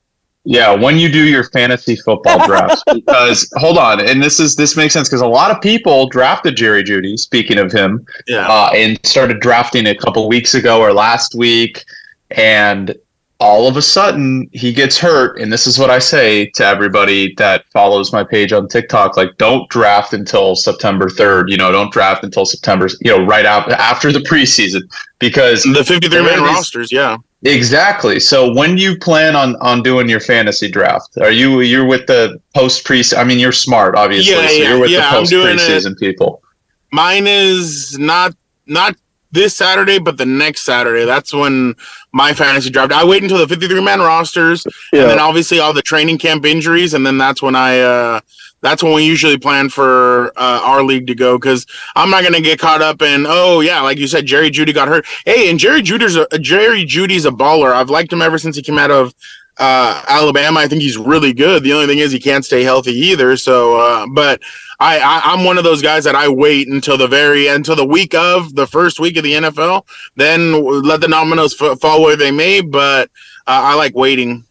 yeah, 0.46 0.72
when 0.72 0.96
you 0.96 1.10
do 1.10 1.24
your 1.24 1.42
fantasy 1.50 1.96
football 1.96 2.46
drafts, 2.46 2.82
because 2.94 3.52
hold 3.56 3.78
on, 3.78 4.00
and 4.00 4.22
this 4.22 4.38
is 4.38 4.54
this 4.54 4.76
makes 4.76 4.94
sense 4.94 5.08
because 5.08 5.20
a 5.20 5.26
lot 5.26 5.50
of 5.50 5.60
people 5.60 6.08
drafted 6.08 6.56
Jerry 6.56 6.84
Jeudy. 6.84 7.18
Speaking 7.18 7.58
of 7.58 7.72
him, 7.72 8.06
yeah, 8.28 8.46
uh, 8.48 8.70
and 8.72 8.98
started 9.04 9.40
drafting 9.40 9.88
a 9.88 9.94
couple 9.94 10.28
weeks 10.28 10.54
ago 10.54 10.80
or 10.80 10.92
last 10.92 11.34
week, 11.34 11.84
and 12.30 12.96
all 13.38 13.68
of 13.68 13.76
a 13.76 13.82
sudden 13.82 14.48
he 14.52 14.72
gets 14.72 14.96
hurt 14.96 15.38
and 15.38 15.52
this 15.52 15.66
is 15.66 15.78
what 15.78 15.90
i 15.90 15.98
say 15.98 16.46
to 16.54 16.64
everybody 16.64 17.34
that 17.34 17.64
follows 17.72 18.12
my 18.12 18.24
page 18.24 18.52
on 18.52 18.66
tiktok 18.66 19.16
like 19.16 19.36
don't 19.36 19.68
draft 19.68 20.12
until 20.12 20.56
september 20.56 21.06
3rd 21.06 21.50
you 21.50 21.56
know 21.56 21.70
don't 21.70 21.92
draft 21.92 22.24
until 22.24 22.46
september 22.46 22.88
you 23.00 23.10
know 23.10 23.24
right 23.24 23.44
out 23.44 23.70
after 23.72 24.10
the 24.10 24.20
preseason 24.20 24.82
because 25.18 25.62
the 25.64 25.84
53 25.84 26.22
man 26.22 26.42
rosters 26.42 26.90
yeah. 26.90 27.16
Exactly. 27.44 28.18
So 28.18 28.52
when 28.52 28.76
do 28.76 28.82
you 28.82 28.98
plan 28.98 29.36
on 29.36 29.56
on 29.56 29.82
doing 29.82 30.08
your 30.08 30.20
fantasy 30.20 30.68
draft? 30.68 31.16
Are 31.18 31.30
you 31.30 31.60
you're 31.60 31.86
with 31.86 32.06
the 32.06 32.40
post 32.54 32.84
pre 32.84 33.04
i 33.16 33.24
mean 33.24 33.38
you're 33.38 33.52
smart 33.52 33.94
obviously 33.94 34.34
yeah, 34.34 34.48
so 34.48 34.52
yeah, 34.52 34.68
you're 34.68 34.80
with 34.80 34.90
yeah, 34.90 35.10
the 35.10 35.18
post 35.18 35.32
preseason 35.32 35.98
people. 35.98 36.42
Mine 36.92 37.26
is 37.26 37.98
not 37.98 38.34
not 38.66 38.96
this 39.32 39.56
Saturday, 39.56 39.98
but 39.98 40.16
the 40.16 40.26
next 40.26 40.62
Saturday. 40.62 41.04
That's 41.04 41.32
when 41.32 41.74
my 42.12 42.32
fantasy 42.32 42.70
draft. 42.70 42.92
I 42.92 43.04
wait 43.04 43.22
until 43.22 43.38
the 43.38 43.48
53 43.48 43.82
man 43.82 44.00
rosters, 44.00 44.66
yeah. 44.92 45.02
and 45.02 45.10
then 45.10 45.18
obviously 45.18 45.60
all 45.60 45.72
the 45.72 45.82
training 45.82 46.18
camp 46.18 46.44
injuries, 46.44 46.94
and 46.94 47.06
then 47.06 47.18
that's 47.18 47.42
when 47.42 47.56
I. 47.56 47.80
Uh, 47.80 48.20
that's 48.62 48.82
when 48.82 48.94
we 48.94 49.04
usually 49.04 49.38
plan 49.38 49.68
for 49.68 50.32
uh, 50.36 50.60
our 50.64 50.82
league 50.82 51.06
to 51.06 51.14
go 51.14 51.38
because 51.38 51.66
I'm 51.94 52.10
not 52.10 52.24
gonna 52.24 52.40
get 52.40 52.58
caught 52.58 52.82
up 52.82 53.02
in 53.02 53.24
oh 53.28 53.60
yeah 53.60 53.82
like 53.82 53.98
you 53.98 54.08
said 54.08 54.26
Jerry 54.26 54.50
Jeudy 54.50 54.74
got 54.74 54.88
hurt 54.88 55.06
hey 55.24 55.50
and 55.50 55.58
Jerry 55.58 55.82
Jeudy's 55.82 56.16
a 56.16 56.38
Jerry 56.38 56.84
Jeudy's 56.84 57.26
a 57.26 57.30
baller 57.30 57.72
I've 57.72 57.90
liked 57.90 58.12
him 58.12 58.22
ever 58.22 58.38
since 58.38 58.56
he 58.56 58.62
came 58.62 58.78
out 58.78 58.90
of 58.90 59.14
uh, 59.58 60.02
Alabama. 60.08 60.60
I 60.60 60.68
think 60.68 60.82
he's 60.82 60.96
really 60.96 61.32
good. 61.32 61.62
The 61.62 61.72
only 61.72 61.86
thing 61.86 61.98
is 61.98 62.12
he 62.12 62.20
can't 62.20 62.44
stay 62.44 62.62
healthy 62.62 62.92
either. 62.92 63.36
So, 63.36 63.80
uh, 63.80 64.06
but 64.12 64.42
I, 64.80 64.98
I 64.98 65.32
am 65.34 65.44
one 65.44 65.58
of 65.58 65.64
those 65.64 65.82
guys 65.82 66.04
that 66.04 66.14
I 66.14 66.28
wait 66.28 66.68
until 66.68 66.98
the 66.98 67.08
very 67.08 67.48
end, 67.48 67.56
until 67.56 67.76
the 67.76 67.86
week 67.86 68.14
of 68.14 68.54
the 68.54 68.66
first 68.66 69.00
week 69.00 69.16
of 69.16 69.24
the 69.24 69.32
NFL, 69.32 69.86
then 70.16 70.62
let 70.82 71.00
the 71.00 71.08
dominoes 71.08 71.60
f- 71.60 71.80
fall 71.80 72.02
where 72.02 72.16
they 72.16 72.30
may. 72.30 72.60
But 72.60 73.10
uh, 73.46 73.60
I 73.64 73.74
like 73.74 73.94
waiting. 73.94 74.44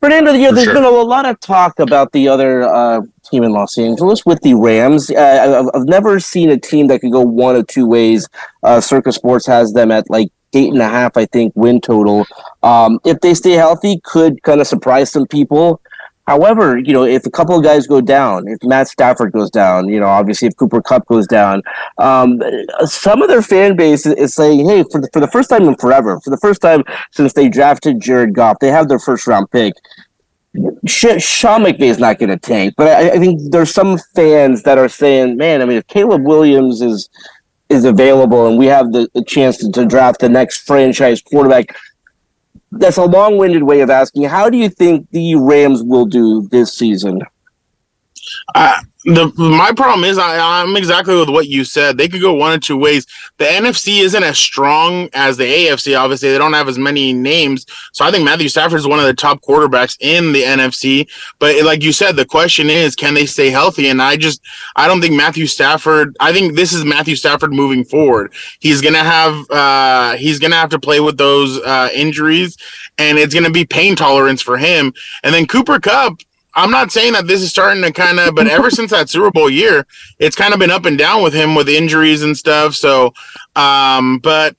Fernando, 0.00 0.32
you 0.32 0.42
know, 0.42 0.52
there's 0.52 0.64
sure. 0.64 0.74
been 0.74 0.84
a 0.84 0.90
lot 0.90 1.26
of 1.26 1.40
talk 1.40 1.78
about 1.80 2.12
the 2.12 2.28
other 2.28 2.62
uh, 2.62 3.00
team 3.24 3.42
in 3.42 3.52
Los 3.52 3.76
Angeles 3.78 4.24
with 4.24 4.40
the 4.42 4.54
Rams. 4.54 5.10
Uh, 5.10 5.64
I've, 5.74 5.80
I've, 5.80 5.88
never 5.88 6.20
seen 6.20 6.50
a 6.50 6.58
team 6.58 6.86
that 6.88 7.00
could 7.00 7.12
go 7.12 7.22
one 7.22 7.56
of 7.56 7.66
two 7.66 7.86
ways. 7.86 8.28
Uh, 8.62 8.80
Circa 8.80 9.12
Sports 9.12 9.46
has 9.46 9.72
them 9.72 9.90
at 9.90 10.08
like 10.10 10.30
eight 10.52 10.72
and 10.72 10.82
a 10.82 10.88
half, 10.88 11.16
I 11.16 11.26
think, 11.26 11.52
win 11.56 11.80
total. 11.80 12.26
Um, 12.66 12.98
if 13.04 13.20
they 13.20 13.34
stay 13.34 13.52
healthy, 13.52 14.00
could 14.02 14.42
kind 14.42 14.60
of 14.60 14.66
surprise 14.66 15.12
some 15.12 15.26
people. 15.26 15.80
However, 16.26 16.76
you 16.76 16.92
know, 16.92 17.04
if 17.04 17.24
a 17.24 17.30
couple 17.30 17.56
of 17.56 17.62
guys 17.62 17.86
go 17.86 18.00
down, 18.00 18.48
if 18.48 18.58
Matt 18.64 18.88
Stafford 18.88 19.30
goes 19.30 19.48
down, 19.48 19.88
you 19.88 20.00
know, 20.00 20.08
obviously 20.08 20.48
if 20.48 20.56
Cooper 20.56 20.82
Kupp 20.82 21.06
goes 21.06 21.28
down, 21.28 21.62
um, 21.98 22.42
some 22.84 23.22
of 23.22 23.28
their 23.28 23.42
fan 23.42 23.76
base 23.76 24.04
is 24.06 24.34
saying, 24.34 24.68
hey, 24.68 24.82
for 24.90 25.00
the, 25.00 25.08
for 25.12 25.20
the 25.20 25.28
first 25.28 25.48
time 25.48 25.68
in 25.68 25.76
forever, 25.76 26.18
for 26.24 26.30
the 26.30 26.36
first 26.38 26.60
time 26.60 26.82
since 27.12 27.32
they 27.34 27.48
drafted 27.48 28.00
Jared 28.00 28.34
Goff, 28.34 28.58
they 28.60 28.72
have 28.72 28.88
their 28.88 28.98
first 28.98 29.28
round 29.28 29.48
pick. 29.52 29.74
Sean 30.86 31.62
McVay 31.62 31.82
is 31.82 31.98
not 32.00 32.18
going 32.18 32.30
to 32.30 32.38
tank, 32.38 32.74
but 32.76 32.88
I, 32.88 33.10
I 33.10 33.18
think 33.18 33.52
there's 33.52 33.72
some 33.72 33.98
fans 34.16 34.64
that 34.64 34.78
are 34.78 34.88
saying, 34.88 35.36
man, 35.36 35.62
I 35.62 35.66
mean, 35.66 35.76
if 35.76 35.86
Caleb 35.86 36.24
Williams 36.24 36.82
is 36.82 37.08
is 37.68 37.84
available 37.84 38.46
and 38.46 38.58
we 38.58 38.66
have 38.66 38.92
the, 38.92 39.08
the 39.14 39.24
chance 39.24 39.56
to, 39.58 39.70
to 39.72 39.84
draft 39.84 40.20
the 40.20 40.28
next 40.28 40.66
franchise 40.66 41.20
quarterback, 41.20 41.76
that's 42.72 42.96
a 42.96 43.04
long-winded 43.04 43.62
way 43.62 43.80
of 43.80 43.90
asking 43.90 44.24
how 44.24 44.50
do 44.50 44.58
you 44.58 44.68
think 44.68 45.08
the 45.10 45.34
rams 45.36 45.82
will 45.82 46.06
do 46.06 46.46
this 46.48 46.72
season 46.72 47.20
the 48.54 49.32
my 49.36 49.72
problem 49.72 50.02
is 50.02 50.18
I, 50.18 50.60
I'm 50.60 50.76
exactly 50.76 51.14
with 51.14 51.28
what 51.28 51.46
you 51.46 51.64
said. 51.64 51.96
They 51.96 52.08
could 52.08 52.20
go 52.20 52.34
one 52.34 52.52
or 52.52 52.58
two 52.58 52.76
ways. 52.76 53.06
The 53.38 53.44
NFC 53.44 54.00
isn't 54.00 54.22
as 54.22 54.36
strong 54.36 55.08
as 55.14 55.36
the 55.36 55.44
AFC. 55.44 55.98
Obviously, 55.98 56.30
they 56.30 56.38
don't 56.38 56.52
have 56.52 56.66
as 56.66 56.76
many 56.76 57.12
names. 57.12 57.66
So 57.92 58.04
I 58.04 58.10
think 58.10 58.24
Matthew 58.24 58.48
Stafford 58.48 58.80
is 58.80 58.86
one 58.86 58.98
of 58.98 59.04
the 59.04 59.14
top 59.14 59.42
quarterbacks 59.42 59.96
in 60.00 60.32
the 60.32 60.42
NFC. 60.42 61.08
But 61.38 61.64
like 61.64 61.84
you 61.84 61.92
said, 61.92 62.16
the 62.16 62.24
question 62.24 62.68
is, 62.68 62.96
can 62.96 63.14
they 63.14 63.26
stay 63.26 63.48
healthy? 63.48 63.88
And 63.88 64.02
I 64.02 64.16
just 64.16 64.42
I 64.74 64.88
don't 64.88 65.00
think 65.00 65.14
Matthew 65.14 65.46
Stafford. 65.46 66.16
I 66.18 66.32
think 66.32 66.56
this 66.56 66.72
is 66.72 66.84
Matthew 66.84 67.14
Stafford 67.14 67.52
moving 67.52 67.84
forward. 67.84 68.32
He's 68.58 68.80
gonna 68.80 69.04
have 69.04 69.48
uh, 69.50 70.16
he's 70.16 70.40
gonna 70.40 70.56
have 70.56 70.70
to 70.70 70.80
play 70.80 70.98
with 70.98 71.16
those 71.16 71.60
uh, 71.60 71.90
injuries, 71.94 72.56
and 72.98 73.18
it's 73.18 73.34
gonna 73.34 73.50
be 73.50 73.64
pain 73.64 73.94
tolerance 73.94 74.42
for 74.42 74.58
him. 74.58 74.92
And 75.22 75.32
then 75.32 75.46
Cooper 75.46 75.78
Kupp 75.78 76.20
I'm 76.56 76.70
not 76.70 76.90
saying 76.90 77.12
that 77.12 77.26
this 77.26 77.42
is 77.42 77.50
starting 77.50 77.82
to 77.82 77.92
kind 77.92 78.18
of, 78.18 78.34
but 78.34 78.46
ever 78.46 78.70
since 78.70 78.90
that 78.90 79.10
Super 79.10 79.30
Bowl 79.30 79.50
year, 79.50 79.86
it's 80.18 80.34
kind 80.34 80.54
of 80.54 80.58
been 80.58 80.70
up 80.70 80.86
and 80.86 80.96
down 80.96 81.22
with 81.22 81.34
him 81.34 81.54
with 81.54 81.68
injuries 81.68 82.22
and 82.22 82.36
stuff. 82.36 82.74
So, 82.74 83.12
um, 83.54 84.18
but 84.18 84.56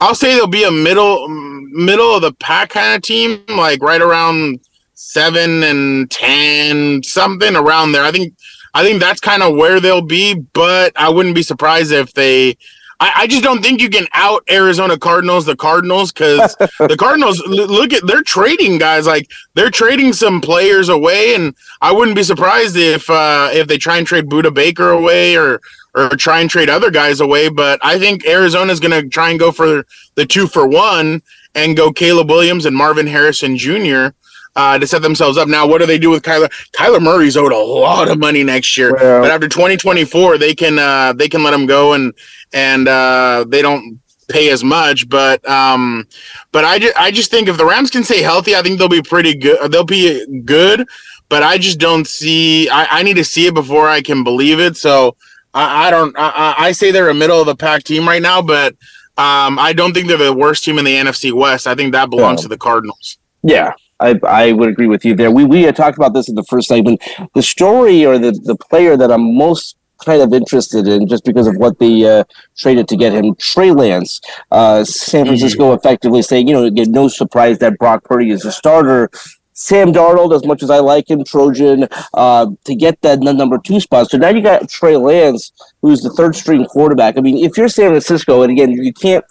I'll 0.00 0.14
say 0.14 0.32
there'll 0.32 0.46
be 0.46 0.64
a 0.64 0.70
middle 0.70 1.28
middle 1.28 2.14
of 2.14 2.22
the 2.22 2.32
pack 2.32 2.70
kind 2.70 2.96
of 2.96 3.02
team, 3.02 3.44
like 3.48 3.82
right 3.82 4.00
around 4.00 4.60
seven 4.94 5.62
and 5.62 6.10
ten, 6.10 7.02
something 7.02 7.54
around 7.54 7.92
there. 7.92 8.02
I 8.02 8.10
think 8.10 8.34
I 8.72 8.82
think 8.82 9.00
that's 9.00 9.20
kind 9.20 9.42
of 9.42 9.54
where 9.54 9.80
they'll 9.80 10.02
be, 10.02 10.34
but 10.34 10.92
I 10.96 11.10
wouldn't 11.10 11.34
be 11.34 11.42
surprised 11.42 11.92
if 11.92 12.14
they 12.14 12.56
I, 12.98 13.12
I, 13.16 13.26
just 13.26 13.42
don't 13.42 13.62
think 13.62 13.80
you 13.80 13.90
can 13.90 14.06
out 14.14 14.42
Arizona 14.48 14.98
Cardinals 14.98 15.44
the 15.44 15.56
Cardinals 15.56 16.12
because 16.12 16.56
the 16.56 16.96
Cardinals 16.98 17.40
look 17.46 17.92
at 17.92 18.06
they're 18.06 18.22
trading 18.22 18.78
guys 18.78 19.06
like 19.06 19.30
they're 19.54 19.70
trading 19.70 20.12
some 20.12 20.40
players 20.40 20.88
away, 20.88 21.34
and 21.34 21.54
I 21.82 21.92
wouldn't 21.92 22.16
be 22.16 22.22
surprised 22.22 22.76
if 22.76 23.08
uh, 23.10 23.50
if 23.52 23.68
they 23.68 23.76
try 23.76 23.98
and 23.98 24.06
trade 24.06 24.26
Budda 24.26 24.52
Baker 24.54 24.90
away 24.90 25.36
or 25.36 25.60
or 25.94 26.10
try 26.10 26.40
and 26.40 26.48
trade 26.48 26.70
other 26.70 26.90
guys 26.90 27.20
away. 27.20 27.48
But 27.48 27.80
I 27.82 27.98
think 27.98 28.26
Arizona's 28.26 28.80
going 28.80 29.02
to 29.02 29.08
try 29.08 29.30
and 29.30 29.38
go 29.38 29.52
for 29.52 29.84
the 30.14 30.26
two 30.26 30.46
for 30.46 30.66
one 30.66 31.22
and 31.54 31.76
go 31.76 31.92
Caleb 31.92 32.30
Williams 32.30 32.66
and 32.66 32.76
Marvin 32.76 33.06
Harrison 33.06 33.56
Jr. 33.56 34.08
Uh, 34.56 34.78
to 34.78 34.86
set 34.86 35.02
themselves 35.02 35.36
up. 35.36 35.48
Now, 35.48 35.66
what 35.66 35.82
do 35.82 35.86
they 35.86 35.98
do 35.98 36.08
with 36.08 36.22
Kyler? 36.22 36.48
Kyler 36.74 36.98
Murray's 37.02 37.36
owed 37.36 37.52
a 37.52 37.58
lot 37.58 38.08
of 38.10 38.18
money 38.18 38.42
next 38.42 38.78
year, 38.78 38.94
well, 38.94 39.20
but 39.20 39.30
after 39.30 39.48
2024, 39.48 40.38
they 40.38 40.54
can 40.54 40.78
uh, 40.78 41.12
they 41.12 41.28
can 41.28 41.42
let 41.42 41.52
him 41.52 41.66
go 41.66 41.92
and 41.92 42.14
and 42.54 42.88
uh, 42.88 43.44
they 43.48 43.60
don't 43.60 44.00
pay 44.28 44.48
as 44.50 44.64
much. 44.64 45.10
But 45.10 45.46
um, 45.46 46.08
but 46.52 46.64
I 46.64 46.78
just 46.78 46.96
I 46.96 47.10
just 47.10 47.30
think 47.30 47.48
if 47.48 47.58
the 47.58 47.66
Rams 47.66 47.90
can 47.90 48.02
stay 48.02 48.22
healthy, 48.22 48.56
I 48.56 48.62
think 48.62 48.78
they'll 48.78 48.88
be 48.88 49.02
pretty 49.02 49.34
good. 49.36 49.70
They'll 49.70 49.84
be 49.84 50.24
good. 50.44 50.88
but 51.28 51.42
I 51.42 51.58
just 51.58 51.78
don't 51.78 52.06
see. 52.06 52.68
I, 52.70 52.86
I 53.00 53.02
need 53.02 53.16
to 53.16 53.24
see 53.24 53.46
it 53.46 53.54
before 53.54 53.88
I 53.88 54.00
can 54.00 54.24
believe 54.24 54.60
it. 54.60 54.76
So 54.76 55.16
I, 55.54 55.88
I 55.88 55.90
don't. 55.90 56.14
I, 56.18 56.54
I 56.56 56.72
say 56.72 56.90
they're 56.92 57.10
a 57.10 57.14
middle 57.14 57.40
of 57.40 57.46
the 57.46 57.56
pack 57.56 57.82
team 57.84 58.06
right 58.08 58.22
now, 58.22 58.40
but 58.42 58.72
um, 59.18 59.58
I 59.58 59.72
don't 59.74 59.92
think 59.92 60.08
they're 60.08 60.16
the 60.16 60.32
worst 60.32 60.64
team 60.64 60.78
in 60.78 60.84
the 60.84 60.94
NFC 60.94 61.32
West. 61.32 61.66
I 61.66 61.74
think 61.74 61.92
that 61.92 62.10
belongs 62.10 62.42
to 62.42 62.48
the 62.48 62.58
Cardinals. 62.58 63.18
Yeah, 63.42 63.72
I, 64.00 64.18
I 64.26 64.52
would 64.52 64.68
agree 64.68 64.86
with 64.86 65.04
you 65.04 65.14
there. 65.14 65.30
We 65.30 65.44
we 65.44 65.62
had 65.62 65.76
talked 65.76 65.96
about 65.96 66.12
this 66.14 66.28
in 66.28 66.34
the 66.34 66.44
first 66.44 66.68
segment. 66.68 67.02
The 67.34 67.42
story 67.42 68.04
or 68.04 68.18
the, 68.18 68.32
the 68.32 68.56
player 68.56 68.96
that 68.96 69.10
I'm 69.10 69.34
most 69.36 69.76
kind 70.04 70.20
of 70.20 70.32
interested 70.34 70.86
in, 70.86 71.06
just 71.06 71.24
because 71.24 71.46
of 71.46 71.56
what 71.56 71.78
they 71.78 72.04
uh, 72.04 72.24
traded 72.56 72.86
to 72.88 72.96
get 72.96 73.12
him, 73.12 73.34
Trey 73.36 73.70
Lance. 73.70 74.20
Uh, 74.50 74.84
San 74.84 75.24
Francisco 75.24 75.72
effectively 75.72 76.22
saying, 76.22 76.48
you 76.48 76.54
know, 76.54 76.64
again, 76.64 76.92
no 76.92 77.08
surprise 77.08 77.58
that 77.60 77.78
Brock 77.78 78.04
Purdy 78.04 78.30
is 78.30 78.44
a 78.44 78.52
starter. 78.52 79.10
Sam 79.54 79.90
Darnold, 79.90 80.34
as 80.34 80.44
much 80.44 80.62
as 80.62 80.68
I 80.68 80.80
like 80.80 81.08
him, 81.08 81.24
Trojan, 81.24 81.88
uh, 82.12 82.46
to 82.64 82.74
get 82.74 83.00
that 83.00 83.20
number 83.20 83.56
two 83.56 83.80
spot. 83.80 84.10
So 84.10 84.18
now 84.18 84.28
you 84.28 84.42
got 84.42 84.68
Trey 84.68 84.98
Lance, 84.98 85.52
who's 85.80 86.02
the 86.02 86.10
third 86.10 86.36
string 86.36 86.66
quarterback. 86.66 87.16
I 87.16 87.22
mean, 87.22 87.42
if 87.42 87.56
you're 87.56 87.68
San 87.68 87.88
Francisco, 87.88 88.42
and 88.42 88.52
again, 88.52 88.72
you 88.72 88.92
can't 88.92 89.24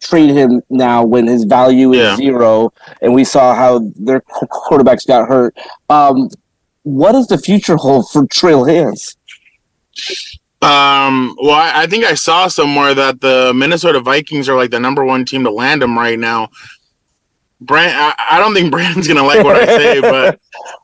trade 0.00 0.30
him 0.30 0.62
now 0.70 1.04
when 1.04 1.26
his 1.26 1.44
value 1.44 1.92
is 1.92 1.98
Yeah. 1.98 2.16
zero, 2.16 2.72
and 3.02 3.14
we 3.14 3.24
saw 3.24 3.54
how 3.54 3.80
their 3.96 4.20
quarterbacks 4.20 5.06
got 5.06 5.28
hurt. 5.28 5.56
Um, 5.88 6.28
what 6.82 7.12
does 7.12 7.26
the 7.26 7.38
future 7.38 7.76
hold 7.76 8.10
for 8.10 8.26
Trey 8.26 8.54
Lance? 8.54 9.16
Um, 10.60 11.36
well, 11.40 11.52
I, 11.54 11.82
I 11.82 11.86
think 11.86 12.04
I 12.04 12.14
saw 12.14 12.48
somewhere 12.48 12.94
that 12.94 13.20
the 13.20 13.52
Minnesota 13.54 14.00
Vikings 14.00 14.48
are 14.48 14.56
like 14.56 14.70
the 14.70 14.80
number 14.80 15.04
one 15.04 15.24
team 15.24 15.44
to 15.44 15.50
land 15.50 15.82
him 15.82 15.96
right 15.96 16.18
now. 16.18 16.48
Brand, 17.60 17.92
I, 17.96 18.14
I 18.30 18.38
don't 18.38 18.54
think 18.54 18.70
Brandon's 18.72 19.08
gonna 19.08 19.24
like 19.24 19.44
what 19.44 19.56
I 19.56 19.66
say, 19.66 20.00
but 20.00 20.34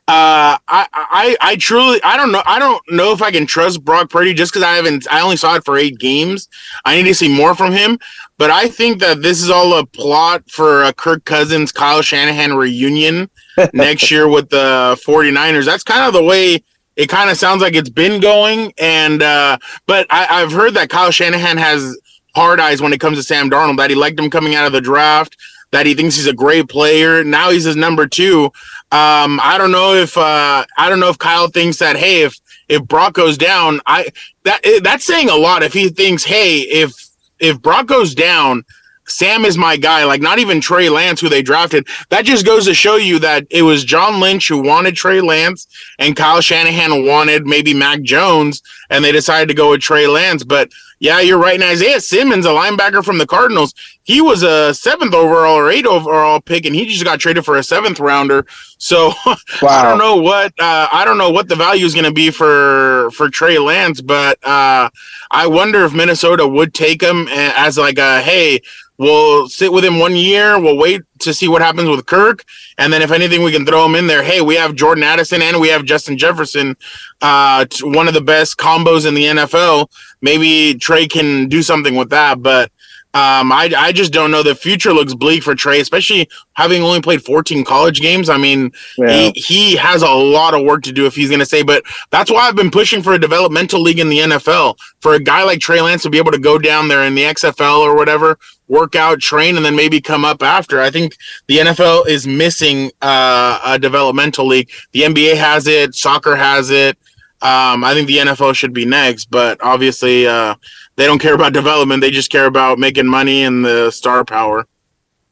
uh, 0.06 0.58
I, 0.68 0.86
I, 0.92 1.36
I 1.40 1.56
truly, 1.56 2.00
I 2.02 2.16
don't 2.16 2.32
know, 2.32 2.42
I 2.44 2.58
don't 2.58 2.82
know 2.90 3.12
if 3.12 3.22
I 3.22 3.30
can 3.30 3.46
trust 3.46 3.84
Brock 3.84 4.10
Purdy 4.10 4.34
just 4.34 4.52
because 4.52 4.64
I 4.64 4.74
haven't, 4.74 5.06
I 5.10 5.20
only 5.20 5.36
saw 5.36 5.56
it 5.56 5.64
for 5.64 5.78
eight 5.78 5.98
games. 5.98 6.48
I 6.84 6.96
need 6.96 7.08
to 7.08 7.14
see 7.14 7.34
more 7.34 7.54
from 7.54 7.72
him, 7.72 7.98
but 8.38 8.50
I 8.50 8.68
think 8.68 9.00
that 9.00 9.22
this 9.22 9.42
is 9.42 9.50
all 9.50 9.78
a 9.78 9.86
plot 9.86 10.50
for 10.50 10.84
a 10.84 10.92
Kirk 10.92 11.24
Cousins, 11.24 11.72
Kyle 11.72 12.02
Shanahan 12.02 12.54
reunion 12.54 13.30
next 13.72 14.10
year 14.10 14.28
with 14.28 14.48
the 14.50 15.00
49ers. 15.06 15.64
That's 15.64 15.84
kind 15.84 16.04
of 16.04 16.12
the 16.12 16.24
way 16.24 16.62
it 16.96 17.08
kind 17.08 17.30
of 17.30 17.36
sounds 17.36 17.62
like 17.62 17.74
it's 17.74 17.90
been 17.90 18.20
going. 18.20 18.72
And 18.78 19.22
uh, 19.22 19.58
but 19.86 20.06
I, 20.10 20.42
I've 20.42 20.52
heard 20.52 20.74
that 20.74 20.90
Kyle 20.90 21.10
Shanahan 21.10 21.56
has 21.56 21.98
hard 22.34 22.60
eyes 22.60 22.80
when 22.80 22.92
it 22.92 23.00
comes 23.00 23.18
to 23.18 23.22
Sam 23.22 23.50
Darnold. 23.50 23.76
That 23.78 23.90
he 23.90 23.96
liked 23.96 24.18
him 24.18 24.30
coming 24.30 24.54
out 24.54 24.66
of 24.66 24.72
the 24.72 24.80
draft. 24.80 25.36
That 25.72 25.86
he 25.86 25.94
thinks 25.94 26.16
he's 26.16 26.26
a 26.26 26.32
great 26.32 26.68
player. 26.68 27.24
Now 27.24 27.50
he's 27.50 27.64
his 27.64 27.76
number 27.76 28.06
two. 28.06 28.44
Um, 28.92 29.40
I 29.42 29.56
don't 29.58 29.72
know 29.72 29.94
if 29.94 30.16
uh, 30.16 30.64
I 30.76 30.88
don't 30.88 31.00
know 31.00 31.08
if 31.08 31.18
Kyle 31.18 31.48
thinks 31.48 31.78
that. 31.78 31.96
Hey, 31.96 32.22
if 32.22 32.38
if 32.68 32.84
Brock 32.84 33.14
goes 33.14 33.36
down, 33.36 33.80
I 33.86 34.08
that 34.44 34.60
that's 34.82 35.04
saying 35.04 35.30
a 35.30 35.36
lot. 35.36 35.62
If 35.62 35.72
he 35.72 35.88
thinks, 35.88 36.24
hey, 36.24 36.60
if 36.60 36.94
if 37.40 37.60
Brock 37.60 37.86
goes 37.86 38.14
down, 38.14 38.64
Sam 39.06 39.44
is 39.44 39.58
my 39.58 39.76
guy. 39.76 40.04
Like 40.04 40.22
not 40.22 40.38
even 40.38 40.60
Trey 40.60 40.88
Lance, 40.88 41.20
who 41.20 41.28
they 41.28 41.42
drafted. 41.42 41.88
That 42.10 42.24
just 42.24 42.46
goes 42.46 42.66
to 42.66 42.74
show 42.74 42.96
you 42.96 43.18
that 43.20 43.46
it 43.50 43.62
was 43.62 43.84
John 43.84 44.20
Lynch 44.20 44.48
who 44.48 44.62
wanted 44.62 44.94
Trey 44.96 45.20
Lance, 45.20 45.66
and 45.98 46.16
Kyle 46.16 46.40
Shanahan 46.40 47.06
wanted 47.06 47.46
maybe 47.46 47.74
Mac 47.74 48.02
Jones, 48.02 48.62
and 48.90 49.04
they 49.04 49.12
decided 49.12 49.48
to 49.48 49.54
go 49.54 49.70
with 49.70 49.80
Trey 49.80 50.06
Lance. 50.06 50.44
But 50.44 50.70
yeah, 51.04 51.20
you're 51.20 51.38
right. 51.38 51.56
And 51.60 51.62
Isaiah 51.62 52.00
Simmons, 52.00 52.46
a 52.46 52.48
linebacker 52.48 53.04
from 53.04 53.18
the 53.18 53.26
Cardinals, 53.26 53.74
he 54.04 54.22
was 54.22 54.42
a 54.42 54.72
seventh 54.72 55.12
overall 55.12 55.54
or 55.54 55.70
eight 55.70 55.84
overall 55.84 56.40
pick, 56.40 56.64
and 56.64 56.74
he 56.74 56.86
just 56.86 57.04
got 57.04 57.20
traded 57.20 57.44
for 57.44 57.58
a 57.58 57.62
seventh 57.62 58.00
rounder. 58.00 58.46
So 58.78 59.12
I 59.26 59.82
don't 59.82 59.98
know 59.98 60.16
what 60.16 60.58
uh, 60.58 60.88
I 60.90 61.04
don't 61.04 61.18
know 61.18 61.28
what 61.28 61.46
the 61.46 61.56
value 61.56 61.84
is 61.84 61.92
going 61.92 62.06
to 62.06 62.12
be 62.12 62.30
for 62.30 63.10
for 63.10 63.28
Trey 63.28 63.58
Lance, 63.58 64.00
but 64.00 64.42
uh, 64.44 64.88
I 65.30 65.46
wonder 65.46 65.84
if 65.84 65.92
Minnesota 65.92 66.48
would 66.48 66.72
take 66.72 67.02
him 67.02 67.28
as 67.28 67.76
like 67.76 67.98
a 67.98 68.22
hey, 68.22 68.62
we'll 68.96 69.46
sit 69.50 69.70
with 69.70 69.84
him 69.84 69.98
one 69.98 70.16
year, 70.16 70.58
we'll 70.58 70.78
wait 70.78 71.02
to 71.24 71.34
see 71.34 71.48
what 71.48 71.62
happens 71.62 71.88
with 71.88 72.06
Kirk, 72.06 72.44
and 72.78 72.92
then 72.92 73.02
if 73.02 73.10
anything, 73.10 73.42
we 73.42 73.52
can 73.52 73.66
throw 73.66 73.84
him 73.84 73.94
in 73.94 74.06
there. 74.06 74.22
Hey, 74.22 74.40
we 74.40 74.54
have 74.54 74.74
Jordan 74.74 75.04
Addison 75.04 75.42
and 75.42 75.60
we 75.60 75.68
have 75.68 75.84
Justin 75.84 76.16
Jefferson, 76.16 76.76
uh, 77.20 77.66
one 77.82 78.08
of 78.08 78.14
the 78.14 78.20
best 78.20 78.56
combos 78.56 79.06
in 79.06 79.14
the 79.14 79.24
NFL. 79.24 79.88
Maybe 80.22 80.78
Trey 80.78 81.06
can 81.06 81.48
do 81.48 81.62
something 81.62 81.96
with 81.96 82.10
that, 82.10 82.42
but. 82.42 82.70
Um, 83.14 83.52
I, 83.52 83.72
I 83.76 83.92
just 83.92 84.12
don't 84.12 84.32
know. 84.32 84.42
The 84.42 84.56
future 84.56 84.92
looks 84.92 85.14
bleak 85.14 85.44
for 85.44 85.54
Trey, 85.54 85.78
especially 85.80 86.28
having 86.54 86.82
only 86.82 87.00
played 87.00 87.22
14 87.24 87.64
college 87.64 88.00
games. 88.00 88.28
I 88.28 88.36
mean, 88.38 88.72
Yeah. 88.98 89.08
he, 89.12 89.30
he 89.40 89.76
has 89.76 90.02
a 90.02 90.10
lot 90.10 90.52
of 90.52 90.64
work 90.64 90.82
to 90.82 90.92
do 90.92 91.06
if 91.06 91.14
he's 91.14 91.28
going 91.28 91.38
to 91.38 91.46
stay. 91.46 91.62
But 91.62 91.84
that's 92.10 92.28
why 92.28 92.48
I've 92.48 92.56
been 92.56 92.72
pushing 92.72 93.04
for 93.04 93.12
a 93.14 93.18
developmental 93.18 93.80
league 93.80 94.00
in 94.00 94.08
the 94.08 94.18
NFL 94.18 94.76
for 95.00 95.14
a 95.14 95.20
guy 95.20 95.44
like 95.44 95.60
Trey 95.60 95.80
Lance 95.80 96.02
to 96.02 96.10
be 96.10 96.18
able 96.18 96.32
to 96.32 96.40
go 96.40 96.58
down 96.58 96.88
there 96.88 97.04
in 97.04 97.14
the 97.14 97.22
XFL 97.22 97.78
or 97.78 97.94
whatever, 97.94 98.36
work 98.66 98.96
out, 98.96 99.20
train, 99.20 99.56
and 99.56 99.64
then 99.64 99.76
maybe 99.76 100.00
come 100.00 100.24
up 100.24 100.42
after. 100.42 100.80
I 100.80 100.90
think 100.90 101.16
the 101.46 101.58
NFL 101.58 102.08
is 102.08 102.26
missing 102.26 102.90
uh, 103.00 103.60
a 103.64 103.78
developmental 103.78 104.46
league. 104.48 104.70
The 104.90 105.02
NBA 105.02 105.36
has 105.36 105.68
it, 105.68 105.94
soccer 105.94 106.34
has 106.34 106.70
it. 106.70 106.98
Um, 107.42 107.84
I 107.84 107.92
think 107.92 108.08
the 108.08 108.16
NFL 108.18 108.54
should 108.56 108.72
be 108.72 108.86
next, 108.86 109.30
but 109.30 109.60
obviously 109.62 110.26
uh, 110.26 110.54
they 110.96 111.06
don't 111.06 111.18
care 111.18 111.34
about 111.34 111.52
development. 111.52 112.00
They 112.00 112.10
just 112.10 112.30
care 112.30 112.46
about 112.46 112.78
making 112.78 113.06
money 113.06 113.44
and 113.44 113.64
the 113.64 113.90
star 113.90 114.24
power. 114.24 114.66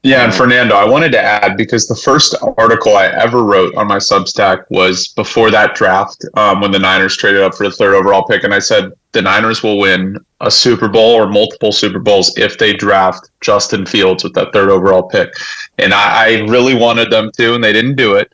Yeah, 0.05 0.25
and 0.25 0.35
Fernando, 0.35 0.75
I 0.75 0.85
wanted 0.85 1.13
to 1.13 1.21
add 1.21 1.57
because 1.57 1.87
the 1.87 1.95
first 1.95 2.35
article 2.59 2.97
I 2.97 3.07
ever 3.07 3.45
wrote 3.45 3.73
on 3.77 3.87
my 3.87 3.99
Substack 3.99 4.65
was 4.69 5.07
before 5.09 5.53
that 5.53 5.77
draft 5.77 6.25
um, 6.35 6.61
when 6.61 6.73
the 6.73 6.79
Niners 6.81 7.17
traded 7.17 7.41
up 7.41 7.55
for 7.55 7.69
the 7.69 7.71
third 7.71 7.95
overall 7.95 8.25
pick, 8.25 8.43
and 8.43 8.53
I 8.53 8.59
said 8.59 8.91
the 9.13 9.23
Niners 9.23 9.63
will 9.63 9.79
win 9.79 10.19
a 10.41 10.51
Super 10.51 10.89
Bowl 10.89 11.15
or 11.15 11.29
multiple 11.29 11.71
Super 11.71 12.01
Bowls 12.01 12.37
if 12.37 12.59
they 12.59 12.73
draft 12.73 13.31
Justin 13.43 13.87
Fields 13.87 14.25
with 14.25 14.35
that 14.35 14.53
third 14.53 14.71
overall 14.71 15.05
pick, 15.05 15.33
and 15.79 15.95
I, 15.95 16.25
I 16.25 16.29
really 16.49 16.75
wanted 16.75 17.13
them 17.13 17.31
to, 17.37 17.55
and 17.55 17.63
they 17.63 17.73
didn't 17.73 17.95
do 17.95 18.15
it. 18.17 18.33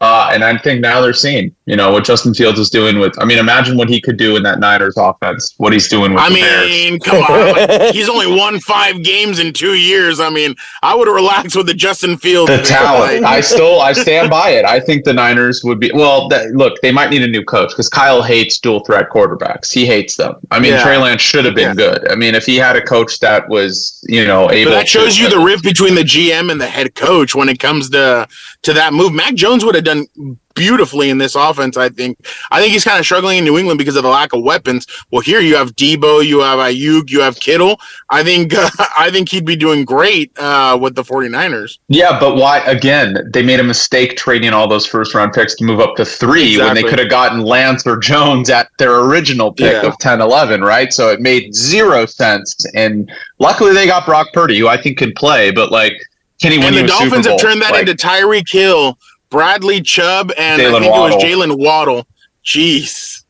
Uh, 0.00 0.30
and 0.32 0.42
I 0.42 0.58
think 0.58 0.80
now 0.80 1.00
they're 1.00 1.14
seeing, 1.14 1.54
you 1.66 1.76
know, 1.76 1.90
what 1.92 2.04
Justin 2.04 2.34
Fields 2.34 2.58
is 2.58 2.68
doing 2.68 2.98
with. 2.98 3.14
I 3.20 3.24
mean, 3.24 3.38
imagine 3.38 3.78
what 3.78 3.88
he 3.88 3.98
could 4.00 4.18
do 4.18 4.36
in 4.36 4.42
that 4.42 4.60
Niners 4.60 4.96
offense. 4.98 5.54
What 5.56 5.72
he's 5.72 5.88
doing 5.88 6.12
with 6.12 6.20
I 6.22 6.28
the 6.28 6.34
Bears. 6.34 6.68
mean, 6.68 7.00
come 7.00 7.22
on. 7.22 7.92
He's 7.94 8.08
only 8.10 8.26
won 8.26 8.60
five 8.60 9.02
games 9.02 9.38
in 9.38 9.52
two 9.54 9.72
years. 9.74 10.20
I 10.20 10.28
mean, 10.28 10.54
I 10.82 10.94
would 10.94 11.08
relax 11.08 11.56
with 11.56 11.66
the 11.66 11.72
Justin 11.72 12.18
Fields. 12.18 12.50
the 12.50 12.58
talent. 12.62 13.24
I 13.24 13.40
still 13.40 13.80
I 13.80 13.92
stand 14.04 14.28
by 14.28 14.50
it. 14.50 14.66
I 14.66 14.78
think 14.78 15.04
the 15.04 15.14
Niners 15.14 15.62
would 15.64 15.80
be 15.80 15.90
well. 15.94 16.28
That, 16.28 16.50
look, 16.50 16.74
they 16.82 16.92
might 16.92 17.08
need 17.08 17.22
a 17.22 17.28
new 17.28 17.42
coach 17.44 17.70
because 17.70 17.88
Kyle 17.88 18.22
hates 18.22 18.58
dual 18.58 18.80
threat 18.84 19.08
quarterbacks. 19.08 19.72
He 19.72 19.86
hates 19.86 20.16
them. 20.16 20.34
I 20.50 20.60
mean, 20.60 20.72
Yeah. 20.74 20.82
Trey 20.82 20.98
Lance 20.98 21.22
should 21.22 21.46
have 21.46 21.54
been 21.54 21.68
Yeah. 21.78 21.92
good. 21.98 22.10
I 22.10 22.14
mean, 22.14 22.34
if 22.34 22.44
he 22.44 22.56
had 22.56 22.76
a 22.76 22.82
coach 22.82 23.20
that 23.20 23.48
was 23.48 24.04
you 24.06 24.26
know 24.26 24.50
able, 24.50 24.72
But 24.72 24.74
that 24.76 24.88
shows 24.88 25.16
to, 25.16 25.22
you 25.22 25.30
the 25.30 25.38
rift 25.38 25.64
between 25.64 25.94
the 25.94 26.04
GM 26.04 26.50
and 26.50 26.60
the 26.60 26.66
head 26.66 26.94
coach 26.94 27.34
when 27.34 27.48
it 27.48 27.58
comes 27.58 27.88
to 27.90 28.28
to 28.64 28.72
that 28.74 28.92
move. 28.92 29.14
Mac 29.14 29.34
Jones 29.34 29.64
would 29.64 29.74
have 29.76 29.84
done 29.84 30.06
beautifully 30.54 31.10
in 31.10 31.18
this 31.18 31.34
offense. 31.34 31.76
I 31.76 31.88
think. 31.88 32.18
I 32.50 32.60
think 32.60 32.72
he's 32.72 32.84
kind 32.84 32.98
of 32.98 33.04
struggling 33.04 33.38
in 33.38 33.44
New 33.44 33.58
England 33.58 33.78
because 33.78 33.96
of 33.96 34.02
the 34.02 34.08
lack 34.08 34.32
of 34.32 34.42
weapons. 34.42 34.86
Well, 35.10 35.20
here 35.20 35.40
you 35.40 35.56
have 35.56 35.74
Deebo, 35.76 36.24
you 36.24 36.40
have 36.40 36.58
Aiyuk, 36.58 37.10
you 37.10 37.20
have 37.20 37.38
Kittle. 37.40 37.78
I 38.10 38.22
think 38.22 38.52
I 38.98 39.10
think 39.10 39.28
he'd 39.28 39.44
be 39.44 39.56
doing 39.56 39.84
great 39.84 40.36
uh, 40.38 40.78
with 40.80 40.94
the 40.94 41.02
49ers. 41.02 41.78
Yeah, 41.88 42.18
but 42.18 42.36
why? 42.36 42.58
Again, 42.60 43.30
they 43.32 43.42
made 43.42 43.60
a 43.60 43.64
mistake 43.64 44.16
trading 44.16 44.52
all 44.52 44.68
those 44.68 44.86
first 44.86 45.14
round 45.14 45.32
picks 45.32 45.54
to 45.56 45.64
move 45.64 45.80
up 45.80 45.96
to 45.96 46.04
three 46.04 46.58
when 46.58 46.74
they 46.74 46.82
could 46.82 46.98
have 46.98 47.10
gotten 47.10 47.40
Lance 47.40 47.86
or 47.86 47.96
Jones 47.98 48.50
at 48.50 48.68
their 48.78 49.00
original 49.00 49.52
pick 49.52 49.82
Yeah. 49.82 49.88
of 49.88 49.98
10 49.98 50.20
11, 50.20 50.62
right? 50.62 50.92
So 50.92 51.10
it 51.10 51.20
made 51.20 51.54
zero 51.54 52.06
sense. 52.06 52.54
And 52.74 53.10
luckily 53.38 53.72
they 53.72 53.86
got 53.86 54.06
Brock 54.06 54.28
Purdy, 54.32 54.58
who 54.58 54.68
I 54.68 54.76
think 54.80 54.98
can 54.98 55.12
play, 55.12 55.50
but 55.50 55.70
like, 55.70 55.94
can 56.40 56.52
he 56.52 56.58
win 56.58 56.68
And 56.68 56.76
you 56.76 56.82
the 56.82 56.88
Dolphins 56.88 57.26
have 57.26 57.38
turned 57.40 57.62
that 57.62 57.72
Like, 57.72 57.88
into 57.88 57.94
Tyreek 57.94 58.50
Hill, 58.50 58.98
Bradley 59.34 59.80
Chubb, 59.80 60.30
and 60.38 60.62
I 60.62 60.70
think 60.80 60.92
Waddle. 60.92 61.18
it 61.18 61.22
was 61.22 61.24
Jalen 61.24 61.58
Waddle. 61.58 62.06
Jeez. 62.44 63.24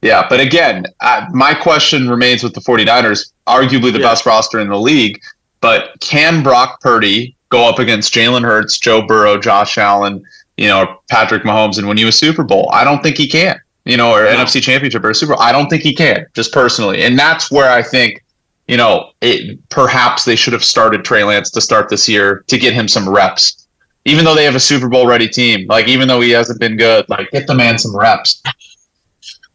Yeah, 0.00 0.24
but 0.28 0.38
again, 0.38 0.84
uh, 1.00 1.26
my 1.32 1.54
question 1.54 2.08
remains 2.08 2.44
with 2.44 2.54
the 2.54 2.60
49ers, 2.60 3.32
arguably 3.48 3.92
the 3.92 3.98
Yeah. 3.98 4.08
best 4.10 4.26
roster 4.26 4.60
in 4.60 4.68
the 4.68 4.78
league. 4.78 5.20
But 5.60 5.94
can 6.00 6.42
Brock 6.44 6.80
Purdy 6.80 7.34
go 7.48 7.68
up 7.68 7.78
against 7.80 8.14
Jalen 8.14 8.42
Hurts, 8.42 8.78
Joe 8.78 9.02
Burrow, 9.02 9.36
Josh 9.40 9.76
Allen, 9.76 10.22
you 10.56 10.68
know, 10.68 11.00
Patrick 11.10 11.42
Mahomes, 11.42 11.78
and 11.78 11.88
win 11.88 11.96
you 11.96 12.06
a 12.06 12.12
Super 12.12 12.44
Bowl? 12.44 12.68
I 12.72 12.84
don't 12.84 13.02
think 13.02 13.16
he 13.16 13.26
can. 13.28 13.58
You 13.86 13.96
know, 13.96 14.12
or 14.14 14.22
No. 14.24 14.30
NFC 14.30 14.60
Championship 14.62 15.04
or 15.04 15.12
Super 15.14 15.34
Bowl. 15.34 15.42
I 15.42 15.50
don't 15.52 15.68
think 15.68 15.82
he 15.82 15.94
can, 15.94 16.26
just 16.34 16.52
personally. 16.52 17.02
And 17.02 17.18
that's 17.18 17.50
where 17.50 17.70
I 17.70 17.82
think, 17.82 18.22
you 18.68 18.76
know, 18.76 19.10
it, 19.20 19.58
perhaps 19.68 20.24
they 20.24 20.36
should 20.36 20.52
have 20.54 20.64
started 20.64 21.04
Trey 21.04 21.24
Lance 21.24 21.50
to 21.50 21.60
start 21.60 21.88
this 21.90 22.08
year 22.08 22.44
to 22.46 22.56
get 22.58 22.72
him 22.72 22.88
some 22.88 23.08
reps. 23.08 23.63
Even 24.04 24.24
though 24.24 24.34
they 24.34 24.44
have 24.44 24.54
a 24.54 24.60
Super 24.60 24.88
Bowl 24.88 25.06
ready 25.06 25.28
team, 25.28 25.66
like 25.66 25.88
even 25.88 26.08
though 26.08 26.20
he 26.20 26.30
hasn't 26.30 26.60
been 26.60 26.76
good, 26.76 27.08
like 27.08 27.30
get 27.30 27.46
the 27.46 27.54
man 27.54 27.78
some 27.78 27.96
reps. 27.96 28.42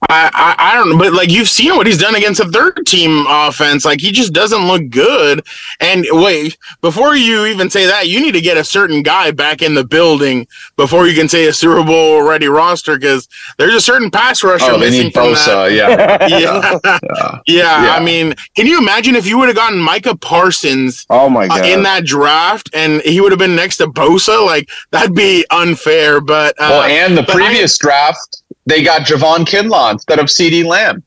I, 0.07 0.31
I, 0.33 0.71
I 0.71 0.73
don't 0.75 0.91
know, 0.91 0.97
but 0.97 1.13
like 1.13 1.29
you've 1.29 1.49
seen 1.49 1.75
what 1.75 1.85
he's 1.85 1.97
done 1.97 2.15
against 2.15 2.39
a 2.39 2.45
third 2.49 2.85
team 2.87 3.25
offense. 3.27 3.83
Like 3.83 3.99
he 3.99 4.11
just 4.11 4.31
doesn't 4.31 4.65
look 4.65 4.89
good. 4.89 5.45
And 5.81 6.05
wait, 6.11 6.57
before 6.81 7.15
you 7.17 7.45
even 7.45 7.69
say 7.69 7.85
that, 7.85 8.07
you 8.07 8.21
need 8.21 8.31
to 8.31 8.39
get 8.41 8.55
a 8.55 8.63
certain 8.63 9.03
guy 9.03 9.31
back 9.31 9.61
in 9.61 9.73
the 9.75 9.83
building 9.83 10.47
before 10.77 11.07
you 11.07 11.15
can 11.15 11.27
say 11.27 11.47
a 11.47 11.53
Super 11.53 11.83
Bowl 11.83 12.21
ready 12.23 12.47
roster 12.47 12.97
because 12.97 13.27
there's 13.57 13.73
a 13.75 13.81
certain 13.81 14.09
pass 14.09 14.41
rusher 14.43 14.65
Oh, 14.71 14.79
they 14.79 14.85
missing 14.89 15.03
need 15.07 15.13
from 15.13 15.33
Bosa. 15.33 15.67
that. 15.67 15.73
Yeah. 15.73 16.27
Yeah. 16.27 16.99
Yeah. 17.03 17.39
yeah, 17.47 17.83
Yeah. 17.83 17.91
I 17.95 18.03
mean, 18.03 18.33
can 18.55 18.67
you 18.67 18.79
imagine 18.79 19.15
if 19.15 19.27
you 19.27 19.37
would 19.37 19.47
have 19.49 19.55
gotten 19.57 19.79
Micah 19.79 20.15
Parsons 20.15 21.05
Oh 21.09 21.29
my 21.29 21.45
uh, 21.45 21.47
god! 21.49 21.65
in 21.65 21.83
that 21.83 22.05
draft 22.05 22.69
and 22.73 23.01
he 23.01 23.19
would 23.19 23.31
have 23.31 23.39
been 23.39 23.55
next 23.55 23.77
to 23.77 23.87
Bosa? 23.87 24.45
Like 24.45 24.69
that'd 24.91 25.13
be 25.13 25.45
unfair. 25.51 26.21
But 26.21 26.55
uh, 26.59 26.67
Well, 26.69 26.83
and 26.83 27.17
the 27.17 27.23
but 27.23 27.31
I- 27.31 27.33
previous 27.47 27.77
draft, 27.77 28.43
they 28.69 28.83
got 28.83 29.01
Javon 29.01 29.45
Kinlaw 29.45 29.91
instead 29.91 30.19
of 30.19 30.27
CeeDee 30.27 30.65
Lamb. 30.65 31.03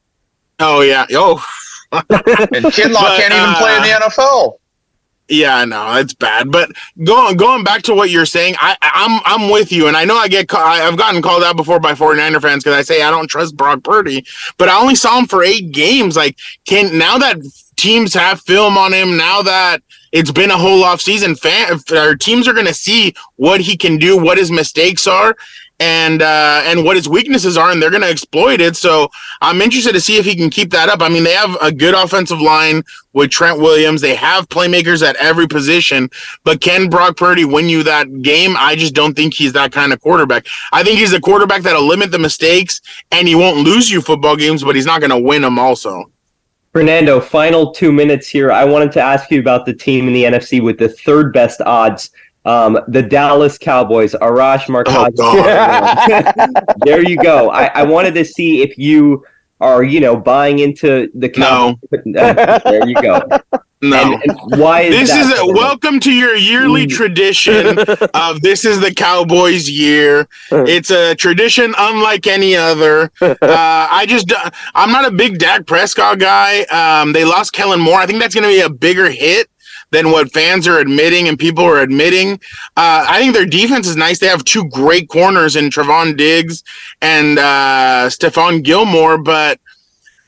oh 0.59 0.81
yeah, 0.83 1.07
oh 1.13 1.45
And 1.93 2.03
Kinlaw 2.03 2.95
But, 2.95 3.21
can't 3.21 3.35
even 3.35 3.51
uh, 3.51 3.59
play 3.59 3.77
in 3.77 3.83
the 3.83 4.07
NFL. 4.07 4.59
Yeah, 5.29 5.57
I 5.57 5.65
know 5.65 5.95
it's 5.95 6.15
bad, 6.15 6.51
but 6.51 6.71
going 7.05 7.37
going 7.37 7.65
back 7.65 7.83
to 7.83 7.95
what 7.95 8.11
you're 8.11 8.27
saying, 8.27 8.55
I 8.59 8.77
I'm 8.83 9.21
I'm 9.25 9.51
with 9.51 9.73
you, 9.73 9.87
and 9.89 9.97
I 9.97 10.05
know 10.05 10.17
I 10.17 10.29
get 10.29 10.53
I've 10.53 10.99
gotten 10.99 11.23
called 11.23 11.43
out 11.43 11.57
before 11.57 11.81
by 11.81 11.95
49er 11.95 12.43
fans 12.43 12.65
because 12.65 12.77
I 12.77 12.83
say 12.83 13.03
I 13.03 13.11
don't 13.11 13.29
trust 13.29 13.57
Brock 13.57 13.83
Purdy, 13.83 14.27
but 14.59 14.69
I 14.69 14.79
only 14.79 14.95
saw 14.95 15.19
him 15.19 15.27
for 15.27 15.43
eight 15.43 15.71
games. 15.71 16.17
Like, 16.17 16.39
can 16.67 16.99
now 16.99 17.19
that 17.19 17.39
teams 17.77 18.13
have 18.13 18.43
film 18.43 18.77
on 18.77 18.93
him, 18.93 19.17
now 19.17 19.43
that 19.43 19.83
it's 20.13 20.31
been 20.31 20.51
a 20.51 20.59
whole 20.59 20.85
off 20.85 21.01
season, 21.01 21.35
fan 21.35 21.79
our 21.97 22.15
teams 22.15 22.47
are 22.47 22.53
going 22.53 22.67
to 22.67 22.75
see 22.75 23.15
what 23.37 23.61
he 23.61 23.77
can 23.77 23.97
do, 23.97 24.19
what 24.19 24.37
his 24.37 24.51
mistakes 24.51 25.07
are, 25.07 25.35
and 25.83 26.23
uh, 26.23 26.63
and 26.65 26.85
what 26.85 26.95
his 26.95 27.09
weaknesses 27.09 27.57
are, 27.57 27.73
and 27.73 27.83
they're 27.83 27.91
going 27.91 28.05
to 28.05 28.09
exploit 28.09 28.61
it. 28.61 28.77
So 28.77 29.11
I'm 29.41 29.61
interested 29.61 29.93
to 29.95 30.01
see 30.01 30.17
if 30.17 30.25
he 30.25 30.37
can 30.37 30.49
keep 30.49 30.71
that 30.71 30.89
up. 30.89 31.03
I 31.03 31.09
mean, 31.09 31.25
they 31.25 31.33
have 31.33 31.57
a 31.61 31.73
good 31.73 31.95
offensive 31.95 32.41
line 32.41 32.85
with 33.15 33.33
Trent 33.33 33.59
Williams. 33.59 34.01
They 34.01 34.15
have 34.15 34.49
playmakers 34.49 35.05
at 35.05 35.17
every 35.17 35.49
position, 35.49 36.09
but 36.45 36.61
can 36.61 36.89
Brock 36.89 37.17
Purdy 37.17 37.45
win 37.45 37.69
you 37.69 37.83
that 37.83 38.23
game? 38.23 38.55
I 38.57 38.77
just 38.77 38.95
don't 38.95 39.15
think 39.15 39.35
he's 39.35 39.53
that 39.55 39.73
kind 39.73 39.93
of 39.93 40.01
quarterback. 40.01 40.47
I 40.73 40.85
think 40.85 41.01
he's 41.01 41.13
a 41.13 41.21
quarterback 41.21 41.63
that'll 41.63 41.87
limit 41.87 42.13
the 42.13 42.19
mistakes 42.19 42.81
and 43.11 43.27
he 43.27 43.35
won't 43.35 43.59
lose 43.59 43.91
you 43.91 44.01
football 44.01 44.37
games, 44.37 44.63
but 44.63 44.77
he's 44.77 44.87
not 44.87 45.01
going 45.01 45.11
to 45.11 45.19
win 45.19 45.43
them 45.43 45.59
also. 45.59 46.05
Fernando, 46.73 47.21
final 47.21 47.73
two 47.73 47.93
minutes 47.93 48.29
here. 48.29 48.53
I 48.53 48.65
wanted 48.65 48.93
to 48.93 49.01
ask 49.01 49.31
you 49.31 49.41
about 49.41 49.67
the 49.67 49.75
team 49.75 50.07
in 50.07 50.15
the 50.15 50.25
NFC 50.25 50.63
with 50.63 50.79
the 50.79 50.89
third 50.89 51.33
best 51.33 51.61
odds. 51.63 52.13
Um, 52.45 52.79
the 52.89 53.03
Dallas 53.03 53.57
Cowboys, 53.59 54.15
Arash 54.15 54.65
Oh, 54.69 54.73
Markazi. 54.73 55.17
God. 55.17 56.77
there 56.85 57.09
you 57.09 57.17
go. 57.17 57.51
I, 57.51 57.67
I 57.67 57.83
wanted 57.85 58.15
to 58.15 58.25
see 58.25 58.63
if 58.63 58.77
you 58.77 59.25
are, 59.61 59.85
you 59.85 60.01
know, 60.01 60.17
buying 60.17 60.59
into 60.59 61.09
the 61.15 61.29
No. 61.37 61.77
Cowboys. 61.93 62.17
Uh, 62.17 62.59
there 62.65 62.89
you 62.89 63.01
go. 63.01 63.23
No. 63.85 63.97
And, 64.15 64.23
and 64.23 64.61
why 64.61 64.83
is 64.83 65.11
This 65.11 65.17
is 65.17 65.39
a, 65.41 65.45
welcome 65.47 65.99
to 66.01 66.13
your 66.13 66.37
yearly 66.37 66.87
tradition 66.87 67.79
of 68.15 68.41
this 68.41 68.65
is 68.65 68.81
the 68.81 68.95
Cowboys 68.95 69.69
year. 69.69 70.29
It's 70.53 70.91
a 70.91 71.17
tradition 71.17 71.75
unlike 71.77 72.29
any 72.29 72.55
other. 72.57 73.11
Uh, 73.21 73.37
I 73.43 74.07
just 74.09 74.33
I'm 74.77 74.93
not 74.93 75.05
a 75.07 75.11
big 75.11 75.39
Dak 75.39 75.67
Prescott 75.67 76.21
guy. 76.21 76.61
Um, 76.65 77.13
they 77.13 77.25
lost 77.25 77.53
Kellen 77.53 77.81
Moore. 77.81 77.99
I 77.99 78.07
think 78.07 78.21
that's 78.21 78.35
going 78.37 78.45
to 78.45 78.55
be 78.55 78.61
a 78.61 78.71
bigger 78.71 79.11
hit 79.11 79.49
than 79.93 80.11
what 80.11 80.33
fans 80.33 80.67
are 80.67 80.79
admitting 80.79 81.29
and 81.29 81.39
people 81.39 81.65
are 81.65 81.81
admitting. 81.81 82.33
Uh, 82.77 83.07
I 83.09 83.21
think 83.21 83.35
their 83.35 83.47
defense 83.47 83.87
is 83.87 83.95
nice. 83.95 84.19
They 84.19 84.27
have 84.27 84.43
two 84.43 84.69
great 84.71 85.09
corners 85.09 85.55
in 85.55 85.67
Trevon 85.67 86.17
Diggs 86.17 86.65
and 87.01 87.39
uh, 87.39 88.09
Stephon 88.09 88.65
Gilmore, 88.65 89.19
but 89.19 89.61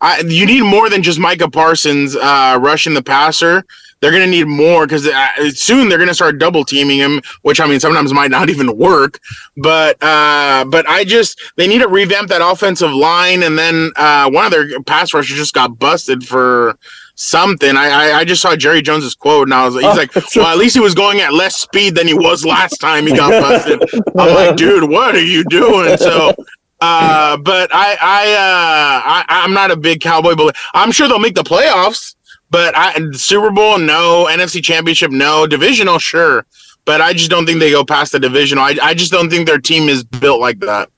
I, 0.01 0.21
you 0.21 0.45
need 0.45 0.63
more 0.63 0.91
than 0.91 1.03
just 1.03 1.19
Micah 1.19 1.51
Parsons 1.51 2.15
uh, 2.15 2.59
rushing 2.61 2.93
the 2.93 3.03
passer. 3.03 3.65
They're 4.01 4.11
going 4.11 4.25
to 4.25 4.31
need 4.31 4.49
more 4.49 4.87
because 4.87 5.07
uh, 5.07 5.51
soon 5.53 5.89
they're 5.89 5.97
going 5.97 6.09
to 6.09 6.15
start 6.15 6.39
double 6.39 6.63
teaming 6.63 6.99
him, 6.99 7.23
which 7.41 7.59
I 7.59 7.67
mean 7.67 7.81
sometimes 7.81 8.13
might 8.13 8.31
not 8.31 8.51
even 8.51 8.77
work. 8.77 9.19
But 9.57 9.97
uh, 10.03 10.67
but 10.69 10.87
I 10.87 11.05
just 11.05 11.41
they 11.57 11.67
need 11.67 11.79
to 11.79 11.89
revamp 11.89 12.29
that 12.29 12.47
offensive 12.47 12.93
line, 12.93 13.43
and 13.43 13.59
then 13.59 13.93
uh, 13.97 14.29
one 14.29 14.45
of 14.45 14.51
their 14.51 14.83
pass 14.83 15.15
rushers 15.15 15.39
just 15.39 15.55
got 15.55 15.79
busted 15.79 16.27
for 16.27 16.77
something. 17.15 17.77
I, 17.77 17.89
I 17.89 18.19
I 18.21 18.25
just 18.25 18.43
saw 18.43 18.57
Jerry 18.57 18.83
Jones's 18.83 19.15
quote, 19.15 19.47
and 19.49 19.55
I 19.55 19.65
was 19.67 19.75
he's 19.75 19.85
Oh, 19.85 19.95
like, 19.95 20.15
well, 20.37 20.47
at 20.47 20.59
least 20.59 20.75
he 20.75 20.81
was 20.81 20.95
going 20.95 21.21
at 21.21 21.33
less 21.33 21.57
speed 21.57 21.95
than 21.95 22.07
he 22.07 22.15
was 22.15 22.45
last 22.45 22.79
time 22.79 23.07
he 23.07 23.15
got 23.17 23.31
busted. 23.43 23.83
I'm 24.19 24.35
like, 24.35 24.57
dude, 24.57 24.89
what 24.91 25.15
are 25.15 25.25
you 25.25 25.45
doing? 25.45 25.97
So. 25.97 26.35
Uh, 26.81 27.39
but 27.39 27.71
I, 27.73 27.97
I, 27.99 28.33
uh, 28.35 29.03
I, 29.07 29.25
I'm 29.29 29.55
not 29.55 29.71
a 29.71 29.77
big 29.77 30.01
Cowboy 30.03 30.35
believer. 30.35 30.53
I'm 30.75 30.93
sure 30.93 31.09
they'll 31.09 31.19
make 31.19 31.35
the 31.35 31.43
playoffs, 31.43 32.15
but 32.51 32.77
I, 32.77 32.95
Super 33.13 33.51
Bowl, 33.51 33.79
no. 33.79 34.27
NFC 34.31 34.63
Championship, 34.63 35.11
no. 35.11 35.47
Divisional, 35.47 35.99
sure. 35.99 36.45
But 36.85 37.01
I 37.01 37.15
just 37.15 37.31
don't 37.31 37.47
think 37.47 37.59
they 37.61 37.71
go 37.71 37.87
past 37.87 38.13
the 38.13 38.21
divisional. 38.21 38.65
I, 38.65 38.77
I 38.83 38.93
just 38.93 39.13
don't 39.13 39.31
think 39.31 39.47
their 39.47 39.61
team 39.61 39.89
is 39.89 40.05
built 40.05 40.41
like 40.41 40.59
that. 40.59 40.91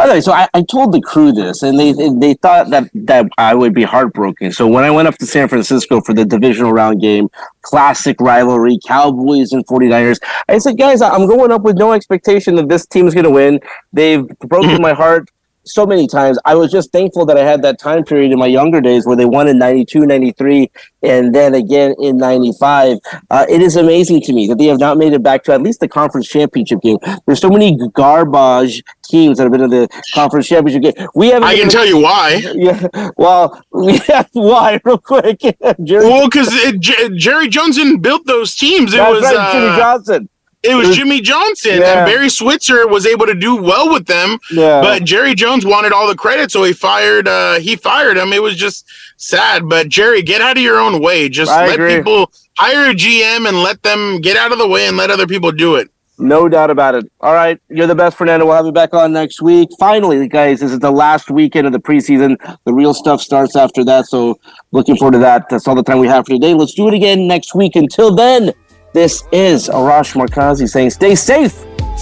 Okay, 0.00 0.20
so 0.20 0.32
I, 0.32 0.48
I 0.54 0.62
told 0.62 0.92
the 0.92 1.00
crew 1.00 1.30
this, 1.30 1.62
and 1.62 1.78
they 1.78 1.92
they 1.92 2.34
thought 2.34 2.70
that 2.70 2.90
that 2.94 3.26
I 3.38 3.54
would 3.54 3.74
be 3.74 3.84
heartbroken. 3.84 4.50
So 4.50 4.66
when 4.66 4.82
I 4.82 4.90
went 4.90 5.06
up 5.06 5.16
to 5.18 5.26
San 5.26 5.48
Francisco 5.48 6.00
for 6.00 6.12
the 6.12 6.24
divisional 6.24 6.72
round 6.72 7.00
game, 7.00 7.28
classic 7.62 8.20
rivalry, 8.20 8.78
Cowboys 8.84 9.52
and 9.52 9.64
49ers, 9.66 10.18
I 10.48 10.58
said, 10.58 10.78
guys, 10.78 11.00
I'm 11.00 11.28
going 11.28 11.52
up 11.52 11.62
with 11.62 11.76
no 11.76 11.92
expectation 11.92 12.56
that 12.56 12.68
this 12.68 12.86
team's 12.86 13.14
going 13.14 13.24
to 13.24 13.30
win. 13.30 13.60
They've 13.92 14.26
broken 14.40 14.82
my 14.88 14.94
heart 14.94 15.30
so 15.64 15.86
many 15.86 16.06
times. 16.06 16.38
I 16.44 16.54
was 16.54 16.70
just 16.70 16.92
thankful 16.92 17.26
that 17.26 17.36
I 17.36 17.44
had 17.44 17.62
that 17.62 17.78
time 17.78 18.04
period 18.04 18.32
in 18.32 18.38
my 18.38 18.46
younger 18.46 18.80
days 18.80 19.06
where 19.06 19.16
they 19.16 19.24
won 19.24 19.48
in 19.48 19.58
92, 19.58 20.06
93, 20.06 20.70
and 21.02 21.34
then 21.34 21.54
again 21.54 21.94
in 21.98 22.16
95. 22.16 22.98
Uh, 23.30 23.46
it 23.48 23.60
is 23.60 23.76
amazing 23.76 24.20
to 24.22 24.32
me 24.32 24.46
that 24.48 24.58
they 24.58 24.66
have 24.66 24.80
not 24.80 24.98
made 24.98 25.12
it 25.12 25.22
back 25.22 25.44
to 25.44 25.52
at 25.52 25.62
least 25.62 25.80
the 25.80 25.88
conference 25.88 26.28
championship 26.28 26.80
game. 26.82 26.98
There's 27.26 27.40
so 27.40 27.50
many 27.50 27.76
garbage 27.92 28.82
teams 29.04 29.38
that 29.38 29.44
have 29.44 29.52
been 29.52 29.62
in 29.62 29.70
the 29.70 29.88
conference 30.14 30.48
championship 30.48 30.94
game. 30.94 31.08
We 31.14 31.28
haven't. 31.28 31.48
I 31.48 31.56
can 31.56 31.68
tell 31.68 31.86
you 31.86 31.98
why. 31.98 32.42
Yeah. 32.54 33.10
Well, 33.16 33.62
yeah, 33.74 34.24
why? 34.32 34.80
Real 34.84 34.98
quick, 34.98 35.40
Jerry. 35.84 36.04
Well, 36.04 36.28
because 36.28 36.48
J- 36.78 37.16
Jerry 37.16 37.48
Johnson 37.48 37.98
built 37.98 38.26
those 38.26 38.54
teams. 38.54 38.94
It 38.94 38.98
That's 38.98 39.14
was 39.14 39.22
right, 39.22 39.52
Jimmy 39.52 39.66
uh, 39.66 39.76
Johnson. 39.78 40.28
It 40.64 40.74
was 40.74 40.96
Jimmy 40.96 41.20
Johnson, 41.20 41.80
Yeah. 41.80 41.98
and 42.04 42.06
Barry 42.10 42.28
Switzer 42.28 42.86
was 42.88 43.06
able 43.06 43.26
to 43.26 43.34
do 43.34 43.56
well 43.56 43.92
with 43.92 44.06
them. 44.06 44.38
Yeah. 44.50 44.80
But 44.80 45.04
Jerry 45.04 45.34
Jones 45.34 45.64
wanted 45.66 45.92
all 45.92 46.08
the 46.08 46.16
credit, 46.16 46.50
so 46.50 46.64
he 46.64 46.72
fired. 46.72 47.28
Uh, 47.28 47.58
he 47.60 47.76
fired 47.76 48.16
him. 48.16 48.32
It 48.32 48.42
was 48.42 48.56
just 48.56 48.86
sad. 49.16 49.68
But 49.68 49.88
Jerry, 49.88 50.22
get 50.22 50.40
out 50.40 50.56
of 50.56 50.62
your 50.62 50.78
own 50.78 51.00
way. 51.02 51.28
Just 51.28 51.50
I 51.52 51.66
let 51.66 51.74
agree. 51.74 51.96
people 51.96 52.30
hire 52.56 52.90
a 52.90 52.94
GM 52.94 53.46
and 53.48 53.62
let 53.62 53.82
them 53.82 54.20
get 54.20 54.36
out 54.36 54.52
of 54.52 54.58
the 54.58 54.68
way 54.68 54.86
and 54.86 54.96
let 54.96 55.10
other 55.10 55.26
people 55.26 55.52
do 55.52 55.76
it. 55.76 55.90
No 56.16 56.48
doubt 56.48 56.70
about 56.70 56.94
it. 56.94 57.10
All 57.20 57.34
right, 57.34 57.60
you're 57.68 57.88
the 57.88 57.94
best, 57.96 58.16
Fernando. 58.16 58.46
We'll 58.46 58.54
have 58.54 58.64
you 58.66 58.70
back 58.70 58.94
on 58.94 59.12
next 59.12 59.42
week. 59.42 59.68
Finally, 59.80 60.28
guys, 60.28 60.60
this 60.60 60.70
is 60.70 60.78
the 60.78 60.92
last 60.92 61.28
weekend 61.28 61.66
of 61.66 61.72
the 61.72 61.80
preseason. 61.80 62.36
The 62.64 62.72
real 62.72 62.94
stuff 62.94 63.20
starts 63.20 63.56
after 63.56 63.82
that, 63.86 64.06
so 64.06 64.38
looking 64.70 64.96
forward 64.96 65.14
to 65.14 65.18
that. 65.18 65.48
That's 65.50 65.66
all 65.66 65.74
the 65.74 65.82
time 65.82 65.98
we 65.98 66.06
have 66.06 66.24
for 66.26 66.30
today. 66.34 66.54
Let's 66.54 66.72
do 66.74 66.86
it 66.86 66.94
again 66.94 67.26
next 67.26 67.56
week. 67.56 67.74
Until 67.74 68.14
then, 68.14 68.52
this 68.94 69.24
is 69.32 69.68
Arash 69.68 70.14
Markazi 70.14 70.68
saying, 70.68 70.90
"Stay 70.90 71.14
safe 71.14 71.54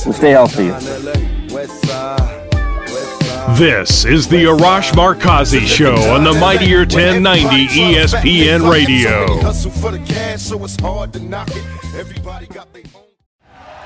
and 0.05 0.15
stay 0.15 0.31
healthy." 0.31 0.69
This 3.59 4.05
is 4.05 4.29
the 4.29 4.45
Arash 4.45 4.93
Markazi 4.93 5.67
Show 5.67 5.97
on 6.15 6.23
the 6.23 6.33
Mightier 6.35 6.87
1090 6.87 7.67
ESPN 7.69 8.71
Radio. 8.71 9.41